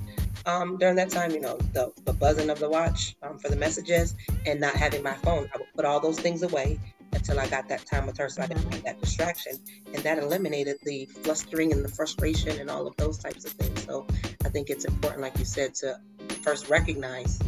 um, 0.45 0.78
during 0.78 0.95
that 0.95 1.10
time, 1.10 1.32
you 1.32 1.39
know, 1.39 1.58
the, 1.73 1.91
the 2.06 2.13
buzzing 2.13 2.49
of 2.49 2.60
the 2.60 2.69
watch 2.69 3.15
um, 3.23 3.39
for 3.39 3.49
the 3.49 3.56
messages 3.56 4.15
and 4.45 4.60
not 4.60 4.75
having 4.75 5.02
my 5.02 5.13
phone. 5.15 5.49
I 5.54 5.58
would 5.58 5.73
put 5.75 5.86
all 5.86 5.99
those 5.99 6.19
things 6.19 6.43
away 6.43 6.80
until 7.13 7.39
I 7.39 7.47
got 7.47 7.67
that 7.69 7.85
time 7.85 8.05
with 8.05 8.17
her 8.17 8.29
so 8.29 8.41
I 8.43 8.47
didn't 8.47 8.71
have 8.71 8.83
that 8.83 9.01
distraction. 9.01 9.53
And 9.93 10.03
that 10.03 10.17
eliminated 10.17 10.77
the 10.83 11.05
flustering 11.05 11.71
and 11.71 11.83
the 11.83 11.89
frustration 11.89 12.59
and 12.59 12.69
all 12.69 12.87
of 12.87 12.95
those 12.97 13.17
types 13.17 13.45
of 13.45 13.51
things. 13.51 13.83
So 13.83 14.07
I 14.45 14.49
think 14.49 14.69
it's 14.69 14.85
important, 14.85 15.21
like 15.21 15.37
you 15.37 15.45
said, 15.45 15.73
to 15.75 15.99
first 16.41 16.69
recognize, 16.69 17.39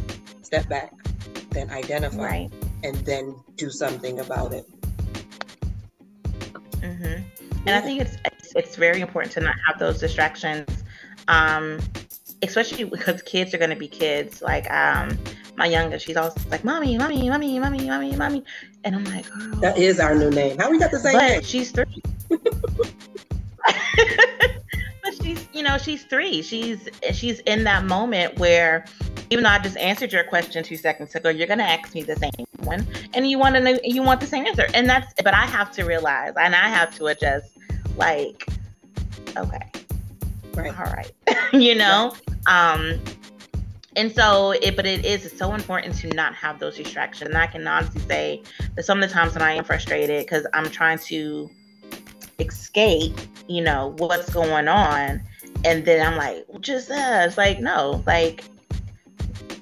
step 0.42 0.68
back, 0.68 0.92
then 1.50 1.70
identify, 1.70 2.22
right. 2.22 2.52
and 2.82 2.96
then 3.06 3.34
do 3.56 3.70
something 3.70 4.20
about 4.20 4.52
it. 4.52 4.66
Mm-hmm. 6.80 7.22
And 7.66 7.70
I 7.76 7.80
think 7.80 8.00
it's, 8.00 8.16
it's, 8.24 8.52
it's 8.56 8.76
very 8.76 9.00
important 9.00 9.32
to 9.34 9.40
not 9.40 9.54
have 9.66 9.78
those 9.78 10.00
distractions, 10.00 10.82
um, 11.28 11.78
especially 12.42 12.84
because 12.84 13.22
kids 13.22 13.54
are 13.54 13.58
going 13.58 13.70
to 13.70 13.76
be 13.76 13.88
kids. 13.88 14.42
Like 14.42 14.68
um, 14.70 15.16
my 15.56 15.66
youngest, 15.66 16.06
she's 16.06 16.16
always 16.16 16.34
like, 16.46 16.64
"Mommy, 16.64 16.96
mommy, 16.96 17.28
mommy, 17.28 17.58
mommy, 17.58 17.86
mommy, 17.86 18.16
mommy," 18.16 18.44
and 18.84 18.96
I'm 18.96 19.04
like, 19.04 19.28
Girl. 19.28 19.60
"That 19.60 19.78
is 19.78 20.00
our 20.00 20.14
new 20.14 20.30
name. 20.30 20.58
How 20.58 20.70
we 20.70 20.78
got 20.78 20.90
the 20.90 20.98
same 20.98 21.14
but 21.14 21.28
name?" 21.28 21.42
She's 21.42 21.70
three. 21.70 22.02
but 25.02 25.22
she's, 25.22 25.46
you 25.52 25.62
know, 25.62 25.78
she's 25.78 26.04
three. 26.04 26.42
She's 26.42 26.88
she's 27.12 27.40
in 27.40 27.64
that 27.64 27.84
moment 27.84 28.38
where, 28.38 28.84
even 29.30 29.44
though 29.44 29.50
I 29.50 29.58
just 29.58 29.76
answered 29.76 30.12
your 30.12 30.24
question 30.24 30.64
two 30.64 30.76
seconds 30.76 31.14
ago, 31.14 31.28
you're 31.28 31.46
gonna 31.48 31.62
ask 31.64 31.94
me 31.94 32.02
the 32.02 32.16
same 32.16 32.46
one, 32.64 32.86
and 33.14 33.28
you 33.28 33.38
want 33.38 33.54
to 33.56 33.60
know, 33.60 33.78
you 33.84 34.02
want 34.02 34.20
the 34.20 34.26
same 34.26 34.46
answer, 34.46 34.66
and 34.74 34.88
that's. 34.88 35.12
But 35.22 35.34
I 35.34 35.46
have 35.46 35.70
to 35.72 35.84
realize, 35.84 36.32
and 36.40 36.54
I 36.54 36.68
have 36.68 36.94
to 36.96 37.06
adjust. 37.06 37.48
Like, 37.96 38.46
okay, 39.36 39.70
right, 40.54 40.78
all 40.78 40.92
right, 40.92 41.12
you 41.52 41.74
know. 41.74 42.14
Right. 42.46 42.74
Um, 42.74 42.98
and 43.96 44.12
so 44.12 44.52
it 44.52 44.76
but 44.76 44.86
it 44.86 45.04
is 45.04 45.30
so 45.36 45.54
important 45.54 45.94
to 45.94 46.08
not 46.08 46.34
have 46.34 46.58
those 46.58 46.76
distractions 46.76 47.28
and 47.28 47.38
i 47.38 47.46
can 47.46 47.66
honestly 47.66 48.00
say 48.02 48.42
that 48.74 48.84
some 48.84 49.02
of 49.02 49.08
the 49.08 49.12
times 49.12 49.34
when 49.34 49.42
i 49.42 49.52
am 49.52 49.64
frustrated 49.64 50.24
because 50.24 50.46
i'm 50.54 50.68
trying 50.70 50.98
to 50.98 51.50
escape 52.38 53.14
you 53.48 53.62
know 53.62 53.94
what's 53.98 54.32
going 54.32 54.68
on 54.68 55.22
and 55.64 55.84
then 55.84 56.04
i'm 56.06 56.16
like 56.16 56.44
just 56.60 56.90
uh 56.90 57.24
it's 57.26 57.36
like 57.36 57.60
no 57.60 58.02
like 58.06 58.44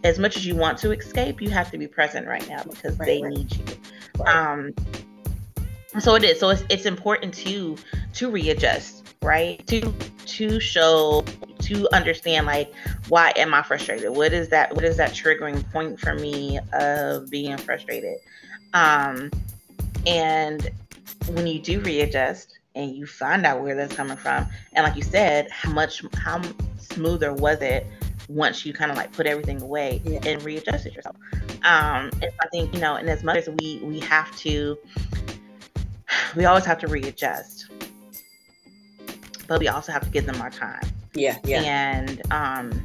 as 0.04 0.18
much 0.18 0.36
as 0.36 0.46
you 0.46 0.54
want 0.54 0.78
to 0.78 0.92
escape 0.92 1.42
you 1.42 1.50
have 1.50 1.70
to 1.70 1.78
be 1.78 1.86
present 1.86 2.26
right 2.26 2.48
now 2.48 2.62
because 2.62 2.98
right, 2.98 3.06
they 3.06 3.22
right. 3.22 3.32
need 3.32 3.56
you 3.56 3.64
right. 4.18 4.36
um 4.36 4.72
so 5.98 6.14
it 6.14 6.22
is 6.22 6.38
so 6.38 6.50
it's, 6.50 6.62
it's 6.68 6.86
important 6.86 7.34
to 7.34 7.76
to 8.14 8.30
readjust 8.30 9.14
right 9.22 9.66
to 9.66 9.92
to 10.24 10.60
show 10.60 11.24
to 11.70 11.88
understand 11.94 12.46
like 12.46 12.72
why 13.08 13.32
am 13.36 13.54
i 13.54 13.62
frustrated? 13.62 14.10
What 14.10 14.32
is 14.32 14.48
that 14.48 14.74
what 14.74 14.84
is 14.84 14.96
that 14.96 15.10
triggering 15.12 15.68
point 15.72 16.00
for 16.00 16.14
me 16.14 16.58
of 16.72 17.30
being 17.30 17.56
frustrated? 17.56 18.18
Um 18.74 19.30
and 20.06 20.70
when 21.28 21.46
you 21.46 21.60
do 21.60 21.80
readjust 21.80 22.58
and 22.74 22.94
you 22.94 23.06
find 23.06 23.46
out 23.46 23.62
where 23.62 23.74
that's 23.76 23.94
coming 23.94 24.16
from 24.16 24.46
and 24.72 24.84
like 24.84 24.96
you 24.96 25.02
said 25.02 25.48
how 25.50 25.70
much 25.70 26.02
how 26.14 26.40
smoother 26.78 27.32
was 27.32 27.60
it 27.60 27.86
once 28.28 28.64
you 28.64 28.72
kind 28.72 28.90
of 28.90 28.96
like 28.96 29.12
put 29.12 29.26
everything 29.26 29.60
away 29.60 30.00
yeah. 30.04 30.20
and 30.24 30.42
readjusted 30.42 30.94
yourself? 30.94 31.16
Um 31.62 32.10
and 32.22 32.30
i 32.40 32.46
think 32.50 32.74
you 32.74 32.80
know 32.80 32.96
and 32.96 33.08
as 33.08 33.22
mothers 33.22 33.48
we 33.60 33.80
we 33.84 34.00
have 34.00 34.34
to 34.38 34.76
we 36.36 36.46
always 36.46 36.64
have 36.64 36.78
to 36.78 36.88
readjust 36.88 37.70
but 39.46 39.60
we 39.60 39.68
also 39.68 39.92
have 39.92 40.02
to 40.02 40.10
give 40.10 40.26
them 40.26 40.40
our 40.40 40.50
time 40.50 40.89
yeah, 41.14 41.38
yeah. 41.44 41.62
And 41.62 42.22
um 42.32 42.84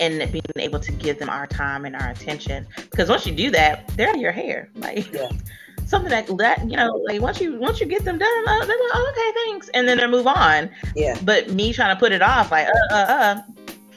and 0.00 0.32
being 0.32 0.42
able 0.56 0.80
to 0.80 0.92
give 0.92 1.18
them 1.18 1.30
our 1.30 1.46
time 1.46 1.84
and 1.84 1.94
our 1.96 2.10
attention. 2.10 2.66
Because 2.76 3.08
once 3.08 3.26
you 3.26 3.34
do 3.34 3.50
that, 3.52 3.88
they're 3.96 4.08
out 4.08 4.16
of 4.16 4.20
your 4.20 4.32
hair. 4.32 4.70
Like 4.74 5.12
yeah. 5.12 5.30
something 5.86 6.10
that 6.10 6.26
that 6.38 6.68
you 6.68 6.76
know, 6.76 6.94
like 7.06 7.20
once 7.20 7.40
you 7.40 7.58
once 7.58 7.80
you 7.80 7.86
get 7.86 8.04
them 8.04 8.18
done, 8.18 8.48
uh, 8.48 8.64
they're 8.64 8.76
like, 8.76 8.92
oh, 8.94 9.12
okay, 9.12 9.44
thanks, 9.44 9.68
and 9.70 9.86
then 9.88 9.98
they 9.98 10.06
move 10.06 10.26
on. 10.26 10.70
Yeah. 10.96 11.18
But 11.22 11.50
me 11.50 11.72
trying 11.72 11.94
to 11.94 12.00
put 12.00 12.12
it 12.12 12.22
off, 12.22 12.50
like 12.50 12.68
uh 12.68 12.94
uh 12.94 12.96
uh, 12.96 13.42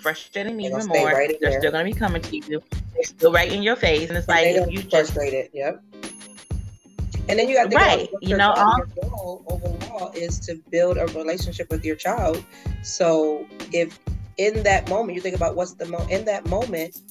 frustrating 0.02 0.56
me 0.56 0.68
even 0.68 0.86
more. 0.88 1.08
Right 1.08 1.36
they're 1.42 1.52
there. 1.52 1.60
still 1.60 1.72
gonna 1.72 1.84
be 1.84 1.94
coming 1.94 2.22
to 2.22 2.38
you. 2.38 2.62
They're 2.94 3.04
still 3.04 3.32
right 3.32 3.52
in 3.52 3.64
your 3.64 3.76
face, 3.76 4.10
and 4.10 4.18
it's 4.18 4.28
and 4.28 4.66
like 4.66 4.72
you 4.72 4.82
frustrated. 4.90 5.50
Yep. 5.54 5.84
And 7.30 7.38
then 7.38 7.50
you 7.50 7.56
got 7.56 7.70
to 7.70 7.76
right. 7.76 8.10
You 8.22 8.38
know, 8.38 8.54
all, 8.56 8.78
your 8.78 8.88
goal 9.10 9.44
overall 9.48 10.12
is 10.14 10.40
to 10.42 10.56
build 10.70 10.98
a 10.98 11.06
relationship 11.08 11.70
with 11.70 11.84
your 11.84 11.96
child. 11.96 12.44
So 12.84 13.46
if 13.74 14.00
in 14.38 14.64
that 14.64 14.90
moment 14.90 15.16
you 15.16 15.22
think 15.22 15.36
about 15.36 15.56
what's 15.56 15.74
the 15.74 15.86
mo 15.86 16.06
in 16.10 16.26
that 16.26 16.48
moment, 16.48 17.02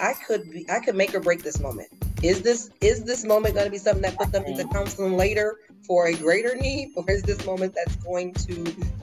I 0.00 0.14
could 0.14 0.50
be 0.50 0.66
I 0.70 0.80
could 0.80 0.94
make 0.94 1.14
or 1.14 1.20
break 1.20 1.42
this 1.42 1.60
moment. 1.60 1.88
Is 2.22 2.42
this 2.42 2.70
is 2.80 3.04
this 3.04 3.24
moment 3.24 3.54
going 3.54 3.66
to 3.66 3.70
be 3.70 3.78
something 3.78 4.02
that 4.02 4.16
put 4.16 4.32
them 4.32 4.44
into 4.44 4.66
counseling 4.68 5.16
later 5.16 5.58
for 5.86 6.06
a 6.06 6.14
greater 6.14 6.54
need, 6.56 6.92
or 6.96 7.04
is 7.08 7.22
this 7.22 7.44
moment 7.46 7.74
that's 7.74 7.96
going 7.96 8.34
to 8.34 8.54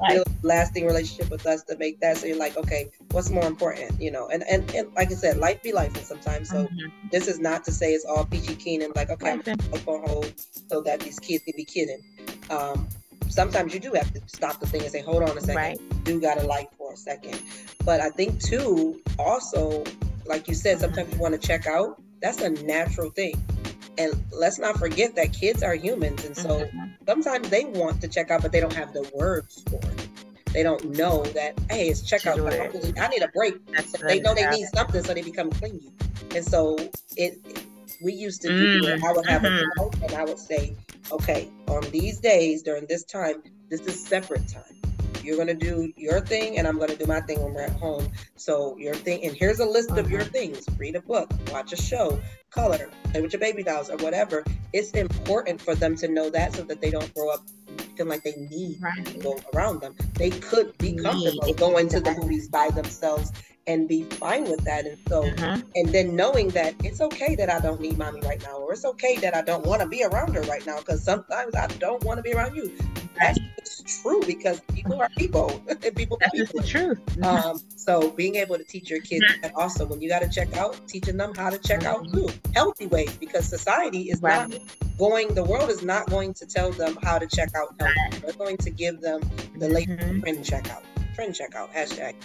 build 0.08 0.28
a 0.28 0.32
lasting 0.44 0.86
relationship 0.86 1.32
with 1.32 1.46
us 1.46 1.64
to 1.64 1.78
make 1.78 2.00
that 2.00 2.18
so 2.18 2.28
you're 2.28 2.38
like, 2.38 2.58
okay, 2.58 2.92
what's 3.12 3.30
more 3.30 3.46
important, 3.46 4.00
you 4.02 4.12
know? 4.12 4.28
And 4.28 4.44
and, 4.44 4.70
and 4.76 4.94
like 4.94 5.12
I 5.12 5.16
said, 5.16 5.38
life 5.38 5.64
be 5.64 5.72
life 5.72 5.96
sometimes. 6.04 6.50
So 6.50 6.66
mm-hmm. 6.66 7.08
this 7.12 7.28
is 7.28 7.40
not 7.40 7.64
to 7.66 7.72
say 7.72 7.94
it's 7.94 8.06
all 8.06 8.26
peachy 8.26 8.56
keen 8.56 8.82
and 8.82 8.96
like, 8.96 9.10
okay, 9.10 9.32
I'm 9.32 9.42
on 9.88 10.08
hold 10.08 10.34
so 10.70 10.82
that 10.82 11.00
these 11.00 11.20
kids 11.20 11.44
can 11.44 11.54
be 11.56 11.66
kidding. 11.66 12.02
Um, 12.50 12.88
sometimes 13.30 13.74
you 13.74 13.80
do 13.80 13.94
have 13.94 14.14
to 14.14 14.22
stop 14.28 14.60
the 14.60 14.68
thing 14.68 14.82
and 14.82 14.92
say, 14.92 15.02
hold 15.02 15.24
on 15.24 15.38
a 15.38 15.42
second, 15.42 15.56
right. 15.56 16.04
do 16.04 16.20
got 16.20 16.42
a 16.42 16.46
life 16.46 16.68
for 16.78 16.94
a 16.94 16.98
second. 16.98 17.42
But 17.84 18.02
I 18.02 18.10
think 18.10 18.42
too, 18.42 19.02
also, 19.18 19.84
like 20.26 20.48
you 20.48 20.54
said, 20.54 20.80
sometimes 20.80 21.14
you 21.14 21.20
want 21.20 21.40
to 21.40 21.48
check 21.48 21.66
out 21.66 22.02
that's 22.22 22.42
a 22.42 22.50
natural 22.50 23.12
thing. 23.12 23.42
And 23.98 24.14
let's 24.32 24.60
not 24.60 24.78
forget 24.78 25.16
that 25.16 25.34
kids 25.34 25.64
are 25.64 25.76
humans. 25.76 26.26
And 26.26 26.36
so 26.36 26.50
mm-hmm. 26.50 26.86
sometimes 27.08 27.50
they 27.50 27.66
want 27.66 28.02
to 28.02 28.08
check 28.08 28.30
out, 28.30 28.42
but 28.42 28.52
they 28.52 28.60
don't 28.60 28.74
have 28.74 28.94
the 28.94 29.10
words 29.14 29.64
for 29.70 29.78
it. 29.78 30.10
They 30.52 30.64
don't 30.64 30.98
know 30.98 31.24
that, 31.24 31.60
hey, 31.70 31.90
it's 31.90 32.02
checkout. 32.10 32.38
It. 32.52 33.00
I 33.00 33.08
need 33.08 33.22
a 33.22 33.28
break. 33.30 33.56
So 33.86 34.06
they 34.08 34.22
know 34.22 34.34
they 34.34 34.50
need 34.50 34.68
something, 34.74 35.04
so 35.04 35.14
they 35.14 35.22
become 35.22 35.50
clingy. 35.52 35.92
And 36.34 36.46
so 36.46 36.78
it, 37.18 37.40
we 38.02 38.14
used 38.14 38.42
to 38.44 38.48
do 38.48 38.82
mm, 38.82 39.04
I 39.04 39.12
would 39.12 39.26
have 39.26 39.42
mm-hmm. 39.42 39.82
a 39.82 39.84
note 39.84 39.96
and 40.02 40.14
I 40.14 40.24
would 40.24 40.40
say, 40.40 40.76
okay, 41.12 41.50
on 41.68 41.84
these 41.92 42.20
days 42.20 42.64
during 42.64 42.86
this 42.88 43.04
time, 43.04 43.44
this 43.70 43.82
is 43.82 44.02
separate 44.02 44.48
time. 44.48 44.95
You're 45.26 45.38
gonna 45.38 45.54
do 45.54 45.92
your 45.98 46.22
thing, 46.22 46.58
and 46.58 46.68
I'm 46.68 46.78
gonna 46.78 46.96
do 46.96 47.06
my 47.06 47.22
thing 47.22 47.42
when 47.42 47.54
we're 47.54 47.64
at 47.64 47.74
home. 47.74 48.12
So 48.36 48.78
your 48.78 48.96
thing, 48.96 49.26
and 49.26 49.36
here's 49.36 49.60
a 49.60 49.66
list 49.66 49.92
of 49.92 50.12
your 50.12 50.22
uh-huh. 50.22 50.30
things: 50.32 50.68
read 50.78 50.96
a 50.96 51.02
book, 51.02 51.32
watch 51.52 51.74
a 51.74 51.78
show, 51.78 52.22
color, 52.52 52.90
play 53.12 53.22
with 53.22 53.34
your 53.34 53.40
baby 53.40 53.64
dolls, 53.64 53.90
or 53.90 53.98
whatever. 53.98 54.44
It's 54.72 54.92
important 54.92 55.62
for 55.62 55.74
them 55.74 55.96
to 55.98 56.08
know 56.08 56.30
that 56.30 56.54
so 56.54 56.64
that 56.64 56.82
they 56.82 56.92
don't 56.92 57.14
grow 57.14 57.32
up 57.32 57.42
feeling 57.96 58.10
like 58.10 58.24
they 58.24 58.36
need 58.50 58.82
right. 58.82 59.06
people 59.06 59.40
around 59.54 59.82
them. 59.82 59.96
They 60.16 60.30
could 60.30 60.78
be 60.78 60.96
comfortable 60.96 61.54
going 61.54 61.90
to 61.90 62.00
the 62.00 62.12
movies 62.20 62.50
by 62.50 62.70
themselves 62.70 63.32
and 63.68 63.88
be 63.88 64.04
fine 64.04 64.44
with 64.44 64.64
that. 64.66 64.86
And 64.86 64.98
so, 65.08 65.24
uh-huh. 65.24 65.62
and 65.76 65.90
then 65.90 66.16
knowing 66.16 66.50
that 66.50 66.76
it's 66.84 67.02
okay 67.02 67.36
that 67.36 67.50
I 67.50 67.60
don't 67.60 67.82
need 67.82 67.98
mommy 67.98 68.22
right 68.22 68.42
now, 68.44 68.58
or 68.58 68.74
it's 68.74 68.86
okay 68.86 69.18
that 69.18 69.36
I 69.36 69.42
don't 69.42 69.66
want 69.66 69.82
to 69.82 69.88
be 69.88 70.04
around 70.04 70.36
her 70.36 70.42
right 70.44 70.66
now, 70.66 70.78
because 70.80 71.04
sometimes 71.04 71.56
I 71.56 71.68
don't 71.68 72.04
want 72.04 72.18
to 72.18 72.24
be 72.24 72.34
around 72.34 72.56
you. 72.56 72.72
That's 73.20 73.40
true 74.02 74.22
because 74.26 74.60
people 74.74 75.02
are 75.02 75.10
people 75.18 75.62
and 75.68 75.96
people 75.96 76.18
That's 76.20 76.32
people. 76.34 76.62
the 76.62 76.68
truth. 76.68 77.24
Um, 77.24 77.60
so 77.76 78.12
being 78.12 78.36
able 78.36 78.58
to 78.58 78.64
teach 78.64 78.90
your 78.90 79.00
kids 79.02 79.26
and 79.44 79.52
also 79.56 79.86
when 79.86 80.02
you 80.02 80.10
got 80.10 80.22
to 80.22 80.30
check 80.30 80.56
out, 80.58 80.80
teaching 80.88 81.18
them 81.18 81.34
how 81.36 81.50
to 81.50 81.58
check 81.58 81.86
out 81.86 82.04
mm-hmm. 82.04 82.28
too, 82.28 82.34
healthy 82.54 82.88
ways 82.88 83.16
because 83.18 83.48
society 83.48 84.10
is 84.10 84.22
right. 84.22 84.50
not 84.50 84.60
going, 84.98 85.34
the 85.34 85.44
world 85.44 85.70
is 85.70 85.84
not 85.84 86.10
going 86.10 86.34
to 86.34 86.46
tell 86.46 86.72
them 86.72 86.98
how 87.04 87.18
to 87.18 87.28
check 87.28 87.54
out. 87.56 87.74
Healthy. 87.80 88.20
They're 88.20 88.34
going 88.34 88.58
to 88.58 88.70
give 88.70 89.02
them 89.02 89.22
the 89.58 89.70
latest 89.70 90.00
mm-hmm. 90.00 90.20
friend 90.20 90.40
checkout, 90.40 90.84
friend 91.16 91.34
checkout 91.34 91.72
hashtag. 91.74 92.16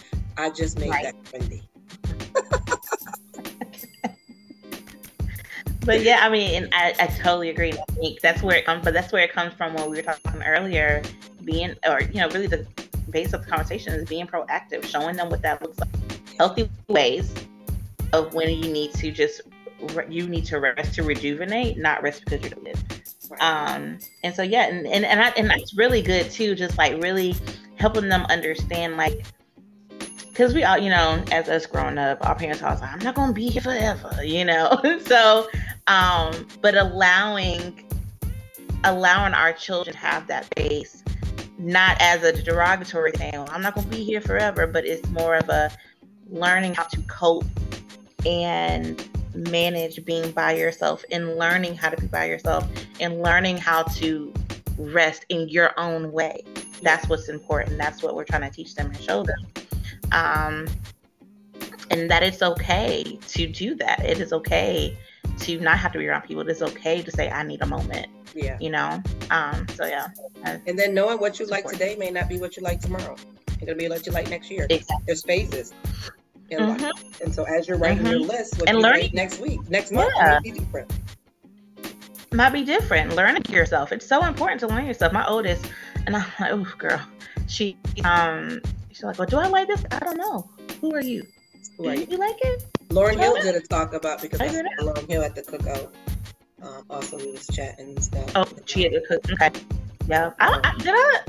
I 0.40 0.50
just 0.50 0.78
made 0.78 0.90
right. 0.90 1.04
that 1.04 1.22
trendy. 1.24 1.62
but 5.84 6.02
yeah, 6.02 6.20
I 6.22 6.30
mean, 6.30 6.64
and 6.64 6.74
I, 6.74 6.94
I 6.98 7.06
totally 7.06 7.50
agree. 7.50 7.72
I 7.72 7.92
think 7.92 8.20
that's 8.20 8.42
where 8.42 8.56
it 8.56 8.64
comes, 8.64 8.84
but 8.84 8.94
that's 8.94 9.12
where 9.12 9.22
it 9.22 9.32
comes 9.32 9.54
from 9.54 9.74
when 9.74 9.90
we 9.90 9.96
were 9.96 10.02
talking 10.02 10.42
earlier, 10.42 11.02
being, 11.44 11.74
or, 11.86 12.00
you 12.00 12.20
know, 12.20 12.28
really 12.30 12.46
the 12.46 12.66
base 13.10 13.32
of 13.32 13.44
the 13.44 13.50
conversation 13.50 13.92
is 13.92 14.08
being 14.08 14.26
proactive, 14.26 14.84
showing 14.84 15.16
them 15.16 15.30
what 15.30 15.42
that 15.42 15.60
looks 15.62 15.78
like. 15.78 15.88
Healthy 16.38 16.70
ways 16.88 17.32
of 18.12 18.32
when 18.34 18.48
you 18.48 18.72
need 18.72 18.94
to 18.94 19.10
just, 19.10 19.42
you 20.08 20.26
need 20.28 20.46
to 20.46 20.58
rest 20.58 20.94
to 20.94 21.02
rejuvenate, 21.02 21.76
not 21.78 22.02
rest 22.02 22.24
because 22.24 22.40
you're 22.42 22.58
dead. 22.62 22.78
Right. 23.30 23.42
Um, 23.42 23.98
and 24.24 24.34
so, 24.34 24.42
yeah, 24.42 24.66
and, 24.68 24.86
and, 24.86 25.04
and, 25.04 25.20
I, 25.20 25.28
and 25.30 25.50
that's 25.50 25.74
really 25.74 26.02
good 26.02 26.30
too, 26.30 26.54
just 26.54 26.78
like 26.78 27.00
really 27.02 27.34
helping 27.76 28.08
them 28.08 28.26
understand, 28.28 28.96
like, 28.96 29.24
because 30.40 30.54
we 30.54 30.64
all, 30.64 30.78
you 30.78 30.88
know, 30.88 31.22
as 31.32 31.50
us 31.50 31.66
growing 31.66 31.98
up, 31.98 32.26
our 32.26 32.34
parents 32.34 32.62
always 32.62 32.80
like, 32.80 32.94
I'm 32.94 33.00
not 33.00 33.14
gonna 33.14 33.34
be 33.34 33.48
here 33.48 33.60
forever, 33.60 34.10
you 34.24 34.46
know. 34.46 34.80
so, 35.04 35.46
um, 35.86 36.46
but 36.62 36.74
allowing 36.74 37.84
allowing 38.84 39.34
our 39.34 39.52
children 39.52 39.92
to 39.94 40.00
have 40.00 40.26
that 40.28 40.48
base, 40.56 41.04
not 41.58 41.98
as 42.00 42.22
a 42.22 42.32
derogatory 42.42 43.12
thing. 43.12 43.34
I'm 43.34 43.60
not 43.60 43.74
gonna 43.74 43.86
be 43.88 44.02
here 44.02 44.22
forever, 44.22 44.66
but 44.66 44.86
it's 44.86 45.06
more 45.10 45.34
of 45.34 45.46
a 45.50 45.70
learning 46.30 46.72
how 46.72 46.84
to 46.84 47.02
cope 47.02 47.44
and 48.24 49.06
manage 49.34 50.02
being 50.06 50.30
by 50.30 50.54
yourself 50.54 51.04
and 51.12 51.36
learning 51.36 51.74
how 51.74 51.90
to 51.90 52.00
be 52.00 52.06
by 52.06 52.24
yourself 52.24 52.66
and 52.98 53.20
learning 53.20 53.58
how 53.58 53.82
to 53.82 54.32
rest 54.78 55.26
in 55.28 55.50
your 55.50 55.78
own 55.78 56.10
way. 56.12 56.42
That's 56.80 57.06
what's 57.10 57.28
important. 57.28 57.76
That's 57.76 58.02
what 58.02 58.14
we're 58.14 58.24
trying 58.24 58.48
to 58.48 58.50
teach 58.50 58.74
them 58.74 58.86
and 58.86 58.98
show 58.98 59.22
them 59.22 59.36
um, 60.12 60.68
and 61.90 62.10
that 62.10 62.22
it's 62.22 62.42
okay 62.42 63.18
to 63.28 63.46
do 63.46 63.74
that. 63.76 64.04
It 64.04 64.20
is 64.20 64.32
okay 64.32 64.96
to 65.40 65.60
not 65.60 65.78
have 65.78 65.92
to 65.92 65.98
be 65.98 66.06
around 66.06 66.22
people. 66.22 66.42
It 66.42 66.50
is 66.50 66.62
okay 66.62 67.02
to 67.02 67.10
say, 67.10 67.30
I 67.30 67.42
need 67.42 67.62
a 67.62 67.66
moment. 67.66 68.06
Yeah. 68.34 68.56
You 68.60 68.70
know? 68.70 69.02
Um, 69.30 69.66
so 69.74 69.86
yeah. 69.86 70.08
And 70.44 70.78
then 70.78 70.94
knowing 70.94 71.18
what 71.18 71.40
you 71.40 71.46
like 71.46 71.66
today 71.66 71.96
may 71.96 72.10
not 72.10 72.28
be 72.28 72.38
what 72.38 72.56
you 72.56 72.62
like 72.62 72.80
tomorrow. 72.80 73.16
It's 73.48 73.56
gonna 73.56 73.74
be 73.74 73.88
what 73.88 74.06
you 74.06 74.12
like 74.12 74.30
next 74.30 74.50
year. 74.50 74.66
Exactly. 74.70 75.04
There's 75.06 75.24
phases 75.24 75.72
in 76.50 76.60
mm-hmm. 76.60 76.82
life. 76.82 77.20
And 77.20 77.34
so 77.34 77.44
as 77.44 77.66
you're 77.68 77.78
writing 77.78 77.98
mm-hmm. 77.98 78.10
your 78.10 78.20
list, 78.20 78.58
what 78.58 78.68
and 78.68 78.78
you 78.78 78.82
learning 78.82 79.10
next 79.14 79.40
week, 79.40 79.68
next 79.68 79.92
month 79.92 80.12
yeah. 80.16 80.34
might 80.34 80.42
be 80.42 80.50
different. 80.52 80.92
Might 82.32 82.50
be 82.50 82.64
different. 82.64 83.16
Learning 83.16 83.42
yourself. 83.48 83.90
It's 83.90 84.06
so 84.06 84.24
important 84.24 84.60
to 84.60 84.68
learn 84.68 84.86
yourself. 84.86 85.12
My 85.12 85.26
oldest, 85.26 85.66
and 86.06 86.14
I'm 86.16 86.24
like, 86.38 86.52
oh 86.52 86.66
girl, 86.78 87.00
she 87.48 87.76
um 88.04 88.60
She's 89.00 89.06
like, 89.06 89.18
well, 89.18 89.28
do 89.28 89.38
I 89.38 89.48
like 89.48 89.66
this? 89.66 89.82
I 89.92 89.98
don't 90.00 90.18
know. 90.18 90.50
Who 90.82 90.94
are 90.94 91.00
you? 91.00 91.26
Do 91.78 91.90
you, 91.90 92.06
you 92.10 92.18
like 92.18 92.36
it? 92.42 92.66
Lauryn 92.90 93.18
Hill 93.18 93.34
did 93.36 93.54
a 93.54 93.62
talk 93.62 93.94
about 93.94 94.20
because 94.20 94.42
I 94.42 94.48
saw 94.48 94.60
Lauryn 94.82 95.08
Hill 95.08 95.22
at 95.22 95.34
the 95.34 95.40
cookout. 95.40 95.90
Um, 96.60 96.84
also, 96.90 97.16
we 97.16 97.30
was 97.30 97.46
chatting 97.46 97.88
and 97.88 98.04
stuff. 98.04 98.30
Oh, 98.34 98.46
she 98.66 98.82
had 98.82 98.92
the 98.92 99.00
cook. 99.08 99.32
Okay. 99.32 99.58
Yeah. 100.06 100.32
I, 100.38 100.60
I, 100.62 100.78
did 100.82 100.92
I? 100.94 101.20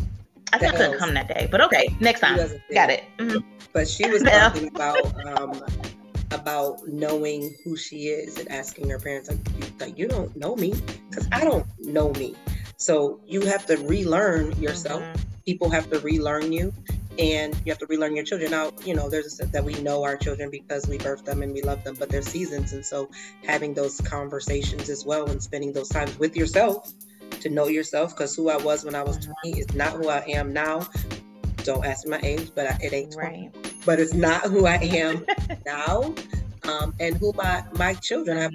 I 0.51 0.57
think 0.57 0.73
I 0.73 0.77
couldn't 0.77 0.97
come 0.97 1.13
that 1.13 1.29
day, 1.29 1.47
but 1.49 1.61
okay, 1.61 1.95
next 2.01 2.19
time. 2.19 2.35
Got 2.73 2.89
it. 2.89 3.05
Mm-hmm. 3.17 3.37
But 3.71 3.87
she 3.87 4.09
was 4.09 4.21
talking 4.23 4.67
about 4.67 5.39
um, 5.39 5.63
about 6.31 6.85
knowing 6.89 7.55
who 7.63 7.77
she 7.77 8.07
is 8.07 8.37
and 8.37 8.51
asking 8.51 8.89
her 8.89 8.99
parents 8.99 9.29
like, 9.29 9.39
you, 9.47 9.73
like, 9.79 9.97
you 9.97 10.09
don't 10.09 10.35
know 10.35 10.57
me 10.57 10.73
because 11.09 11.25
I 11.31 11.45
don't 11.45 11.65
know 11.79 12.11
me. 12.15 12.35
So 12.75 13.21
you 13.25 13.39
have 13.45 13.65
to 13.67 13.77
relearn 13.77 14.59
yourself. 14.59 15.01
Mm-hmm. 15.01 15.21
People 15.45 15.69
have 15.69 15.89
to 15.91 16.01
relearn 16.01 16.51
you 16.51 16.73
and 17.19 17.55
you 17.65 17.71
have 17.71 17.77
to 17.79 17.85
relearn 17.87 18.15
your 18.15 18.25
children. 18.25 18.51
Now, 18.51 18.71
you 18.85 18.93
know, 18.93 19.09
there's 19.09 19.25
a 19.25 19.29
sense 19.29 19.51
that 19.51 19.63
we 19.63 19.73
know 19.81 20.03
our 20.03 20.17
children 20.17 20.49
because 20.49 20.87
we 20.87 20.97
birth 20.97 21.25
them 21.25 21.41
and 21.41 21.53
we 21.53 21.61
love 21.61 21.83
them, 21.83 21.95
but 21.99 22.09
there's 22.09 22.27
seasons. 22.27 22.73
And 22.73 22.85
so 22.85 23.09
having 23.45 23.73
those 23.73 23.99
conversations 24.01 24.89
as 24.89 25.05
well 25.05 25.29
and 25.29 25.41
spending 25.41 25.73
those 25.73 25.89
times 25.89 26.17
with 26.17 26.35
yourself 26.35 26.91
to 27.41 27.49
know 27.49 27.67
yourself, 27.67 28.15
because 28.15 28.35
who 28.35 28.49
I 28.49 28.57
was 28.57 28.83
when 28.83 28.95
I 28.95 29.03
was 29.03 29.17
mm-hmm. 29.17 29.31
20 29.49 29.59
is 29.59 29.73
not 29.73 29.93
who 29.93 30.09
I 30.09 30.23
am 30.27 30.53
now. 30.53 30.87
Don't 31.63 31.85
ask 31.85 32.07
my 32.07 32.19
age, 32.23 32.51
but 32.55 32.67
I, 32.67 32.77
it 32.81 32.93
ain't 32.93 33.11
20. 33.11 33.27
Right. 33.27 33.73
But 33.85 33.99
it's 33.99 34.13
not 34.13 34.43
who 34.43 34.65
I 34.65 34.75
am 34.75 35.25
now. 35.65 36.13
Um, 36.63 36.93
and 36.99 37.17
who 37.17 37.33
my 37.33 37.63
my 37.73 37.95
children 37.95 38.37
have 38.37 38.51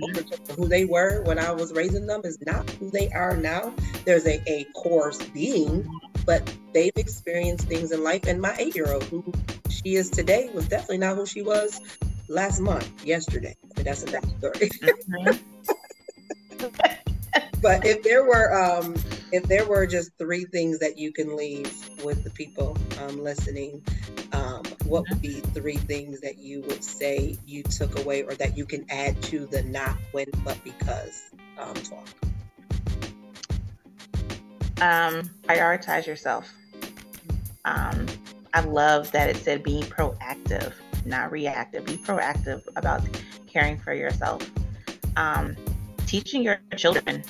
who 0.57 0.69
they 0.69 0.85
were 0.85 1.23
when 1.25 1.39
I 1.39 1.51
was 1.51 1.73
raising 1.73 2.07
them 2.07 2.21
is 2.25 2.39
not 2.47 2.69
who 2.71 2.91
they 2.91 3.11
are 3.11 3.37
now. 3.37 3.73
There's 4.05 4.27
a, 4.27 4.41
a 4.49 4.65
course 4.75 5.21
being 5.31 5.89
but 6.27 6.53
they've 6.75 6.93
experienced 6.97 7.69
things 7.69 7.93
in 7.93 8.03
life. 8.03 8.27
And 8.27 8.43
my 8.43 8.55
eight 8.59 8.75
year 8.75 8.93
old, 8.93 9.05
who 9.05 9.25
she 9.71 9.95
is 9.95 10.11
today, 10.11 10.51
was 10.53 10.69
definitely 10.69 10.99
not 10.99 11.17
who 11.17 11.25
she 11.25 11.41
was 11.41 11.81
last 12.29 12.61
month, 12.61 12.91
yesterday. 13.07 13.57
I 13.63 13.79
mean, 13.79 13.85
that's 13.85 14.03
a 14.03 14.07
different 14.07 14.39
story. 14.39 14.71
Mm-hmm. 16.59 16.69
but 17.61 17.85
if 17.85 18.03
there 18.03 18.25
were 18.25 18.53
um, 18.59 18.95
if 19.31 19.43
there 19.45 19.67
were 19.67 19.87
just 19.87 20.11
three 20.19 20.47
things 20.47 20.79
that 20.79 20.97
you 20.97 21.13
can 21.13 21.37
leave 21.37 21.71
with 22.03 22.25
the 22.25 22.31
people 22.31 22.77
um, 23.03 23.23
listening, 23.23 23.83
what 24.89 25.09
would 25.09 25.21
be 25.21 25.41
three 25.41 25.77
things 25.77 26.21
that 26.21 26.39
you 26.39 26.63
would 26.63 26.83
say 26.83 27.37
you 27.47 27.63
took 27.63 27.99
away 28.01 28.23
or 28.23 28.35
that 28.35 28.57
you 28.57 28.65
can 28.65 28.85
add 28.91 29.21
to 29.23 29.47
the 29.47 29.63
not 29.65 29.97
when 30.13 30.27
but 30.45 30.59
because 30.65 31.23
um, 31.59 31.75
talk? 31.75 32.07
um, 34.81 35.31
prioritize 35.45 36.07
yourself. 36.07 36.53
Um, 37.65 38.07
I 38.55 38.61
love 38.61 39.11
that 39.13 39.29
it 39.29 39.37
said 39.37 39.63
being 39.63 39.83
proactive, 39.85 40.73
not 41.05 41.33
reactive. 41.33 41.85
Be 41.85 41.97
proactive 41.97 42.63
about 42.77 43.03
caring 43.47 43.79
for 43.79 43.95
yourself. 43.95 44.49
Um, 45.17 45.57
teaching 46.07 46.43
your 46.43 46.61
children 46.77 47.25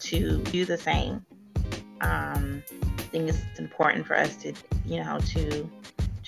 to 0.00 0.38
do 0.44 0.64
the 0.64 0.78
same. 0.78 1.24
Um, 2.00 2.62
I 2.98 3.02
think 3.12 3.28
it's 3.28 3.58
important 3.58 4.06
for 4.06 4.16
us 4.16 4.36
to, 4.36 4.52
you 4.86 5.02
know, 5.02 5.18
to 5.28 5.70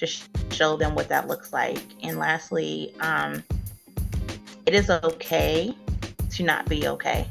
just 0.07 0.29
show 0.53 0.77
them 0.77 0.95
what 0.95 1.09
that 1.09 1.29
looks 1.29 1.53
like. 1.53 1.79
And 2.03 2.19
lastly, 2.19 2.95
um, 3.01 3.43
it 4.67 4.75
is 4.75 4.91
okay 4.91 5.75
to 6.31 6.43
not 6.43 6.69
be 6.69 6.87
okay. 6.89 7.29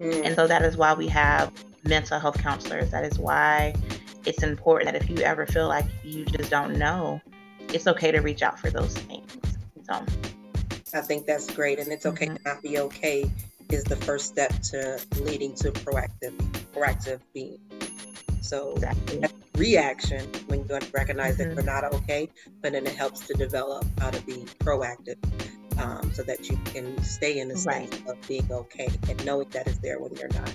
Mm. 0.00 0.24
And 0.24 0.34
so 0.36 0.46
that 0.46 0.62
is 0.62 0.76
why 0.76 0.94
we 0.94 1.08
have 1.08 1.52
mental 1.84 2.18
health 2.18 2.38
counselors. 2.38 2.90
That 2.90 3.04
is 3.04 3.18
why 3.18 3.74
it's 4.24 4.42
important 4.42 4.92
that 4.92 5.02
if 5.02 5.08
you 5.10 5.18
ever 5.18 5.46
feel 5.46 5.68
like 5.68 5.86
you 6.04 6.24
just 6.24 6.50
don't 6.50 6.78
know, 6.78 7.20
it's 7.72 7.86
okay 7.86 8.10
to 8.10 8.20
reach 8.20 8.42
out 8.42 8.58
for 8.58 8.70
those 8.70 8.96
things. 8.96 9.36
So 9.86 10.04
I 10.94 11.00
think 11.00 11.26
that's 11.26 11.50
great. 11.50 11.78
And 11.78 11.88
it's 11.92 12.06
okay 12.06 12.26
mm-hmm. 12.26 12.36
to 12.36 12.42
not 12.44 12.62
be 12.62 12.78
okay 12.78 13.30
is 13.70 13.84
the 13.84 13.96
first 13.96 14.26
step 14.26 14.50
to 14.62 14.98
leading 15.20 15.54
to 15.54 15.70
proactive 15.70 16.34
proactive 16.74 17.20
being. 17.34 17.58
So 18.48 18.72
exactly. 18.72 19.22
reaction 19.56 20.24
when 20.46 20.60
you 20.60 20.78
recognize 20.94 21.36
mm-hmm. 21.36 21.50
that 21.50 21.54
you're 21.54 21.64
not 21.64 21.84
okay, 21.92 22.30
but 22.62 22.72
then 22.72 22.86
it 22.86 22.94
helps 22.94 23.26
to 23.26 23.34
develop 23.34 23.84
how 24.00 24.08
to 24.08 24.22
be 24.22 24.46
proactive 24.60 25.18
um, 25.78 26.10
so 26.14 26.22
that 26.22 26.48
you 26.48 26.56
can 26.64 27.00
stay 27.02 27.40
in 27.40 27.48
the 27.48 27.56
state 27.58 27.90
right. 27.92 28.08
of 28.08 28.16
being 28.26 28.50
okay 28.50 28.88
and 29.06 29.22
knowing 29.26 29.50
that 29.50 29.66
it's 29.66 29.76
there 29.78 29.98
when 30.00 30.16
you're 30.16 30.30
not. 30.30 30.50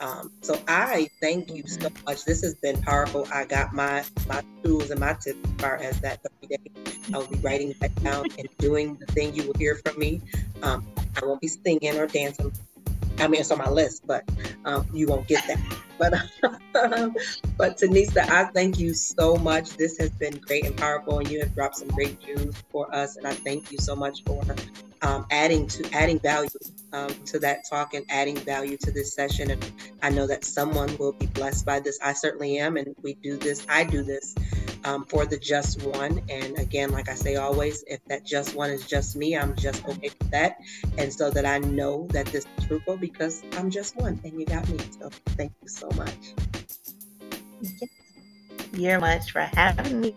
Um, 0.00 0.32
so 0.40 0.60
I 0.66 1.08
thank 1.20 1.54
you 1.54 1.62
so 1.68 1.82
mm-hmm. 1.82 2.04
much. 2.04 2.24
This 2.24 2.42
has 2.42 2.56
been 2.56 2.82
powerful. 2.82 3.28
I 3.32 3.44
got 3.44 3.72
my 3.72 4.02
my 4.26 4.42
tools 4.64 4.90
and 4.90 4.98
my 4.98 5.12
tips 5.12 5.38
as 5.44 5.52
far 5.58 5.76
as 5.76 6.00
that 6.00 6.18
every 6.24 6.56
day. 6.56 6.92
I 7.14 7.18
will 7.18 7.28
be 7.28 7.38
writing 7.38 7.76
that 7.80 7.94
down 8.02 8.26
and 8.38 8.48
doing 8.58 8.96
the 8.96 9.06
thing 9.06 9.36
you 9.36 9.44
will 9.44 9.54
hear 9.56 9.76
from 9.84 9.96
me. 10.00 10.20
Um, 10.64 10.84
I 11.22 11.24
won't 11.24 11.40
be 11.40 11.46
singing 11.46 11.96
or 11.96 12.08
dancing. 12.08 12.50
I 13.18 13.28
mean, 13.28 13.40
it's 13.40 13.52
on 13.52 13.58
my 13.58 13.70
list, 13.70 14.04
but 14.04 14.28
um, 14.64 14.84
you 14.92 15.06
won't 15.06 15.28
get 15.28 15.46
that. 15.46 15.60
But 16.00 16.14
but 17.58 17.76
Tanista, 17.76 18.28
I 18.28 18.44
thank 18.44 18.78
you 18.78 18.94
so 18.94 19.36
much. 19.36 19.76
This 19.76 19.98
has 19.98 20.10
been 20.10 20.38
great 20.38 20.64
and 20.64 20.76
powerful, 20.76 21.18
and 21.18 21.30
you 21.30 21.40
have 21.40 21.54
dropped 21.54 21.76
some 21.76 21.88
great 21.88 22.16
news 22.26 22.54
for 22.70 22.92
us. 22.94 23.16
And 23.16 23.26
I 23.26 23.34
thank 23.34 23.70
you 23.70 23.78
so 23.78 23.94
much 23.94 24.24
for 24.24 24.42
um, 25.02 25.26
adding 25.30 25.66
to 25.68 25.88
adding 25.92 26.18
value 26.18 26.48
um, 26.94 27.10
to 27.26 27.38
that 27.40 27.68
talk 27.68 27.92
and 27.92 28.06
adding 28.08 28.36
value 28.36 28.78
to 28.78 28.90
this 28.90 29.12
session. 29.12 29.50
And 29.50 29.72
I 30.02 30.08
know 30.08 30.26
that 30.26 30.44
someone 30.44 30.96
will 30.96 31.12
be 31.12 31.26
blessed 31.26 31.66
by 31.66 31.80
this. 31.80 31.98
I 32.02 32.14
certainly 32.14 32.58
am, 32.58 32.78
and 32.78 32.96
we 33.02 33.14
do 33.14 33.36
this. 33.36 33.66
I 33.68 33.84
do 33.84 34.02
this 34.02 34.34
um, 34.84 35.04
for 35.04 35.26
the 35.26 35.38
just 35.38 35.82
one. 35.82 36.20
And 36.28 36.58
again, 36.58 36.90
like 36.90 37.08
I 37.08 37.14
say 37.14 37.36
always, 37.36 37.84
if 37.86 38.04
that 38.06 38.24
just 38.24 38.54
one 38.54 38.70
is 38.70 38.86
just 38.86 39.16
me, 39.16 39.36
I'm 39.36 39.54
just 39.56 39.84
okay 39.84 40.10
with 40.18 40.30
that. 40.30 40.58
And 40.98 41.12
so 41.12 41.30
that 41.30 41.46
I 41.46 41.58
know 41.58 42.06
that 42.10 42.26
this 42.26 42.46
is 42.58 42.66
fruitful 42.66 42.96
because 42.96 43.42
I'm 43.56 43.70
just 43.70 43.96
one 43.96 44.20
and 44.24 44.38
you 44.38 44.46
got 44.46 44.68
me. 44.68 44.78
So 44.98 45.10
thank 45.36 45.52
you 45.62 45.68
so 45.68 45.88
much. 45.96 46.34
You're 48.72 49.00
much 49.00 49.32
for 49.32 49.40
having 49.40 50.00
me 50.00 50.16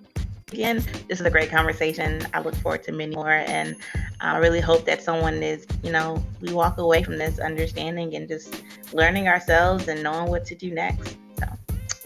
again. 0.52 0.84
This 1.10 1.20
is 1.20 1.26
a 1.26 1.32
great 1.32 1.50
conversation. 1.50 2.26
I 2.34 2.42
look 2.42 2.56
forward 2.56 2.84
to 2.84 2.92
many 2.92 3.16
more, 3.16 3.32
and 3.32 3.76
I 4.22 4.38
really 4.38 4.62
hope 4.62 4.86
that 4.86 5.02
someone 5.02 5.42
is, 5.42 5.66
you 5.82 5.92
know, 5.92 6.24
we 6.40 6.54
walk 6.54 6.78
away 6.78 7.02
from 7.02 7.18
this 7.18 7.40
understanding 7.40 8.16
and 8.16 8.28
just 8.28 8.64
learning 8.94 9.28
ourselves 9.28 9.88
and 9.88 10.04
knowing 10.04 10.30
what 10.30 10.46
to 10.46 10.56
do 10.56 10.72
next. 10.72 11.18
So, 11.40 11.46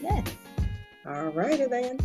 yes. 0.01 0.26
All 1.05 1.28
righty 1.28 1.66
then. 1.66 1.99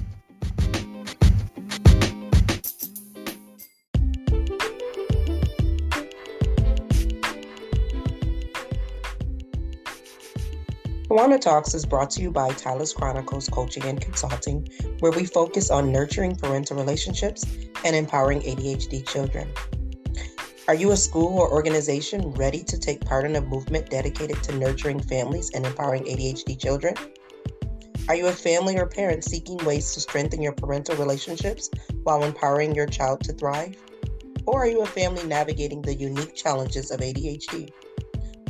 Tawana 11.13 11.39
Talks 11.39 11.75
is 11.75 11.85
brought 11.85 12.09
to 12.13 12.23
you 12.23 12.31
by 12.31 12.49
Tyler's 12.55 12.95
Chronicles 12.95 13.47
Coaching 13.47 13.83
and 13.83 14.01
Consulting, 14.01 14.67
where 15.01 15.13
we 15.13 15.27
focus 15.27 15.71
on 15.71 15.93
nurturing 15.93 16.35
parental 16.35 16.75
relationships 16.75 17.45
and 17.85 17.95
empowering 17.95 18.41
ADHD 18.41 19.07
children. 19.07 19.47
Are 20.69 20.75
you 20.75 20.93
a 20.93 20.97
school 20.97 21.39
or 21.39 21.53
organization 21.53 22.31
ready 22.31 22.65
to 22.65 22.79
take 22.79 23.05
part 23.05 23.27
in 23.27 23.37
a 23.37 23.43
movement 23.43 23.91
dedicated 23.91 24.43
to 24.45 24.57
nurturing 24.57 25.03
families 25.03 25.51
and 25.51 25.67
empowering 25.67 26.05
ADHD 26.05 26.59
children? 26.59 26.95
Are 28.09 28.15
you 28.15 28.29
a 28.29 28.33
family 28.33 28.79
or 28.79 28.87
parent 28.87 29.23
seeking 29.23 29.59
ways 29.67 29.93
to 29.93 30.01
strengthen 30.01 30.41
your 30.41 30.53
parental 30.53 30.97
relationships 30.97 31.69
while 32.05 32.25
empowering 32.25 32.75
your 32.75 32.87
child 32.87 33.23
to 33.25 33.35
thrive? 33.35 33.77
Or 34.47 34.63
are 34.63 34.67
you 34.67 34.81
a 34.81 34.87
family 34.87 35.25
navigating 35.25 35.83
the 35.83 35.95
unique 35.95 36.35
challenges 36.35 36.91
of 36.91 37.01
ADHD? 37.01 37.71